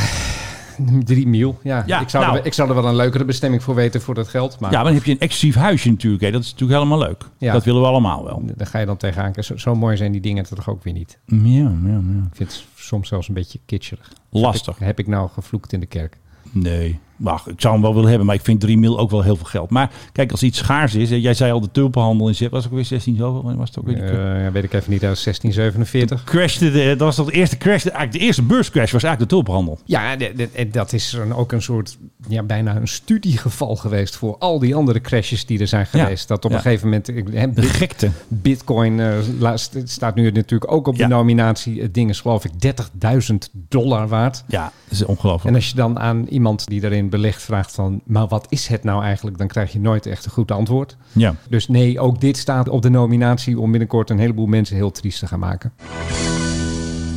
3 1.04 1.26
mil. 1.26 1.58
Ja, 1.62 1.82
Ja, 1.86 2.00
ik, 2.00 2.08
zou 2.08 2.24
nou. 2.24 2.38
er, 2.38 2.46
ik 2.46 2.52
zou 2.52 2.68
er 2.68 2.74
wel 2.74 2.86
een 2.86 2.96
leukere 2.96 3.24
bestemming 3.24 3.62
voor 3.62 3.74
weten 3.74 4.00
voor 4.00 4.14
dat 4.14 4.28
geld. 4.28 4.58
Maar 4.60 4.70
Ja, 4.70 4.76
maar 4.76 4.84
dan 4.84 4.94
heb 4.94 5.04
je 5.04 5.12
een 5.12 5.18
exclusief 5.18 5.54
huisje 5.54 5.90
natuurlijk. 5.90 6.22
Hè. 6.22 6.30
Dat 6.30 6.42
is 6.42 6.50
natuurlijk 6.52 6.80
helemaal 6.80 7.06
leuk. 7.08 7.24
Ja. 7.38 7.52
Dat 7.52 7.64
willen 7.64 7.80
we 7.80 7.86
allemaal 7.86 8.24
wel. 8.24 8.42
daar 8.56 8.66
ga 8.66 8.78
je 8.78 8.86
dan 8.86 8.96
tegenaan. 8.96 9.32
Zo, 9.38 9.56
zo 9.56 9.74
mooi 9.74 9.96
zijn 9.96 10.12
die 10.12 10.20
dingen 10.20 10.44
toch 10.44 10.68
ook 10.68 10.84
weer 10.84 10.92
niet. 10.92 11.18
Ja, 11.26 11.36
ja, 11.52 11.72
ja. 11.84 12.26
Ik 12.30 12.36
vind 12.36 12.52
het 12.52 12.64
soms 12.74 13.08
zelfs 13.08 13.28
een 13.28 13.34
beetje 13.34 13.58
kitscherig. 13.66 14.12
Lastig. 14.30 14.66
Heb 14.66 14.80
ik, 14.80 14.86
heb 14.86 14.98
ik 14.98 15.06
nou 15.06 15.28
gevloekt 15.30 15.72
in 15.72 15.80
de 15.80 15.86
kerk? 15.86 16.16
Nee, 16.50 17.00
wacht, 17.16 17.48
ik 17.48 17.60
zou 17.60 17.72
hem 17.74 17.82
wel 17.82 17.92
willen 17.94 18.08
hebben, 18.08 18.26
maar 18.26 18.34
ik 18.36 18.44
vind 18.44 18.60
3 18.60 18.78
mil 18.78 18.98
ook 18.98 19.10
wel 19.10 19.22
heel 19.22 19.36
veel 19.36 19.44
geld. 19.46 19.70
Maar 19.70 19.90
kijk, 20.12 20.30
als 20.30 20.42
iets 20.42 20.58
schaars 20.58 20.94
is, 20.94 21.08
jij 21.08 21.34
zei 21.34 21.52
al 21.52 21.60
de 21.60 21.70
tulpenhandel 21.70 22.28
in 22.28 22.48
was 22.50 22.66
ook 22.66 22.72
weer 22.72 22.84
16 22.84 23.16
zoveel? 23.16 23.56
Was 23.56 23.68
het 23.68 23.78
ook 23.78 23.86
weer 23.86 24.02
Eh, 24.02 24.42
ja, 24.44 24.52
weet 24.52 24.64
ik 24.64 24.72
even 24.72 24.90
niet, 24.92 25.04
uit 25.04 25.22
1647. 25.24 26.24
crashte 26.24 26.70
de, 26.70 26.84
dat 26.88 26.98
was 26.98 27.14
toch 27.16 27.26
de 27.26 27.32
eerste 27.32 27.56
crash, 27.58 27.82
eigenlijk 27.84 28.12
de 28.12 28.18
eerste 28.18 28.42
beurscrash 28.42 28.92
was 28.92 29.02
eigenlijk 29.02 29.30
de 29.30 29.36
tulpenhandel. 29.36 29.78
Ja, 29.84 30.16
en 30.52 30.70
dat 30.70 30.92
is 30.92 31.12
een, 31.12 31.34
ook 31.34 31.52
een 31.52 31.62
soort, 31.62 31.98
ja, 32.28 32.42
bijna 32.42 32.76
een 32.76 32.88
studiegeval 32.88 33.76
geweest 33.76 34.16
voor 34.16 34.36
al 34.38 34.58
die 34.58 34.74
andere 34.74 35.00
crashes 35.00 35.46
die 35.46 35.58
er 35.60 35.66
zijn 35.68 35.86
Ja. 35.92 36.00
geweest. 36.02 36.28
Dat 36.28 36.44
op 36.44 36.50
Ja. 36.50 36.56
een 36.56 36.62
gegeven 36.62 36.84
moment, 36.88 37.08
ik- 37.08 37.28
hè, 37.32 37.52
De 37.52 37.62
gekte. 37.62 38.10
Bitcoin 38.28 39.00
eh, 39.00 39.52
staat 39.84 40.14
nu 40.14 40.30
natuurlijk 40.30 40.72
ook 40.72 40.86
op 40.86 40.96
de 40.96 41.06
nominatie. 41.06 41.82
Het 41.82 41.94
ding 41.94 42.10
is 42.10 42.20
geloof 42.20 42.44
ik 42.44 42.50
30.000 42.60 43.50
dollar 43.68 44.08
waard. 44.08 44.44
Ja, 44.46 44.62
dat 44.84 44.92
is 44.92 45.04
ongelooflijk. 45.04 45.44
En 45.48 45.54
als 45.54 45.68
je 45.68 45.74
dan 45.74 45.98
aan 45.98 46.26
iemand 46.28 46.66
die 46.66 46.80
daarin 46.80 47.03
belegt 47.10 47.42
vraagt 47.42 47.72
van, 47.74 48.00
maar 48.04 48.28
wat 48.28 48.46
is 48.48 48.66
het 48.66 48.84
nou 48.84 49.02
eigenlijk? 49.02 49.38
Dan 49.38 49.46
krijg 49.46 49.72
je 49.72 49.80
nooit 49.80 50.06
echt 50.06 50.24
een 50.24 50.30
goed 50.30 50.50
antwoord. 50.50 50.96
Ja. 51.12 51.34
Dus 51.48 51.68
nee, 51.68 52.00
ook 52.00 52.20
dit 52.20 52.36
staat 52.36 52.68
op 52.68 52.82
de 52.82 52.88
nominatie 52.88 53.60
om 53.60 53.70
binnenkort 53.70 54.10
een 54.10 54.18
heleboel 54.18 54.46
mensen 54.46 54.76
heel 54.76 54.90
triest 54.90 55.18
te 55.18 55.26
gaan 55.26 55.38
maken. 55.38 55.72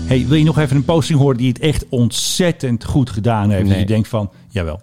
Hey, 0.08 0.28
wil 0.28 0.38
je 0.38 0.44
nog 0.44 0.58
even 0.58 0.76
een 0.76 0.86
posting 0.86 1.20
horen 1.20 1.38
die 1.38 1.48
het 1.48 1.60
echt 1.60 1.86
ontzettend 1.90 2.84
goed 2.84 3.10
gedaan 3.10 3.50
heeft? 3.50 3.64
Nee. 3.64 3.72
Dat 3.72 3.80
je 3.80 3.86
denkt 3.86 4.08
van, 4.08 4.32
jawel. 4.50 4.82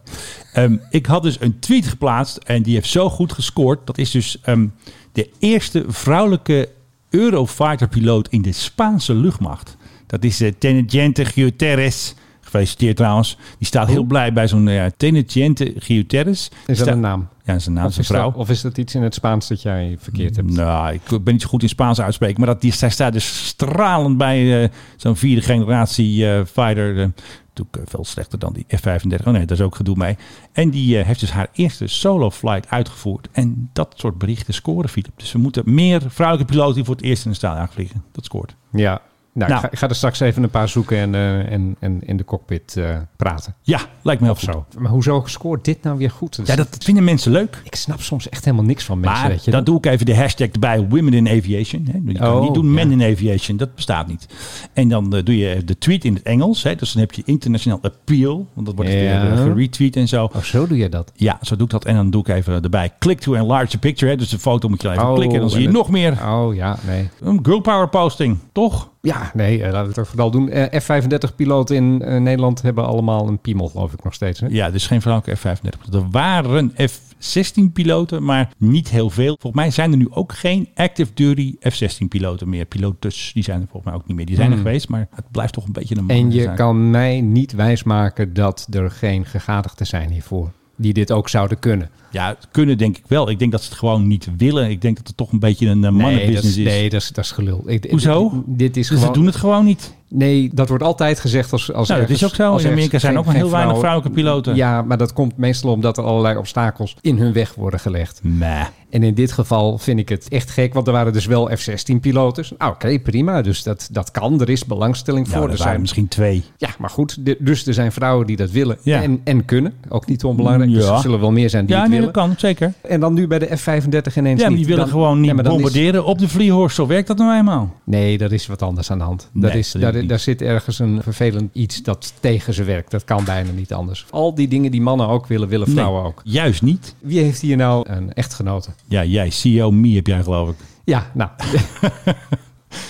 Ehm, 0.53 0.77
ik 0.91 1.07
had 1.07 1.23
dus 1.23 1.41
een 1.41 1.59
tweet 1.59 1.87
geplaatst 1.87 2.37
en 2.37 2.63
die 2.63 2.75
heeft 2.75 2.89
zo 2.89 3.11
goed 3.11 3.33
gescoord. 3.33 3.87
Dat 3.87 3.99
is 3.99 4.11
dus 4.11 4.41
ehm, 4.43 4.67
de 5.13 5.31
eerste 5.39 5.85
vrouwelijke 5.89 6.69
Eurofighter-piloot 7.11 8.29
in 8.29 8.43
de 8.43 8.53
Spaanse 8.53 9.15
luchtmacht. 9.15 9.77
Dat 10.07 10.25
is 10.25 10.41
uh, 10.41 10.53
Teniente 10.59 11.25
Guterres. 11.25 12.15
Gefeliciteerd 12.55 12.97
trouwens. 12.97 13.37
Die 13.59 13.67
staat 13.67 13.89
heel 13.89 14.03
blij 14.05 14.33
bij 14.33 14.49
zo'n 14.49 14.67
uh, 14.67 14.85
Teniente 14.97 15.73
Guterres. 15.77 16.49
Oh. 16.53 16.59
Is 16.67 16.79
dat 16.79 16.87
een 16.87 17.01
naam? 17.01 17.29
Ja, 17.45 17.53
een 17.53 17.73
naam. 17.73 17.91
Zijn 17.91 18.07
dat, 18.07 18.17
vrouw. 18.17 18.33
of 18.33 18.51
is 18.51 18.61
dat 18.61 18.79
iets 18.79 18.95
in 18.95 19.03
het 19.03 19.15
Spaans 19.15 19.49
dat 19.49 19.63
jij 19.63 19.97
verkeerd 20.01 20.37
hebt? 20.37 20.51
Nou, 20.51 20.93
ik 20.95 21.25
ben 21.25 21.33
niet 21.33 21.43
zo 21.43 21.49
goed 21.49 21.63
in 21.63 21.69
Spaans 21.69 22.01
uitspreken. 22.01 22.39
Maar 22.41 22.49
dat, 22.49 22.61
die, 22.61 22.73
zij 22.73 22.91
staat 22.91 23.13
dus 23.13 23.47
stralend 23.47 24.17
bij 24.19 24.63
eh, 24.63 24.69
zo'n 24.97 25.17
vierde 25.17 25.43
generatie 25.43 26.31
eh, 26.31 26.45
fighter. 26.45 27.01
eh, 27.01 27.07
natuurlijk 27.49 27.77
eh, 27.77 27.83
veel 27.87 28.05
slechter 28.05 28.39
dan 28.39 28.53
die 28.53 28.67
F-35. 28.77 29.27
Oh 29.27 29.33
nee, 29.33 29.47
daar 29.47 29.59
is 29.59 29.65
ook 29.65 29.75
gedoe 29.77 29.97
mee. 29.97 30.17
En 30.53 30.71
die 30.71 30.99
eh, 30.99 31.07
heeft 31.07 31.21
dus 31.21 31.31
haar 31.33 31.49
eerste 31.53 31.87
solo 31.87 32.31
flight 32.31 32.71
uitgevoerd. 32.71 33.29
En 33.33 33.71
dat 33.73 33.93
soort 33.97 34.19
berichten 34.19 34.55
scoren, 34.55 34.89
Philip. 34.89 35.13
Dus 35.17 35.33
we 35.33 35.39
moeten 35.39 35.63
meer 35.67 36.03
vrouwelijke 36.07 36.53
piloten 36.53 36.75
die 36.75 36.85
voor 36.85 36.95
het 36.95 37.05
eerst 37.05 37.25
in 37.25 37.31
de 37.31 37.37
staal 37.37 37.67
vliegen. 37.71 38.05
Dat 38.13 38.25
scoort. 38.25 38.57
Ja. 38.73 39.01
Nou, 39.35 39.51
Nou. 39.51 39.63
Ik, 39.63 39.67
ga, 39.67 39.73
ik 39.73 39.79
ga 39.79 39.89
er 39.89 39.95
straks 39.95 40.21
even 40.21 40.43
een 40.43 40.51
paar 40.51 40.69
zoeken 40.69 40.97
en, 40.99 41.15
eh, 41.15 41.53
en, 41.53 41.77
en 41.79 42.01
in 42.07 42.17
de 42.17 42.25
cockpit 42.25 42.77
eh, 42.77 42.97
praten. 43.17 43.55
Ja, 43.63 43.81
lijkt 44.03 44.21
me 44.21 44.27
heel 44.27 44.37
Of 44.37 44.43
goed. 44.43 44.53
zo. 44.75 44.81
Maar 44.81 44.91
hoezo 44.91 45.23
scoort 45.27 45.65
dit 45.65 45.83
nou 45.83 45.99
weer 45.99 46.11
goed? 46.11 46.41
Ja, 46.45 46.57
dat 46.57 46.77
vinden 46.81 47.05
mensen 47.05 47.33
leuk. 47.33 47.61
Ik 47.65 47.75
snap 47.75 48.01
soms 48.01 48.29
echt 48.29 48.45
helemaal 48.45 48.67
niks 48.67 48.85
van 48.85 49.01
mensen, 49.01 49.21
Maar 49.21 49.31
weet 49.31 49.45
je. 49.45 49.51
dan 49.51 49.65
doe 49.65 49.77
ik 49.77 49.87
even 49.87 50.07
de 50.07 50.17
hashtag 50.17 50.49
erbij 50.49 50.81
Women 50.89 51.13
in 51.15 51.29
Aviation. 51.29 51.89
Hè. 51.93 51.99
Je 52.13 52.19
kan 52.19 52.33
Oh, 52.37 52.43
niet 52.43 52.55
doen 52.55 52.65
ja. 52.67 52.71
Men 52.71 52.91
in 53.01 53.03
Aviation, 53.13 53.57
dat 53.57 53.75
bestaat 53.75 54.07
niet. 54.07 54.27
En 54.73 54.89
dan 54.89 55.15
eh, 55.17 55.25
doe 55.25 55.37
je 55.39 55.65
de 55.65 55.79
tweet 55.79 56.05
in 56.05 56.15
het 56.15 56.23
Engels. 56.23 56.63
Hè. 56.63 56.75
Dus 56.75 56.93
dan 56.93 57.03
heb 57.03 57.13
je 57.13 57.23
internationaal 57.25 57.79
appeal. 57.83 58.47
Want 58.55 58.67
dat 58.67 58.75
wordt 58.77 58.91
Ja. 58.93 58.99
weer 58.99 59.37
geretweet 59.37 59.97
en 59.97 60.09
zo. 60.09 60.25
Oh, 60.25 60.43
zo 60.43 60.67
doe 60.67 60.77
je 60.79 60.89
dat. 60.89 61.13
Ja, 61.15 61.39
zo 61.43 61.55
doe 61.57 61.65
ik 61.65 61.71
dat. 61.73 61.85
En 61.85 61.95
dan 61.95 62.11
doe 62.11 62.21
ik 62.21 62.29
even 62.29 62.63
erbij 62.63 62.91
click 62.99 63.21
to 63.21 63.35
enlarge 63.35 63.77
a 63.77 63.79
picture. 63.79 64.11
Hè. 64.11 64.17
Dus 64.17 64.29
de 64.29 64.39
foto 64.39 64.69
moet 64.69 64.83
je 64.83 64.91
even 64.91 65.03
Oh, 65.09 65.15
klikken. 65.15 65.35
En 65.35 65.41
dan 65.41 65.51
zie 65.51 65.63
je 65.63 65.69
nog 65.69 65.91
meer 65.91 66.13
Oh 66.27 66.55
ja, 66.55 66.77
nee. 66.87 67.09
een 67.21 67.39
girl 67.43 67.61
power 67.61 67.89
posting. 67.89 68.39
Toch? 68.53 68.93
Ja, 69.05 69.31
nee, 69.35 69.57
eh, 69.63 69.65
laten 69.65 69.83
we 69.83 69.89
het 69.89 69.99
ook 69.99 70.07
vooral 70.07 70.31
doen. 70.31 70.49
Eh, 70.49 70.81
F-35-piloten 70.81 71.77
in 71.77 72.03
eh, 72.03 72.21
Nederland 72.21 72.63
hebben 72.63 72.87
allemaal 72.87 73.29
een 73.29 73.39
piemel, 73.39 73.69
geloof 73.69 73.93
ik 73.93 74.05
nog 74.05 74.15
steeds. 74.15 74.41
Hè? 74.41 74.47
Ja, 74.51 74.71
dus 74.71 74.87
geen 74.87 75.01
vrouwelijke 75.03 75.41
F-35. 75.41 75.93
Er 75.95 76.11
waren 76.11 76.73
F-16 76.89 77.73
piloten, 77.73 78.25
maar 78.25 78.51
niet 78.59 78.89
heel 78.89 79.11
veel. 79.11 79.37
Volgens 79.41 79.63
mij 79.63 79.71
zijn 79.71 79.91
er 79.91 79.97
nu 79.97 80.07
ook 80.11 80.33
geen 80.33 80.69
active 80.75 81.11
duty 81.15 81.55
F-16 81.61 82.09
piloten 82.09 82.49
meer. 82.49 82.65
Pilotes, 82.65 83.31
die 83.35 83.43
zijn 83.43 83.61
er 83.61 83.67
volgens 83.71 83.85
mij 83.93 84.01
ook 84.01 84.07
niet 84.07 84.17
meer. 84.17 84.27
Die 84.27 84.37
zijn 84.37 84.49
er 84.51 84.55
Hmm. 84.57 84.65
geweest, 84.65 84.89
maar 84.89 85.09
het 85.15 85.31
blijft 85.31 85.53
toch 85.53 85.67
een 85.67 85.73
beetje 85.73 85.97
een 85.97 86.09
En 86.09 86.31
je 86.31 86.43
zaak. 86.43 86.57
kan 86.57 86.91
mij 86.91 87.21
niet 87.21 87.53
wijsmaken 87.53 88.35
dat 88.35 88.67
er 88.71 88.91
geen 88.91 89.25
gegadigden 89.27 89.87
zijn 89.87 90.11
hiervoor. 90.11 90.51
Die 90.77 90.93
dit 90.93 91.13
ook 91.13 91.29
zouden 91.29 91.59
kunnen. 91.59 91.91
Ja, 92.11 92.37
kunnen 92.51 92.79
denk 92.79 92.97
ik 92.97 93.05
wel. 93.07 93.31
Ik 93.31 93.39
denk 93.39 93.53
dat 93.53 93.63
ze 93.63 93.69
het 93.69 93.79
gewoon 93.79 94.07
niet 94.07 94.29
willen. 94.37 94.71
Ik 94.71 94.81
denk 94.83 94.97
dat 94.97 95.07
het 95.07 95.17
toch 95.17 95.33
een 95.33 95.39
beetje 95.39 95.67
een 95.69 95.77
uh, 95.77 95.83
Nee, 95.83 95.91
dat 95.93 96.01
mannenbusiness 96.01 96.45
is, 96.49 96.57
is. 96.57 96.65
nee 96.65 96.91
dat, 96.91 97.01
is, 97.01 97.09
dat 97.09 97.25
is 97.25 97.31
gelul. 97.31 97.63
Ik- 97.67 97.91
Hoezo? 97.91 98.31
Dit, 98.47 98.59
dit 98.59 98.77
is 98.77 98.89
Dus 98.89 98.99
gewoon... 98.99 99.15
ze 99.15 99.19
doen 99.21 99.27
het 99.27 99.37
gewoon 99.37 99.65
niet. 99.65 99.95
Nee, 100.17 100.51
dat 100.55 100.69
wordt 100.69 100.85
altijd 100.85 101.21
gezegd 101.21 101.53
als, 101.53 101.73
als 101.73 101.89
Nou, 101.89 102.01
dat 102.01 102.11
is 102.11 102.25
ook 102.25 102.35
zo. 102.35 102.51
als 102.53 102.65
In 102.65 102.71
Amerika 102.71 102.99
zijn 102.99 103.13
geen- 103.13 103.21
ook 103.21 103.27
maar 103.27 103.35
heel 103.35 103.51
weinig 103.51 103.79
vrouwelijke 103.79 104.15
piloten. 104.15 104.55
Ja, 104.55 104.83
maar 104.83 104.99
dat 104.99 105.13
komt 105.13 105.37
meestal 105.37 105.71
omdat 105.73 105.99
er 105.99 106.05
allerlei 106.05 106.37
obstakels 106.37 106.97
in 107.01 107.19
hun 107.19 107.33
weg 107.33 107.55
worden 107.55 107.81
gelegd. 107.81 108.21
Meh. 108.23 108.65
En 108.91 109.03
in 109.03 109.15
dit 109.15 109.33
geval 109.33 109.79
vind 109.79 109.99
ik 109.99 110.09
het 110.09 110.29
echt 110.29 110.51
gek, 110.51 110.75
want 110.75 110.87
er 110.87 110.93
waren 110.93 111.13
dus 111.13 111.27
wel 111.27 111.51
F-16-piloten. 111.57 112.45
Nou, 112.59 112.73
oké, 112.73 112.99
prima. 112.99 113.43
Dus 113.43 113.63
dat, 113.63 113.89
dat 113.93 114.11
kan. 114.11 114.41
Er 114.41 114.49
is 114.51 114.65
belangstelling 114.65 115.27
Nou, 115.27 115.39
voor. 115.39 115.47
er 115.47 115.53
er 115.53 115.63
zijn 115.63 115.81
misschien 115.81 116.09
twee. 116.09 116.45
Ja, 116.57 116.69
maar 116.79 116.91
goed. 116.91 117.17
de- 117.27 117.37
dus 117.41 117.67
er 117.67 117.75
zijn 117.75 117.93
vrouwen 117.93 118.27
die 118.27 118.37
dat 118.37 118.51
willen 118.51 118.79
Ja. 118.83 119.03
en, 119.03 119.21
en 119.25 119.45
kunnen. 119.45 119.73
Ook 119.89 120.07
niet 120.07 120.25
onbelangrijk. 120.25 120.71
Dus 120.73 120.85
Ja. 120.87 120.93
er 120.95 120.99
zullen 121.01 121.21
wel 121.21 121.33
meer 121.33 121.51
zijn 121.51 121.67
die 121.67 121.75
Ja, 121.75 121.81
het 121.81 121.91
nee, 121.91 121.99
willen. 121.99 122.15
dat 122.15 122.25
kan. 122.25 122.35
Zeker. 122.39 122.73
En 122.83 123.01
dan 123.01 123.15
nu 123.15 123.27
bij 123.27 123.39
de 123.39 123.57
F-35 123.57 124.17
ineens 124.17 124.41
Ja, 124.41 124.49
niet. 124.49 124.57
die 124.57 124.67
willen 124.67 124.81
Dan- 124.83 124.91
gewoon 124.93 125.21
niet 125.21 125.31
Ja, 125.31 125.43
is- 125.43 125.49
bombarderen 125.49 126.05
op 126.05 126.19
de 126.19 126.29
vliehorst. 126.29 126.77
Zo 126.77 126.87
werkt 126.87 127.07
dat 127.07 127.19
nou 127.19 127.39
eenmaal. 127.39 127.73
Nee, 127.85 128.19
dat 128.19 128.33
is 128.33 128.47
wat 128.47 128.63
anders 128.63 128.91
aan 128.91 128.99
de 128.99 129.05
hand. 129.05 129.29
Nee, 129.33 129.43
dat 129.43 129.55
is, 129.55 129.73
dat 129.73 129.95
daar, 130.07 130.19
zit 130.19 130.43
ergens 130.43 130.79
een 130.79 131.03
vervelend 131.03 131.51
iets 131.53 131.83
dat 131.83 132.13
tegen 132.21 132.55
ze 132.55 132.65
werkt. 132.65 132.91
Dat 132.91 133.05
kan 133.05 133.25
bijna 133.25 133.51
niet 133.51 133.73
anders. 133.73 134.07
Al 134.11 134.35
die 134.35 134.49
dingen 134.49 134.71
die 134.71 134.81
mannen 134.81 135.09
ook 135.09 135.27
willen, 135.27 135.49
willen 135.49 135.69
vrouwen 135.71 136.03
Nee, 136.03 136.11
ook. 136.11 136.21
Juist 136.25 136.63
niet. 136.63 136.95
Wie 137.01 137.21
heeft 137.21 137.41
hier 137.41 137.57
nou 137.57 137.89
een 137.91 138.13
echtgenote? 138.13 138.71
Ja, 138.89 139.05
jij, 139.05 139.31
CEO 139.31 139.71
Me 139.71 139.95
heb 139.95 140.07
jij 140.07 140.23
geloof 140.23 140.49
ik. 140.49 140.57
Ja, 140.85 141.11
nou, 141.15 141.31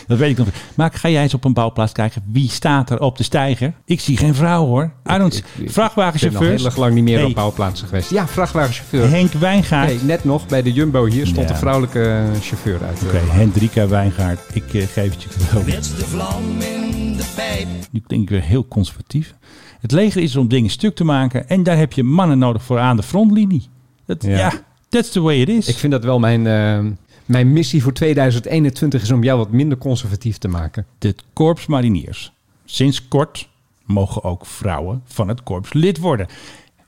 Dat 0.07 0.19
weet 0.19 0.31
ik 0.31 0.39
nog. 0.39 0.49
Maar 0.75 0.91
ga 0.95 1.09
jij 1.09 1.23
eens 1.23 1.35
op 1.35 1.45
een 1.45 1.53
bouwplaats 1.53 1.93
kijken. 1.93 2.23
Wie 2.33 2.51
staat 2.51 2.91
er 2.91 3.01
op 3.01 3.17
de 3.17 3.23
stijger? 3.23 3.73
Ik 3.85 4.01
zie 4.01 4.17
geen 4.17 4.35
vrouw 4.35 4.67
hoor. 4.67 4.93
I 5.13 5.19
don't 5.19 5.37
ik- 5.37 5.45
ben 6.33 6.43
heel 6.43 6.65
erg 6.65 6.77
lang 6.77 6.95
niet 6.95 7.05
meer 7.05 7.19
Hey, 7.19 7.27
op 7.27 7.35
bouwplaatsen 7.35 7.89
geweest. 7.89 8.11
Ja, 8.11 8.27
vrachtwagenchauffeur. 8.29 9.09
Henk 9.11 9.33
Wijngaard. 9.33 9.89
Nee, 9.89 9.99
net 10.03 10.25
nog 10.25 10.47
bij 10.47 10.63
de 10.63 10.73
Jumbo 10.73 11.05
hier 11.07 11.27
stond 11.27 11.49
Ja. 11.49 11.53
een 11.55 11.59
vrouwelijke 11.61 12.23
chauffeur 12.41 12.83
uit. 12.85 13.03
Oké, 13.07 13.19
Hendrika 13.19 13.89
Wijngaard. 13.89 14.41
Ik 14.53 14.75
eh, 14.75 14.87
geef 14.87 15.13
het 15.13 15.23
je 15.23 15.29
cadeau. 15.29 15.65
de 15.71 15.83
vlam 15.83 16.43
in 16.61 16.91
de 16.91 17.04
pijp. 17.35 17.69
Nu 17.91 18.03
denk 18.07 18.23
ik 18.23 18.29
weer 18.29 18.43
heel 18.43 18.69
conservatief. 18.69 19.35
Het 19.81 19.93
leger 19.93 20.23
is 20.23 20.35
er 20.35 20.41
om 20.41 20.49
dingen 20.49 20.71
stuk 20.71 20.95
te 20.95 21.05
maken. 21.05 21.49
En 21.49 21.63
daar 21.63 21.77
heb 21.77 21.93
je 21.93 22.03
mannen 22.03 22.39
nodig 22.39 22.63
voor 22.63 22.79
aan 22.79 22.97
de 22.97 23.03
frontlinie. 23.03 23.69
Dat, 24.07 24.23
Ja. 24.23 24.37
ja. 24.37 24.53
that's 24.89 25.11
the 25.11 25.21
way 25.21 25.41
it 25.41 25.49
is. 25.49 25.69
Ik 25.69 25.77
vind 25.77 25.93
dat 25.93 26.05
wel 26.05 26.19
mijn, 26.19 26.47
eh, 26.47 26.93
mijn 27.25 27.53
missie 27.53 27.83
voor 27.83 27.93
2021 27.93 29.03
is 29.03 29.11
om 29.11 29.23
jou 29.23 29.39
wat 29.39 29.51
minder 29.51 29.79
conservatief 29.79 30.39
te 30.39 30.49
maken. 30.49 30.87
De 30.99 31.15
korps 31.33 31.67
mariniers. 31.67 32.33
Sinds 32.65 33.09
kort 33.09 33.49
mogen 33.85 34.23
ook 34.23 34.47
vrouwen 34.47 35.03
van 35.05 35.29
het 35.29 35.43
korps 35.43 35.73
lid 35.73 35.99
worden. 35.99 36.27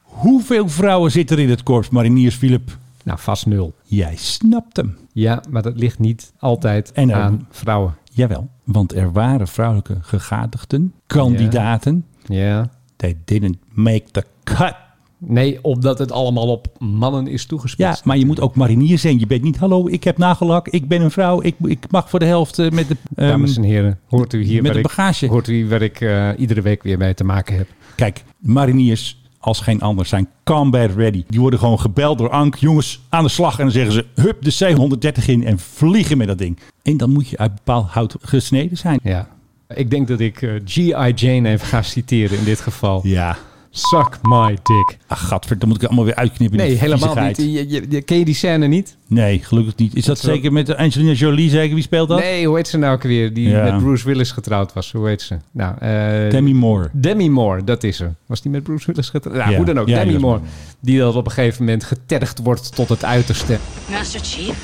Hoeveel 0.03 0.69
vrouwen 0.69 1.11
zitten 1.11 1.37
er 1.37 1.43
in 1.43 1.51
het 1.51 1.63
korps 1.63 1.89
mariniers, 1.89 2.35
Philip? 2.35 2.79
Nou, 3.05 3.19
vast 3.19 3.47
nul. 3.47 3.75
Jij 3.85 4.17
snapt 4.17 4.77
hem. 4.77 4.97
Ja, 5.13 5.43
maar 5.51 5.63
dat 5.63 5.77
ligt 5.79 5.99
niet 5.99 6.33
altijd 6.39 6.93
En 6.93 7.15
aan 7.15 7.47
vrouwen. 7.51 7.95
Jawel, 8.17 8.49
want 8.65 8.95
er 8.95 9.13
waren 9.13 9.49
vrouwelijke 9.49 9.97
gegadigden, 10.01 10.93
kandidaten. 11.07 12.05
Ja. 12.27 12.71
They 12.97 13.17
didn't 13.25 13.57
make 13.73 14.05
the 14.11 14.25
cut. 14.45 14.75
Nee, 15.19 15.59
omdat 15.65 15.99
het 15.99 16.13
allemaal 16.13 16.49
op 16.51 16.67
mannen 16.79 17.27
is 17.27 17.43
Ja, 17.43 17.49
toegespitst. 17.49 18.05
maar 18.05 18.17
je 18.17 18.27
moet 18.27 18.41
ook 18.41 18.55
marinier 18.55 18.99
zijn. 18.99 19.19
Je 19.19 19.27
bent 19.27 19.43
niet, 19.43 19.57
hallo, 19.57 19.89
ik 19.89 20.05
heb 20.05 20.19
nagellak, 20.19 20.69
ik 20.69 20.89
ben 20.89 21.01
een 21.03 21.11
vrouw, 21.11 21.43
ik, 21.43 21.55
ik 21.65 21.91
mag 21.91 22.11
voor 22.11 22.19
de 22.19 22.25
helft 22.25 22.59
eh, 22.59 22.71
met 22.71 22.89
de... 22.89 22.97
ehm, 23.17 23.29
Dames 23.29 23.57
en 23.57 23.63
heren, 23.63 23.99
hoort 24.09 24.33
u 24.33 24.43
hier 24.43 24.55
met 24.63 24.67
waar 24.67 24.71
een 24.71 24.77
ik, 24.77 24.83
bagage. 24.87 25.27
hoort 25.27 25.49
u 25.49 25.69
waar 25.69 25.83
ik 25.83 26.01
eh, 26.01 26.29
iedere 26.37 26.61
week 26.63 26.83
weer 26.83 26.99
mee 26.99 27.15
te 27.15 27.25
maken 27.25 27.57
heb. 27.57 27.69
Kijk, 27.97 28.25
mariniers 28.39 29.23
als 29.47 29.61
geen 29.61 29.81
ander 29.81 30.07
zijn 30.07 30.29
combat 30.45 30.91
ready. 30.97 31.25
Die 31.29 31.41
worden 31.41 31.59
gewoon 31.59 31.81
gebeld 31.81 32.19
door 32.19 32.31
Ank. 32.31 32.55
Jongens, 32.55 33.01
aan 33.09 33.25
de 33.25 33.31
slag. 33.31 33.59
En 33.59 33.65
dan 33.65 33.73
zeggen 33.73 33.93
ze, 33.93 34.05
hup 34.15 34.43
de 34.43 34.75
C-130 35.21 35.25
in 35.25 35.45
en 35.45 35.59
vliegen 35.59 36.19
met 36.19 36.27
dat 36.27 36.39
ding. 36.39 36.59
En 36.83 36.97
dan 36.97 37.11
moet 37.11 37.29
je 37.29 37.39
uit 37.39 37.55
bepaald 37.55 37.91
hout 37.91 38.17
gesneden 38.21 38.77
zijn. 38.77 39.01
Ja. 39.03 39.29
Ik 39.69 39.91
denk 39.91 40.09
dat 40.09 40.21
ik 40.21 40.43
eh, 40.43 40.51
G.I. 40.65 41.13
Jane 41.15 41.49
even 41.49 41.67
ga 41.67 41.83
citeren 41.83 42.39
in 42.39 42.45
dit 42.45 42.61
geval. 42.61 43.01
Ja. 43.03 43.37
Suck 43.79 44.19
my 44.23 44.49
dick. 44.63 44.97
Ach, 45.07 45.29
gadver, 45.29 45.59
dan 45.59 45.69
moet 45.69 45.77
ik 45.77 45.83
het 45.83 45.91
allemaal 45.91 46.09
weer 46.09 46.19
uitknippen. 46.23 46.59
Nee, 46.59 46.75
helemaal 46.77 47.15
niet. 47.15 47.37
Je, 47.37 47.69
je- 47.69 47.87
je- 47.89 48.03
ken 48.03 48.19
je 48.19 48.25
die 48.25 48.35
scène 48.35 48.67
niet? 48.67 48.97
Nee, 49.07 49.39
gelukkig 49.43 49.77
niet. 49.77 49.95
Is 49.95 50.05
dat 50.05 50.07
Dat 50.07 50.17
is 50.17 50.23
wel- 50.23 50.35
zeker 50.35 50.53
met 50.53 50.77
Angelina 50.77 51.13
Jolie? 51.13 51.51
Zeker? 51.51 51.75
Wie 51.75 51.83
speelt 51.85 52.09
dat? 52.09 52.19
Nee, 52.19 52.47
hoe 52.47 52.57
heet 52.57 52.69
ze 52.69 52.79
nou 52.79 52.95
ook 52.95 53.03
weer? 53.03 53.35
Die 53.35 53.49
Ja. 53.49 53.63
met 53.63 53.79
Bruce 53.83 54.07
Willis 54.07 54.31
getrouwd 54.31 54.73
was. 54.73 54.93
Hoe 54.93 55.09
heet 55.09 55.23
ze? 55.23 55.37
Nou, 55.51 55.75
eh, 55.79 56.31
Demi 56.31 56.55
Moore. 56.55 56.89
Demi 56.93 57.31
Moore, 57.31 57.65
dat 57.65 57.83
is 57.85 57.97
ze. 57.97 58.09
Was 58.27 58.43
die 58.43 58.51
met 58.51 58.63
Bruce 58.63 58.87
Willis 58.87 59.09
getrouwd? 59.09 59.37
Ja, 59.37 59.49
Ja. 59.51 59.57
hoe 59.57 59.67
dan 59.67 59.79
ook. 59.81 59.89
Ja, 59.89 60.05
Demi 60.05 60.19
Moore. 60.19 60.41
Die 60.81 60.99
dat 60.99 61.15
op 61.15 61.27
een 61.27 61.33
gegeven 61.33 61.65
moment 61.65 61.85
getergd 61.85 62.39
wordt 62.43 62.75
tot 62.75 62.89
het 62.89 63.05
uiterste. 63.05 63.59
Master 63.91 64.21
Chief, 64.21 64.57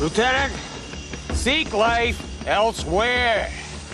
Lieutenant, 0.00 0.50
seek 1.34 1.66
life 1.72 2.22
elsewhere. 2.44 3.46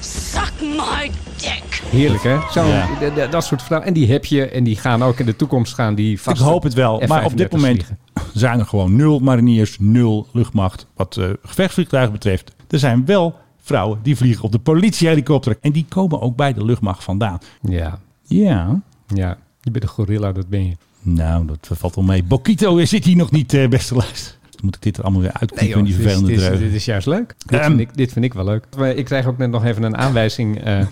Suck 0.04 0.52
my 0.60 1.10
dick. 1.36 1.82
Heerlijk, 1.90 2.22
hè? 2.22 2.38
Zo, 2.52 2.64
Ja. 2.66 3.26
dat 3.26 3.44
soort 3.44 3.62
vrouwen. 3.62 3.88
En 3.88 3.94
die 3.94 4.10
heb 4.12 4.24
je. 4.24 4.48
En 4.48 4.64
die 4.64 4.76
gaan 4.76 5.02
ook 5.02 5.18
in 5.18 5.26
de 5.26 5.36
toekomst 5.36 5.74
gaan 5.74 5.94
die 5.94 6.20
vast. 6.20 6.40
Ik 6.40 6.46
hoop 6.46 6.62
het 6.62 6.74
wel. 6.74 7.02
Maar 7.06 7.24
op 7.24 7.36
dit 7.36 7.46
F-35's 7.46 7.54
moment 7.62 7.84
vliegen. 7.84 7.98
zijn 8.42 8.58
er 8.58 8.66
gewoon 8.66 8.96
nul 8.96 9.18
mariniers, 9.18 9.76
nul 9.80 10.26
luchtmacht. 10.32 10.86
Wat 10.96 11.16
eh, 11.16 11.26
gevechtsvliegtuigen 11.42 12.12
betreft. 12.12 12.52
Er 12.70 12.78
zijn 12.78 13.04
wel 13.04 13.34
vrouwen 13.62 13.98
die 14.02 14.16
vliegen 14.16 14.44
op 14.44 14.52
de 14.52 14.58
politiehelikopter. 14.58 15.56
En 15.60 15.72
die 15.72 15.86
komen 15.88 16.20
ook 16.20 16.36
bij 16.36 16.52
de 16.52 16.64
luchtmacht 16.64 17.04
vandaan. 17.04 17.38
Ja, 17.62 17.98
Ja. 18.26 18.80
ja. 19.06 19.36
Je 19.60 19.70
bent 19.70 19.84
een 19.84 19.90
gorilla, 19.90 20.32
dat 20.32 20.48
ben 20.48 20.66
je. 20.66 20.76
Nou, 21.00 21.46
dat 21.46 21.68
valt 21.78 21.94
wel 21.94 22.04
mee. 22.04 22.22
Bokito 22.24 22.84
zit 22.84 23.04
hier 23.04 23.16
nog 23.16 23.30
niet, 23.30 23.54
eh, 23.54 23.68
beste 23.68 23.94
luister. 23.94 24.34
Dan 24.56 24.64
moet 24.64 24.74
ik 24.76 24.82
dit 24.82 24.96
er 24.96 25.02
allemaal 25.02 25.20
weer 25.22 25.32
uitknippen 25.32 25.78
in 25.78 25.84
die 25.84 25.94
dit, 25.96 26.02
vervelende 26.02 26.32
is, 26.32 26.40
dit, 26.42 26.52
is, 26.52 26.58
dit 26.58 26.72
is 26.72 26.84
juist 26.84 27.06
leuk. 27.06 27.34
Dit, 27.46 27.60
vind 27.64 27.80
ik, 27.80 27.96
dit 27.96 28.12
vind 28.12 28.24
ik 28.24 28.34
wel 28.34 28.44
leuk. 28.44 28.64
Maar 28.76 28.90
Ik 28.90 29.04
krijg 29.04 29.26
ook 29.26 29.38
net 29.38 29.50
nog 29.50 29.64
even 29.64 29.82
een 29.82 29.96
aanwijzing. 29.96 30.60
eh, 30.64 30.86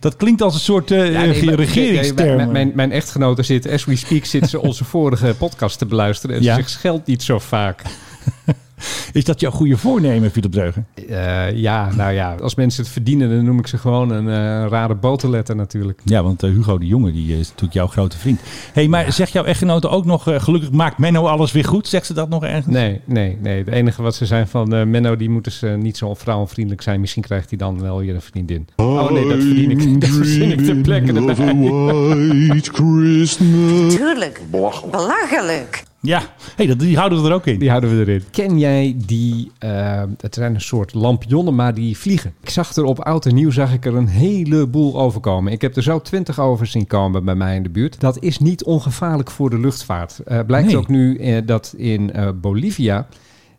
Dat 0.00 0.16
klinkt 0.16 0.42
als 0.42 0.54
een 0.54 0.60
soort 0.60 0.90
eh 0.90 1.12
Ja, 1.12 1.24
nee, 1.24 1.44
maar- 1.44 1.54
regeringsterm. 1.54 2.26
nee, 2.26 2.36
Mijn, 2.36 2.50
mijn, 2.52 2.72
mijn 2.74 2.92
echtgenote 2.92 3.42
zit, 3.42 3.68
as 3.70 3.84
we 3.84 3.96
speak, 3.96 4.24
zit 4.24 4.48
ze 4.48 4.60
onze 4.60 4.84
vorige 4.94 5.34
podcast 5.38 5.78
te 5.78 5.86
beluisteren. 5.86 6.36
En 6.36 6.42
Ja. 6.42 6.54
ze 6.54 6.60
zegt, 6.60 6.70
scheldt 6.70 7.06
niet 7.06 7.22
zo 7.22 7.38
vaak. 7.38 7.82
Is 9.12 9.24
dat 9.24 9.40
jouw 9.40 9.50
goede 9.50 9.76
voornemen, 9.76 10.30
Philip 10.30 10.52
Dreugen? 10.52 10.86
Eh, 11.08 11.52
ja, 11.52 11.94
nou 11.94 12.12
ja, 12.12 12.34
als 12.42 12.54
mensen 12.54 12.82
het 12.82 12.92
verdienen, 12.92 13.30
dan 13.30 13.44
noem 13.44 13.58
ik 13.58 13.66
ze 13.66 13.78
gewoon 13.78 14.10
een 14.10 14.28
eh, 14.28 14.70
rare 14.70 14.94
boterletter 14.94 15.56
natuurlijk. 15.56 16.00
Ja, 16.04 16.22
want 16.22 16.42
eh, 16.42 16.50
Hugo 16.50 16.78
de 16.78 16.86
Jonge 16.86 17.12
die, 17.12 17.38
is 17.38 17.48
natuurlijk 17.48 17.72
jouw 17.72 17.86
grote 17.86 18.18
vriend. 18.18 18.40
hey, 18.72 18.88
maar 18.88 19.12
zegt 19.12 19.32
jouw 19.32 19.44
echtgenote 19.44 19.88
ook 19.88 20.04
nog... 20.04 20.22
gelukkig 20.22 20.70
maakt 20.70 20.98
Menno 20.98 21.26
alles 21.26 21.52
weer 21.52 21.64
goed? 21.64 21.88
Zegt 21.88 22.06
ze 22.06 22.14
dat 22.14 22.28
nog 22.28 22.44
ergens? 22.44 22.66
Nee, 22.66 23.00
nee, 23.04 23.38
nee. 23.40 23.58
Het 23.58 23.68
enige 23.68 24.02
wat 24.02 24.14
ze 24.14 24.26
zijn 24.26 24.48
van 24.48 24.74
eh, 24.74 24.84
Menno, 24.84 25.16
die 25.16 25.30
moeten 25.30 25.52
ze 25.52 25.66
niet 25.66 25.96
zo 25.96 26.14
vrouwenvriendelijk 26.14 26.82
zijn. 26.82 27.00
Misschien 27.00 27.22
krijgt 27.22 27.48
hij 27.48 27.58
dan 27.58 27.80
wel 27.80 27.98
weer 27.98 28.14
een 28.14 28.22
vriendin. 28.22 28.68
Oh 28.76 29.10
nee, 29.10 29.28
dat 29.28 29.38
verdien 29.38 29.70
ik. 29.70 30.00
Dat 30.00 30.10
verzin 30.10 30.50
ik 30.50 30.64
ter 30.64 30.76
plekke 30.76 31.12
erbij. 31.12 31.54
Tuurlijk. 33.88 34.40
Belachelijk. 34.50 35.88
Ja, 36.02 36.22
hey, 36.56 36.66
dat, 36.66 36.78
die 36.78 36.96
houden 36.96 37.22
we 37.22 37.28
er 37.28 37.34
ook 37.34 37.46
in. 37.46 37.58
Die 37.58 37.68
houden 37.68 37.90
we 37.90 38.00
erin. 38.04 38.22
Ken 38.30 38.58
jij 38.58 38.96
die, 39.06 39.50
eh, 39.58 40.02
het 40.20 40.34
zijn 40.34 40.54
een 40.54 40.60
soort 40.60 40.94
lampionnen, 40.94 41.54
maar 41.54 41.74
die 41.74 41.98
vliegen. 41.98 42.34
Ik 42.42 42.50
zag 42.50 42.74
er 42.76 42.84
op 42.84 42.98
oud 43.00 43.26
en 43.26 43.34
nieuw, 43.34 43.50
zag 43.50 43.72
ik 43.72 43.84
er 43.86 43.94
een 43.94 44.06
heleboel 44.08 45.00
overkomen. 45.00 45.52
Ik 45.52 45.60
heb 45.60 45.76
er 45.76 45.82
zo 45.82 46.00
twintig 46.00 46.38
over 46.40 46.66
zien 46.66 46.86
komen 46.86 47.24
bij 47.24 47.34
mij 47.34 47.56
in 47.56 47.62
de 47.62 47.68
buurt. 47.70 48.00
Dat 48.00 48.22
is 48.22 48.38
niet 48.38 48.64
ongevaarlijk 48.64 49.30
voor 49.30 49.50
de 49.50 49.58
luchtvaart. 49.58 50.18
Eh, 50.18 50.40
blijkt 50.46 50.66
Nee. 50.66 50.76
ook 50.76 50.88
nu 50.88 51.16
eh, 51.16 51.36
dat 51.46 51.74
in 51.76 52.12
eh, 52.12 52.28
Bolivia 52.40 53.06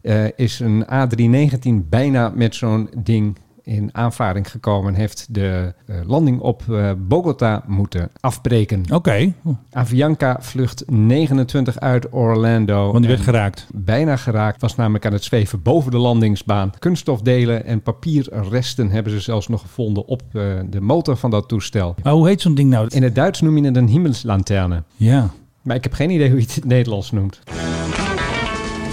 eh, 0.01 0.23
is 0.35 0.59
een 0.59 0.85
A319 0.85 1.89
bijna 1.89 2.31
met 2.35 2.55
zo'n 2.55 2.89
ding 2.97 3.37
in 3.63 3.89
aanvaring 3.91 4.51
gekomen. 4.51 4.93
Heeft 4.93 5.27
de 5.29 5.73
eh, 5.85 5.95
landing 6.05 6.39
op 6.39 6.63
eh, 6.69 6.91
Bogota 6.97 7.63
moeten 7.67 8.09
afbreken. 8.19 8.83
Oké, 8.93 9.33
Avianca 9.71 10.37
vlucht 10.39 10.83
29 10.87 11.79
uit 11.79 12.13
Orlando. 12.13 12.85
want 12.91 12.99
die 12.99 13.07
werd 13.07 13.21
geraakt. 13.21 13.67
bijna 13.73 14.15
geraakt. 14.15 14.61
Was 14.61 14.75
namelijk 14.75 15.05
aan 15.05 15.13
het 15.13 15.23
zweven 15.23 15.61
boven 15.61 15.91
de 15.91 15.97
landingsbaan. 15.97 16.71
Kunststofdelen 16.79 17.65
en 17.65 17.81
papierresten 17.81 18.89
hebben 18.89 19.11
ze 19.11 19.19
zelfs 19.19 19.47
nog 19.47 19.61
gevonden 19.61 20.05
op 20.05 20.21
eh, 20.33 20.43
de 20.69 20.81
motor 20.81 21.17
van 21.17 21.29
dat 21.29 21.47
toestel. 21.47 21.95
Maar 22.03 22.13
hoe 22.13 22.27
heet 22.27 22.41
zo'n 22.41 22.55
ding 22.55 22.69
nou? 22.69 22.87
In 22.89 23.03
het 23.03 23.15
Duits 23.15 23.41
noem 23.41 23.57
je 23.57 23.65
het 23.65 23.75
een 23.75 23.89
hemelslaterne. 23.89 24.83
Ja. 24.95 25.29
Maar 25.61 25.75
ik 25.75 25.83
heb 25.83 25.93
geen 25.93 26.09
idee 26.09 26.29
hoe 26.29 26.37
je 26.37 26.43
het 26.43 26.55
in 26.55 26.61
het 26.61 26.71
Nederlands 26.71 27.11
noemt. 27.11 27.39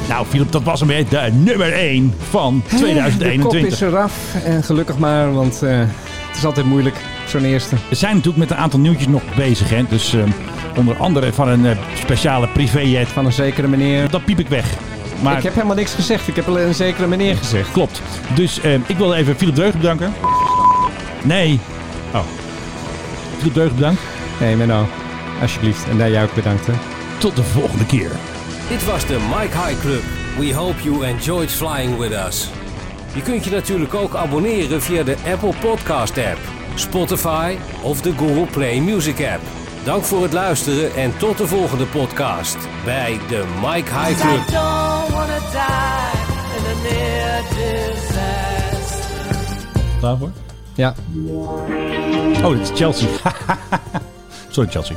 Nou, 0.08 0.26
Philip, 0.26 0.52
dat 0.52 0.62
was 0.62 0.80
hem 0.80 0.88
weer 0.88 1.08
de 1.08 1.30
nummer 1.32 1.72
1 1.72 2.14
van 2.30 2.62
De 2.64 2.70
kop 2.70 2.78
2021. 2.78 3.72
is 3.72 3.80
eraf. 3.80 4.34
En 4.44 4.62
gelukkig 4.62 4.98
maar, 4.98 5.32
want 5.32 5.62
eh, 5.62 5.78
het 5.78 6.36
is 6.36 6.44
altijd 6.44 6.66
moeilijk. 6.66 6.96
Zo'n 7.26 7.44
eerste. 7.44 7.76
We 7.88 7.94
zijn 7.94 8.12
natuurlijk 8.14 8.38
met 8.38 8.50
een 8.50 8.56
aantal 8.56 8.80
nieuwtjes 8.80 9.06
nog 9.08 9.22
bezig. 9.36 9.70
Hè? 9.70 9.82
Dus 9.88 10.14
eh, 10.14 10.20
onder 10.76 10.96
andere 10.96 11.32
van 11.32 11.48
een 11.48 11.66
eh, 11.66 11.76
speciale 11.94 12.48
privéjet. 12.48 13.08
Van 13.08 13.26
een 13.26 13.32
zekere 13.32 13.68
meneer. 13.68 14.10
Dat 14.10 14.24
piep 14.24 14.38
ik 14.38 14.48
weg. 14.48 14.66
Maar 15.22 15.36
Ik 15.36 15.42
heb 15.42 15.54
helemaal 15.54 15.76
niks 15.76 15.94
gezegd. 15.94 16.28
Ik 16.28 16.36
heb 16.36 16.48
alleen 16.48 16.66
een 16.66 16.74
zekere 16.74 17.06
meneer 17.06 17.36
gezegd. 17.36 17.72
klopt. 17.72 18.02
Dus 18.34 18.60
eh, 18.60 18.74
ik 18.86 18.96
wil 18.96 19.14
even 19.14 19.36
Philip 19.36 19.54
Dreugen 19.54 19.80
bedanken. 19.80 20.12
Nee. 21.22 21.60
Oh. 22.14 22.20
Philip 23.38 23.52
Dreugen 23.52 23.74
bedankt. 23.76 24.00
Nee, 24.40 24.56
Menno. 24.56 24.86
Alsjeblieft. 25.40 25.86
En 25.90 25.98
daar 25.98 26.10
jij 26.10 26.22
ook 26.22 26.34
bedankt. 26.34 26.66
Hè. 26.66 26.72
Tot 27.18 27.36
de 27.36 27.42
volgende 27.42 27.86
keer. 27.86 28.10
Dit 28.68 28.84
was 28.84 29.06
de 29.06 29.18
Mike 29.36 29.58
High 29.58 29.80
Club. 29.80 30.02
We 30.38 30.54
hope 30.54 30.82
you 30.82 31.04
enjoyed 31.04 31.50
flying 31.50 31.98
with 31.98 32.12
us. 32.12 32.48
Je 33.14 33.22
kunt 33.22 33.44
je 33.44 33.50
natuurlijk 33.50 33.94
ook 33.94 34.14
abonneren 34.14 34.82
via 34.82 35.02
de 35.02 35.16
Apple 35.32 35.52
Podcast 35.60 36.18
app, 36.18 36.38
Spotify 36.74 37.56
of 37.82 38.00
de 38.00 38.12
Google 38.12 38.46
Play 38.46 38.80
Music 38.80 39.20
app. 39.32 39.40
Dank 39.84 40.04
voor 40.04 40.22
het 40.22 40.32
luisteren 40.32 40.94
en 40.94 41.16
tot 41.18 41.38
de 41.38 41.46
volgende 41.46 41.86
podcast 41.86 42.56
bij 42.84 43.18
de 43.28 43.44
Mike 43.60 43.90
High 43.98 44.20
Club. 44.20 44.46
don't 44.46 45.08
wanna 45.10 45.38
die 45.38 46.18
in 46.56 46.64
a 46.64 46.82
near 46.82 47.42
disaster. 47.48 49.36
Klaar 49.98 50.16
voor? 50.16 50.30
Ja. 50.74 50.94
Oh, 52.42 52.50
dit 52.50 52.60
is 52.60 52.70
Chelsea. 52.74 53.08
Sorry, 54.50 54.70
Chelsea. 54.70 54.96